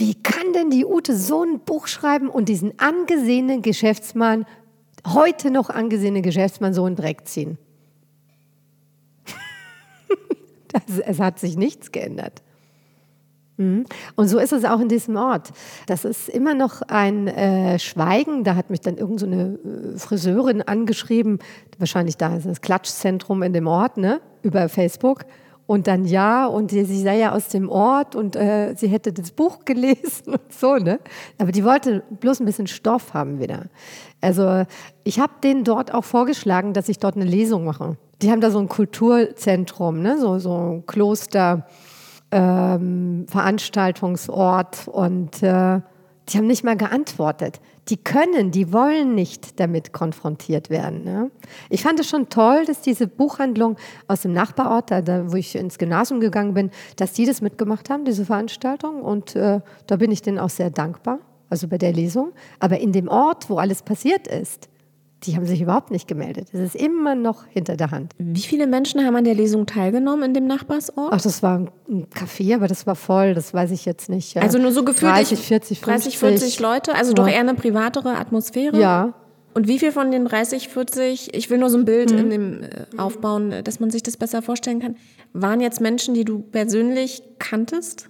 Wie 0.00 0.14
kann 0.14 0.54
denn 0.54 0.70
die 0.70 0.86
Ute 0.86 1.14
so 1.14 1.44
ein 1.44 1.60
Buch 1.60 1.86
schreiben 1.86 2.30
und 2.30 2.48
diesen 2.48 2.78
angesehenen 2.78 3.60
Geschäftsmann, 3.60 4.46
heute 5.06 5.50
noch 5.50 5.68
angesehenen 5.68 6.22
Geschäftsmann, 6.22 6.72
so 6.72 6.86
einen 6.86 6.96
Dreck 6.96 7.28
ziehen? 7.28 7.58
Das, 10.72 11.00
es 11.00 11.18
hat 11.18 11.38
sich 11.40 11.56
nichts 11.56 11.90
geändert. 11.90 12.42
Mhm. 13.58 13.84
Und 14.16 14.28
so 14.28 14.38
ist 14.38 14.52
es 14.52 14.64
auch 14.64 14.80
in 14.80 14.88
diesem 14.88 15.16
Ort. 15.16 15.50
Das 15.86 16.06
ist 16.06 16.28
immer 16.30 16.54
noch 16.54 16.80
ein 16.82 17.26
äh, 17.26 17.78
Schweigen. 17.78 18.44
Da 18.44 18.54
hat 18.54 18.70
mich 18.70 18.80
dann 18.80 18.96
irgendeine 18.96 19.58
so 19.62 19.68
äh, 19.68 19.98
Friseurin 19.98 20.62
angeschrieben, 20.62 21.40
wahrscheinlich 21.78 22.16
da 22.16 22.36
ist 22.36 22.46
das 22.46 22.62
Klatschzentrum 22.62 23.42
in 23.42 23.52
dem 23.52 23.66
Ort, 23.66 23.98
ne, 23.98 24.22
über 24.42 24.68
Facebook. 24.70 25.26
Und 25.70 25.86
dann 25.86 26.04
ja, 26.04 26.46
und 26.46 26.72
sie, 26.72 26.84
sei 26.84 27.18
ja 27.18 27.32
aus 27.32 27.46
dem 27.46 27.68
Ort 27.68 28.16
und 28.16 28.34
äh, 28.34 28.74
sie 28.76 28.88
hätte 28.88 29.12
das 29.12 29.30
Buch 29.30 29.60
gelesen 29.64 30.32
und 30.32 30.52
so, 30.52 30.74
ne? 30.74 30.98
Aber 31.38 31.52
die 31.52 31.64
wollte 31.64 32.02
bloß 32.18 32.40
ein 32.40 32.46
bisschen 32.46 32.66
Stoff 32.66 33.14
haben 33.14 33.38
wieder. 33.38 33.66
Also 34.20 34.64
ich 35.04 35.20
habe 35.20 35.34
denen 35.44 35.62
dort 35.62 35.94
auch 35.94 36.04
vorgeschlagen, 36.04 36.72
dass 36.72 36.88
ich 36.88 36.98
dort 36.98 37.14
eine 37.14 37.24
Lesung 37.24 37.64
mache 37.64 37.96
die 38.22 38.30
haben 38.30 38.40
da 38.40 38.50
so 38.50 38.58
ein 38.58 38.68
Kulturzentrum, 38.68 40.02
ne? 40.02 40.18
so, 40.18 40.38
so 40.38 40.54
ein 40.54 40.86
Kloster, 40.86 41.66
ähm, 42.30 43.26
und 44.86 45.42
äh, 45.42 45.80
die 46.28 46.38
haben 46.38 46.46
nicht 46.46 46.64
mal 46.64 46.76
geantwortet. 46.76 47.60
Die 47.88 47.96
können, 47.96 48.50
die 48.50 48.72
wollen 48.72 49.14
nicht 49.14 49.58
damit 49.58 49.92
konfrontiert 49.92 50.70
werden. 50.70 51.04
Ne? 51.04 51.30
Ich 51.68 51.82
fand 51.82 51.98
es 51.98 52.08
schon 52.08 52.28
toll, 52.28 52.64
dass 52.64 52.82
diese 52.82 53.06
Buchhandlung 53.06 53.76
aus 54.06 54.22
dem 54.22 54.32
Nachbarort, 54.32 54.90
da, 54.90 55.02
da, 55.02 55.32
wo 55.32 55.36
ich 55.36 55.54
ins 55.56 55.78
Gymnasium 55.78 56.20
gegangen 56.20 56.54
bin, 56.54 56.70
dass 56.96 57.12
die 57.12 57.26
das 57.26 57.40
mitgemacht 57.40 57.90
haben, 57.90 58.04
diese 58.04 58.24
Veranstaltung. 58.24 59.02
Und 59.02 59.34
äh, 59.34 59.60
da 59.86 59.96
bin 59.96 60.12
ich 60.12 60.22
denen 60.22 60.38
auch 60.38 60.50
sehr 60.50 60.70
dankbar, 60.70 61.18
also 61.48 61.66
bei 61.68 61.78
der 61.78 61.92
Lesung. 61.92 62.32
Aber 62.60 62.78
in 62.78 62.92
dem 62.92 63.08
Ort, 63.08 63.50
wo 63.50 63.58
alles 63.58 63.82
passiert 63.82 64.28
ist, 64.28 64.69
die 65.24 65.36
haben 65.36 65.46
sich 65.46 65.60
überhaupt 65.60 65.90
nicht 65.90 66.08
gemeldet. 66.08 66.48
Es 66.52 66.60
ist 66.60 66.76
immer 66.76 67.14
noch 67.14 67.46
hinter 67.46 67.76
der 67.76 67.90
Hand. 67.90 68.14
Wie 68.18 68.40
viele 68.40 68.66
Menschen 68.66 69.04
haben 69.04 69.16
an 69.16 69.24
der 69.24 69.34
Lesung 69.34 69.66
teilgenommen 69.66 70.24
in 70.24 70.34
dem 70.34 70.46
Nachbarsort? 70.46 71.12
Ach, 71.12 71.20
das 71.20 71.42
war 71.42 71.58
ein 71.88 72.06
Café, 72.06 72.54
aber 72.54 72.68
das 72.68 72.86
war 72.86 72.94
voll, 72.94 73.34
das 73.34 73.52
weiß 73.52 73.70
ich 73.70 73.84
jetzt 73.84 74.08
nicht. 74.08 74.36
Also 74.36 74.58
nur 74.58 74.72
so 74.72 74.84
gefühlt 74.84 75.12
30, 75.12 75.38
40, 75.38 75.80
50. 75.80 75.80
30, 75.80 76.18
40 76.18 76.60
Leute, 76.60 76.94
also 76.94 77.10
ja. 77.10 77.14
doch 77.14 77.28
eher 77.28 77.40
eine 77.40 77.54
privatere 77.54 78.16
Atmosphäre. 78.16 78.78
Ja. 78.80 79.14
Und 79.52 79.66
wie 79.66 79.78
viel 79.78 79.90
von 79.90 80.10
den 80.10 80.26
30, 80.26 80.68
40, 80.68 81.34
ich 81.34 81.50
will 81.50 81.58
nur 81.58 81.70
so 81.70 81.78
ein 81.78 81.84
Bild 81.84 82.12
mhm. 82.12 82.18
in 82.18 82.30
dem 82.30 82.62
äh, 82.62 82.68
aufbauen, 82.96 83.52
dass 83.64 83.80
man 83.80 83.90
sich 83.90 84.02
das 84.02 84.16
besser 84.16 84.42
vorstellen 84.42 84.80
kann, 84.80 84.96
waren 85.32 85.60
jetzt 85.60 85.80
Menschen, 85.80 86.14
die 86.14 86.24
du 86.24 86.40
persönlich 86.40 87.22
kanntest? 87.38 88.09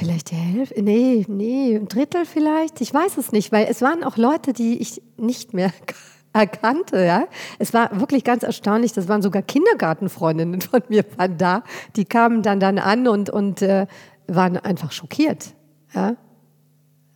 Vielleicht 0.00 0.30
die 0.30 0.36
Hälfte? 0.36 0.82
Nee, 0.82 1.26
nee, 1.28 1.76
ein 1.76 1.86
Drittel 1.86 2.24
vielleicht. 2.24 2.80
Ich 2.80 2.94
weiß 2.94 3.18
es 3.18 3.32
nicht, 3.32 3.52
weil 3.52 3.66
es 3.68 3.82
waren 3.82 4.02
auch 4.02 4.16
Leute, 4.16 4.54
die 4.54 4.80
ich 4.80 5.02
nicht 5.18 5.52
mehr 5.52 5.74
erkannte, 6.32 7.04
ja. 7.04 7.24
Es 7.58 7.74
war 7.74 8.00
wirklich 8.00 8.24
ganz 8.24 8.42
erstaunlich. 8.42 8.94
Das 8.94 9.08
waren 9.08 9.20
sogar 9.20 9.42
Kindergartenfreundinnen 9.42 10.62
von 10.62 10.80
mir 10.88 11.04
waren 11.18 11.36
da. 11.36 11.64
Die 11.96 12.06
kamen 12.06 12.42
dann 12.42 12.60
dann 12.60 12.78
an 12.78 13.08
und, 13.08 13.28
und 13.28 13.60
äh, 13.60 13.86
waren 14.26 14.56
einfach 14.56 14.90
schockiert, 14.90 15.52
ja. 15.94 16.16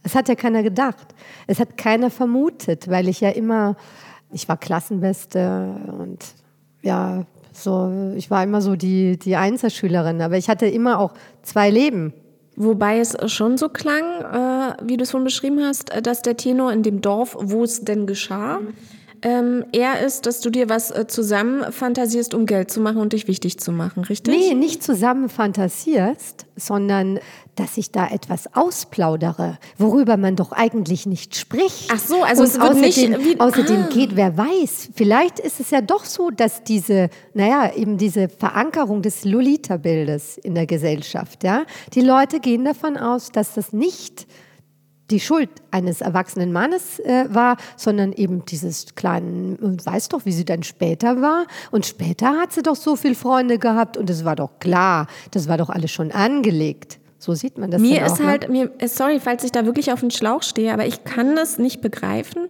Es 0.02 0.14
hat 0.14 0.28
ja 0.28 0.34
keiner 0.34 0.62
gedacht. 0.62 1.14
Es 1.46 1.60
hat 1.60 1.78
keiner 1.78 2.10
vermutet, 2.10 2.90
weil 2.90 3.08
ich 3.08 3.22
ja 3.22 3.30
immer, 3.30 3.76
ich 4.30 4.46
war 4.46 4.58
Klassenbeste 4.58 5.74
und 5.98 6.22
ja, 6.82 7.24
so, 7.50 8.12
ich 8.14 8.30
war 8.30 8.42
immer 8.42 8.60
so 8.60 8.76
die, 8.76 9.18
die 9.18 9.36
Einzelschülerin, 9.36 10.20
aber 10.20 10.36
ich 10.36 10.50
hatte 10.50 10.66
immer 10.66 10.98
auch 10.98 11.14
zwei 11.40 11.70
Leben. 11.70 12.12
Wobei 12.56 13.00
es 13.00 13.16
schon 13.32 13.56
so 13.58 13.68
klang, 13.68 14.02
äh, 14.02 14.76
wie 14.82 14.96
du 14.96 15.02
es 15.02 15.10
vorhin 15.10 15.24
beschrieben 15.24 15.60
hast, 15.64 15.90
äh, 15.90 16.02
dass 16.02 16.22
der 16.22 16.36
Tenor 16.36 16.72
in 16.72 16.82
dem 16.82 17.00
Dorf, 17.00 17.36
wo 17.38 17.64
es 17.64 17.84
denn 17.84 18.06
geschah, 18.06 18.60
ähm, 19.22 19.64
eher 19.72 20.00
ist, 20.04 20.26
dass 20.26 20.40
du 20.40 20.50
dir 20.50 20.68
was 20.68 20.90
äh, 20.90 21.06
zusammen 21.06 21.72
fantasierst, 21.72 22.34
um 22.34 22.44
Geld 22.46 22.70
zu 22.70 22.80
machen 22.80 22.98
und 22.98 23.14
dich 23.14 23.26
wichtig 23.26 23.58
zu 23.58 23.72
machen, 23.72 24.04
richtig? 24.04 24.36
Nee, 24.36 24.54
nicht 24.54 24.82
zusammen 24.82 25.28
fantasierst, 25.28 26.46
sondern 26.56 27.18
dass 27.56 27.76
ich 27.76 27.90
da 27.90 28.08
etwas 28.08 28.54
ausplaudere, 28.54 29.58
worüber 29.78 30.16
man 30.16 30.36
doch 30.36 30.52
eigentlich 30.52 31.06
nicht 31.06 31.36
spricht. 31.36 31.90
Ach 31.92 31.98
so, 31.98 32.22
also 32.22 32.42
und 32.42 32.48
es 32.48 32.54
wird 32.54 32.70
außerdem, 32.70 33.10
nicht 33.10 33.24
wie, 33.24 33.40
außerdem 33.40 33.82
ah. 33.84 33.88
geht, 33.92 34.16
wer 34.16 34.36
weiß, 34.36 34.90
vielleicht 34.94 35.38
ist 35.38 35.60
es 35.60 35.70
ja 35.70 35.80
doch 35.80 36.04
so, 36.04 36.30
dass 36.30 36.64
diese, 36.64 37.10
naja, 37.32 37.72
eben 37.74 37.98
diese 37.98 38.28
Verankerung 38.28 39.02
des 39.02 39.24
Lolita-Bildes 39.24 40.38
in 40.38 40.54
der 40.54 40.66
Gesellschaft, 40.66 41.44
ja, 41.44 41.64
die 41.94 42.00
Leute 42.00 42.40
gehen 42.40 42.64
davon 42.64 42.96
aus, 42.96 43.30
dass 43.30 43.54
das 43.54 43.72
nicht 43.72 44.26
die 45.10 45.20
Schuld 45.20 45.50
eines 45.70 46.00
erwachsenen 46.00 46.52
Mannes 46.52 46.98
äh, 47.00 47.26
war, 47.28 47.56
sondern 47.76 48.12
eben 48.12 48.44
dieses 48.46 48.94
kleinen, 48.94 49.56
und 49.56 49.84
weiß 49.84 50.08
doch, 50.08 50.24
wie 50.24 50.32
sie 50.32 50.44
dann 50.44 50.62
später 50.62 51.20
war. 51.20 51.46
Und 51.70 51.84
später 51.86 52.38
hat 52.40 52.52
sie 52.52 52.62
doch 52.62 52.76
so 52.76 52.96
viele 52.96 53.14
Freunde 53.14 53.58
gehabt 53.58 53.96
und 53.96 54.08
es 54.08 54.24
war 54.24 54.36
doch 54.36 54.58
klar, 54.60 55.06
das 55.30 55.46
war 55.46 55.58
doch 55.58 55.68
alles 55.68 55.90
schon 55.90 56.10
angelegt. 56.10 56.98
So 57.18 57.34
sieht 57.34 57.58
man 57.58 57.70
das. 57.70 57.80
Mir 57.80 58.02
auch, 58.02 58.06
ist 58.06 58.22
halt, 58.22 58.48
mir, 58.48 58.70
äh, 58.78 58.88
sorry, 58.88 59.20
falls 59.20 59.44
ich 59.44 59.52
da 59.52 59.64
wirklich 59.66 59.92
auf 59.92 60.00
den 60.00 60.10
Schlauch 60.10 60.42
stehe, 60.42 60.72
aber 60.72 60.86
ich 60.86 61.04
kann 61.04 61.36
das 61.36 61.58
nicht 61.58 61.80
begreifen, 61.80 62.48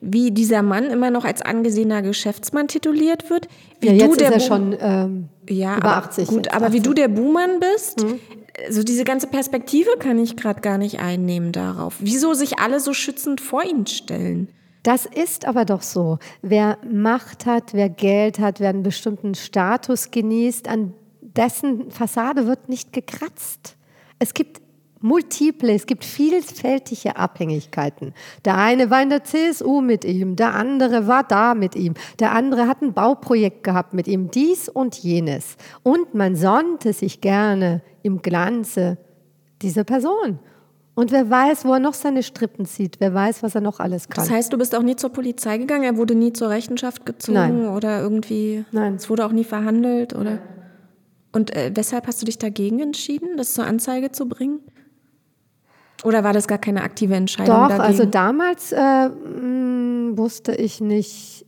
wie 0.00 0.30
dieser 0.30 0.62
Mann 0.62 0.84
immer 0.84 1.10
noch 1.10 1.24
als 1.24 1.42
angesehener 1.42 2.02
Geschäftsmann 2.02 2.68
tituliert 2.68 3.30
wird. 3.30 3.48
Wie 3.80 3.88
ja, 3.88 3.92
jetzt 3.92 4.12
du 4.12 4.16
der 4.16 4.28
ist 4.28 4.34
er 4.34 4.40
schon 4.40 4.76
ähm, 4.80 5.28
ja, 5.48 5.76
über 5.76 5.88
aber, 5.88 5.96
80. 6.06 6.28
Gut, 6.28 6.52
aber 6.52 6.66
80. 6.66 6.78
wie 6.78 6.82
du 6.82 6.94
der 6.94 7.08
Buhmann 7.08 7.60
bist, 7.60 8.02
mhm 8.02 8.20
also 8.66 8.82
diese 8.82 9.04
ganze 9.04 9.26
Perspektive 9.26 9.90
kann 9.98 10.18
ich 10.18 10.36
gerade 10.36 10.60
gar 10.60 10.78
nicht 10.78 11.00
einnehmen 11.00 11.52
darauf. 11.52 11.96
Wieso 12.00 12.34
sich 12.34 12.58
alle 12.58 12.80
so 12.80 12.92
schützend 12.92 13.40
vor 13.40 13.64
ihn 13.64 13.86
stellen? 13.86 14.48
Das 14.82 15.06
ist 15.06 15.46
aber 15.46 15.64
doch 15.64 15.82
so. 15.82 16.18
Wer 16.42 16.78
Macht 16.90 17.46
hat, 17.46 17.72
wer 17.72 17.88
Geld 17.88 18.40
hat, 18.40 18.58
wer 18.60 18.70
einen 18.70 18.82
bestimmten 18.82 19.34
Status 19.34 20.10
genießt, 20.10 20.68
an 20.68 20.92
dessen 21.20 21.90
Fassade 21.90 22.46
wird 22.46 22.68
nicht 22.68 22.92
gekratzt. 22.92 23.76
Es 24.22 24.34
gibt 24.34 24.62
multiple, 25.00 25.72
es 25.72 25.84
gibt 25.84 26.04
vielfältige 26.04 27.16
Abhängigkeiten. 27.16 28.14
Der 28.44 28.56
eine 28.56 28.88
war 28.88 29.02
in 29.02 29.10
der 29.10 29.24
CSU 29.24 29.80
mit 29.80 30.04
ihm, 30.04 30.36
der 30.36 30.54
andere 30.54 31.08
war 31.08 31.24
da 31.24 31.54
mit 31.54 31.74
ihm, 31.74 31.94
der 32.20 32.30
andere 32.30 32.68
hat 32.68 32.82
ein 32.82 32.92
Bauprojekt 32.92 33.64
gehabt 33.64 33.94
mit 33.94 34.06
ihm, 34.06 34.30
dies 34.30 34.68
und 34.68 34.94
jenes. 34.94 35.56
Und 35.82 36.14
man 36.14 36.36
sonnte 36.36 36.92
sich 36.92 37.20
gerne 37.20 37.82
im 38.04 38.22
Glanze 38.22 38.96
dieser 39.60 39.82
Person. 39.82 40.38
Und 40.94 41.10
wer 41.10 41.28
weiß, 41.28 41.64
wo 41.64 41.72
er 41.72 41.80
noch 41.80 41.94
seine 41.94 42.22
Strippen 42.22 42.64
zieht, 42.64 43.00
wer 43.00 43.12
weiß, 43.12 43.42
was 43.42 43.56
er 43.56 43.60
noch 43.60 43.80
alles 43.80 44.08
kann. 44.08 44.22
Das 44.22 44.32
heißt, 44.32 44.52
du 44.52 44.58
bist 44.58 44.72
auch 44.76 44.82
nie 44.82 44.94
zur 44.94 45.10
Polizei 45.10 45.58
gegangen, 45.58 45.82
er 45.82 45.96
wurde 45.96 46.14
nie 46.14 46.32
zur 46.32 46.48
Rechenschaft 46.48 47.04
gezogen 47.04 47.64
Nein. 47.64 47.68
oder 47.70 48.00
irgendwie, 48.00 48.64
Nein. 48.70 48.94
es 48.94 49.10
wurde 49.10 49.26
auch 49.26 49.32
nie 49.32 49.42
verhandelt 49.42 50.14
oder? 50.14 50.38
Und 51.32 51.54
äh, 51.56 51.70
weshalb 51.74 52.06
hast 52.06 52.20
du 52.20 52.26
dich 52.26 52.38
dagegen 52.38 52.80
entschieden, 52.80 53.36
das 53.36 53.54
zur 53.54 53.64
Anzeige 53.64 54.12
zu 54.12 54.28
bringen? 54.28 54.60
Oder 56.04 56.24
war 56.24 56.32
das 56.32 56.48
gar 56.48 56.58
keine 56.58 56.82
aktive 56.82 57.14
Entscheidung? 57.14 57.54
Doch, 57.54 57.68
dagegen? 57.68 57.82
also 57.82 58.04
damals 58.04 58.72
äh, 58.72 59.08
mh, 59.08 60.16
wusste 60.18 60.54
ich 60.54 60.80
nicht, 60.80 61.46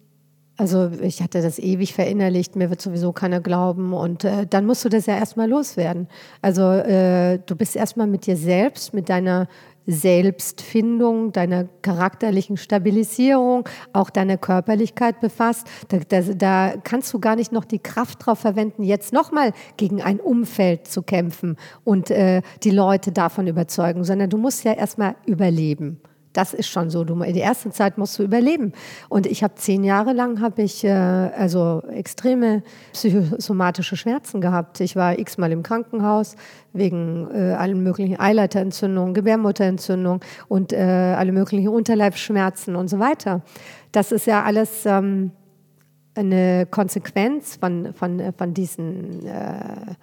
also 0.57 0.91
ich 1.03 1.21
hatte 1.23 1.43
das 1.43 1.59
ewig 1.59 1.93
verinnerlicht, 1.93 2.55
mir 2.57 2.71
wird 2.71 2.81
sowieso 2.81 3.13
keiner 3.13 3.41
glauben 3.41 3.93
und 3.93 4.25
äh, 4.25 4.47
dann 4.47 4.65
musst 4.65 4.85
du 4.85 4.89
das 4.89 5.07
ja 5.07 5.17
erstmal 5.17 5.49
loswerden. 5.49 6.09
Also 6.41 6.63
äh, 6.71 7.41
du 7.45 7.57
bist 7.57 7.75
erstmal 7.75 8.07
mit 8.07 8.27
dir 8.27 8.37
selbst, 8.37 8.95
mit 8.95 9.09
deiner 9.09 9.49
Selbstfindung, 9.87 11.33
deiner 11.33 11.67
charakterlichen 11.83 12.57
Stabilisierung, 12.57 13.69
auch 13.93 14.11
deiner 14.11 14.37
Körperlichkeit 14.37 15.21
befasst. 15.21 15.67
Da, 15.89 15.99
da, 16.09 16.21
da 16.21 16.75
kannst 16.83 17.13
du 17.13 17.21
gar 17.21 17.37
nicht 17.37 17.53
noch 17.53 17.65
die 17.65 17.79
Kraft 17.79 18.25
drauf 18.25 18.39
verwenden, 18.39 18.83
jetzt 18.83 19.13
nochmal 19.13 19.53
gegen 19.77 20.03
ein 20.03 20.21
Umfeld 20.21 20.87
zu 20.89 21.03
kämpfen 21.03 21.57
und 21.85 22.11
äh, 22.11 22.43
die 22.63 22.71
Leute 22.71 23.13
davon 23.13 23.47
überzeugen, 23.47 24.05
sondern 24.05 24.31
du 24.31 24.39
musst 24.39 24.65
ja 24.65 24.73
erstmal 24.73 25.17
überleben. 25.27 26.01
Das 26.35 26.53
ist 26.53 26.69
schon 26.69 26.91
so. 26.91 27.05
Du, 27.05 27.23
in 27.23 27.33
der 27.33 27.45
ersten 27.45 27.71
Zeit 27.71 27.97
musst 27.97 28.19
du 28.19 28.25
überleben. 28.25 28.73
Und 29.09 29.25
ich 29.27 29.45
habe 29.45 29.55
zehn 29.55 29.85
Jahre 29.85 30.13
lang 30.13 30.41
habe 30.41 30.63
ich 30.63 30.85
äh, 30.85 30.91
also 30.91 31.81
extreme 31.89 32.65
psychosomatische 32.93 33.97
Schmerzen 33.97 34.41
gehabt. 34.41 34.81
Ich 34.81 34.97
war 34.97 35.17
x-mal 35.17 35.53
im 35.53 35.63
Krankenhaus 35.63 36.35
wegen 36.73 37.29
äh, 37.33 37.53
allen 37.53 37.85
möglichen 37.85 38.19
Eileiterentzündungen, 38.19 39.15
Gebärmutterentzündung 39.15 40.21
und 40.49 40.73
äh, 40.73 40.81
alle 41.17 41.31
möglichen 41.31 41.69
Unterleibsschmerzen 41.69 42.75
und 42.75 42.89
so 42.89 42.99
weiter. 42.99 43.43
Das 43.93 44.11
ist 44.11 44.27
ja 44.27 44.43
alles 44.43 44.85
ähm, 44.87 45.31
eine 46.17 46.67
Konsequenz 46.69 47.57
von, 47.57 47.95
von, 47.95 48.33
von, 48.37 48.55
diesen, 48.55 49.25
äh, 49.25 49.95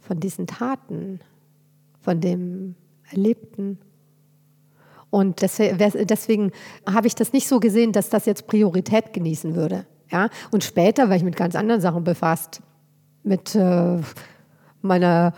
von 0.00 0.18
diesen 0.18 0.46
Taten, 0.46 1.20
von 2.00 2.22
dem 2.22 2.74
Erlebten. 3.10 3.78
Und 5.10 5.40
deswegen 5.40 6.52
habe 6.86 7.06
ich 7.06 7.14
das 7.14 7.32
nicht 7.32 7.48
so 7.48 7.60
gesehen, 7.60 7.92
dass 7.92 8.10
das 8.10 8.26
jetzt 8.26 8.46
Priorität 8.46 9.12
genießen 9.12 9.54
würde. 9.54 9.86
Ja? 10.10 10.28
Und 10.50 10.64
später 10.64 11.08
war 11.08 11.16
ich 11.16 11.22
mit 11.22 11.36
ganz 11.36 11.56
anderen 11.56 11.80
Sachen 11.80 12.04
befasst. 12.04 12.60
Mit 13.22 13.54
äh, 13.54 13.98
meiner, 14.82 15.32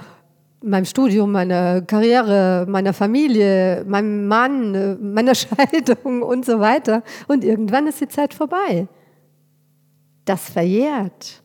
meinem 0.63 0.85
Studium, 0.85 1.33
meiner 1.33 1.83
Karriere, 1.83 2.67
meiner 2.69 2.93
Familie, 2.93 3.85
meinem 3.87 4.27
Mann, 4.27 4.75
äh, 4.75 4.95
meiner 4.97 5.35
Scheidung 5.37 6.23
und 6.23 6.45
so 6.45 6.61
weiter. 6.61 7.03
Und 7.29 7.45
irgendwann 7.45 7.87
ist 7.87 8.01
die 8.01 8.09
Zeit 8.09 8.35
vorbei. 8.35 8.89
Das 10.25 10.51
verjährt. 10.51 11.43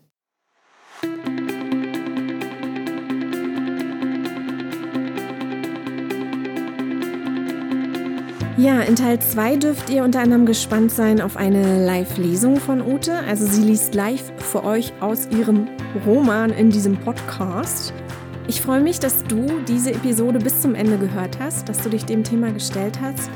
Ja, 8.57 8.79
in 8.79 8.95
Teil 8.95 9.19
2 9.19 9.57
dürft 9.57 9.89
ihr 9.89 10.05
unter 10.05 10.21
anderem 10.21 10.45
gespannt 10.45 10.89
sein 10.89 11.19
auf 11.19 11.35
eine 11.35 11.85
Live-Lesung 11.85 12.55
von 12.55 12.81
Ute. 12.81 13.13
Also 13.27 13.45
sie 13.45 13.63
liest 13.63 13.93
live 13.93 14.31
für 14.37 14.63
euch 14.63 14.93
aus 15.01 15.27
ihrem 15.27 15.67
Roman 16.05 16.51
in 16.51 16.69
diesem 16.69 16.95
Podcast. 16.95 17.93
Ich 18.47 18.61
freue 18.61 18.79
mich, 18.79 18.97
dass 19.01 19.25
du 19.25 19.45
diese 19.67 19.91
Episode 19.91 20.39
bis 20.39 20.61
zum 20.61 20.73
Ende 20.73 20.97
gehört 20.97 21.37
hast, 21.37 21.67
dass 21.67 21.79
du 21.81 21.89
dich 21.89 22.05
dem 22.05 22.23
Thema 22.23 22.49
gestellt 22.49 22.97
hast. 23.01 23.29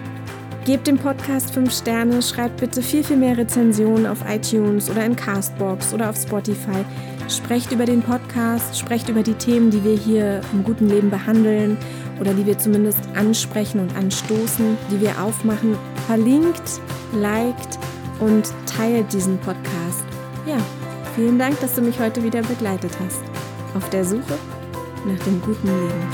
Gebt 0.64 0.88
dem 0.88 0.98
Podcast 0.98 1.52
5 1.52 1.70
Sterne, 1.70 2.22
schreibt 2.22 2.62
bitte 2.62 2.82
viel, 2.82 3.04
viel 3.04 3.18
mehr 3.18 3.38
Rezensionen 3.38 4.06
auf 4.06 4.20
iTunes 4.26 4.90
oder 4.90 5.04
in 5.04 5.18
Castbox 5.18 5.94
oder 5.94 6.12
auf 6.12 6.16
Spotify. 6.16 6.86
Sprecht 7.30 7.72
über 7.72 7.86
den 7.86 8.02
Podcast, 8.02 8.80
sprecht 8.80 9.08
über 9.08 9.22
die 9.22 9.36
Themen, 9.36 9.70
die 9.70 9.84
wir 9.84 9.96
hier 9.96 10.42
im 10.52 10.64
guten 10.64 10.90
Leben 10.90 11.12
behandeln 11.12 11.78
oder 12.20 12.34
die 12.34 12.44
wir 12.44 12.58
zumindest 12.58 13.02
ansprechen 13.16 13.80
und 13.80 13.96
anstoßen, 13.96 14.76
die 14.90 15.00
wir 15.00 15.12
aufmachen. 15.22 15.78
Verlinkt, 16.08 16.82
liked 17.14 17.78
und 18.20 18.52
teilt 18.66 19.14
diesen 19.14 19.38
Podcast. 19.38 20.04
Ja, 20.48 20.58
vielen 21.16 21.38
Dank, 21.38 21.60
dass 21.60 21.76
du 21.76 21.82
mich 21.82 22.00
heute 22.00 22.24
wieder 22.24 22.42
begleitet 22.42 22.92
hast. 23.06 23.22
Auf 23.76 23.88
der 23.92 24.04
Suche 24.04 24.40
nach 25.06 25.24
dem 25.24 25.40
guten 25.40 25.68
Leben. 25.68 26.10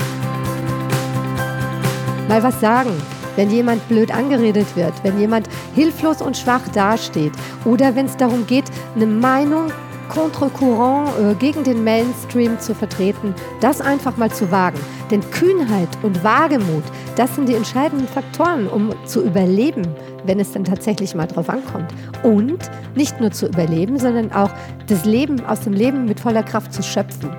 Mal 2.28 2.42
was 2.42 2.60
sagen, 2.60 2.90
wenn 3.36 3.50
jemand 3.50 3.88
blöd 3.88 4.14
angeredet 4.14 4.66
wird, 4.76 4.92
wenn 5.02 5.18
jemand 5.18 5.48
hilflos 5.74 6.20
und 6.20 6.36
schwach 6.36 6.68
dasteht 6.74 7.32
oder 7.64 7.96
wenn 7.96 8.04
es 8.04 8.18
darum 8.18 8.46
geht, 8.46 8.64
eine 8.94 9.06
Meinung 9.06 9.72
contre-courant 10.08 11.10
äh, 11.18 11.34
gegen 11.34 11.64
den 11.64 11.84
Mainstream 11.84 12.58
zu 12.58 12.74
vertreten, 12.74 13.34
das 13.60 13.80
einfach 13.80 14.16
mal 14.16 14.30
zu 14.30 14.50
wagen. 14.50 14.78
Denn 15.10 15.20
Kühnheit 15.30 15.88
und 16.02 16.22
Wagemut, 16.24 16.84
das 17.16 17.34
sind 17.34 17.48
die 17.48 17.54
entscheidenden 17.54 18.08
Faktoren, 18.08 18.66
um 18.66 18.92
zu 19.04 19.24
überleben, 19.24 19.86
wenn 20.24 20.40
es 20.40 20.52
dann 20.52 20.64
tatsächlich 20.64 21.14
mal 21.14 21.26
drauf 21.26 21.48
ankommt. 21.48 21.92
Und 22.22 22.70
nicht 22.94 23.20
nur 23.20 23.30
zu 23.30 23.46
überleben, 23.46 23.98
sondern 23.98 24.32
auch 24.32 24.50
das 24.86 25.04
Leben 25.04 25.44
aus 25.46 25.60
dem 25.60 25.72
Leben 25.72 26.06
mit 26.06 26.20
voller 26.20 26.42
Kraft 26.42 26.72
zu 26.72 26.82
schöpfen. 26.82 27.30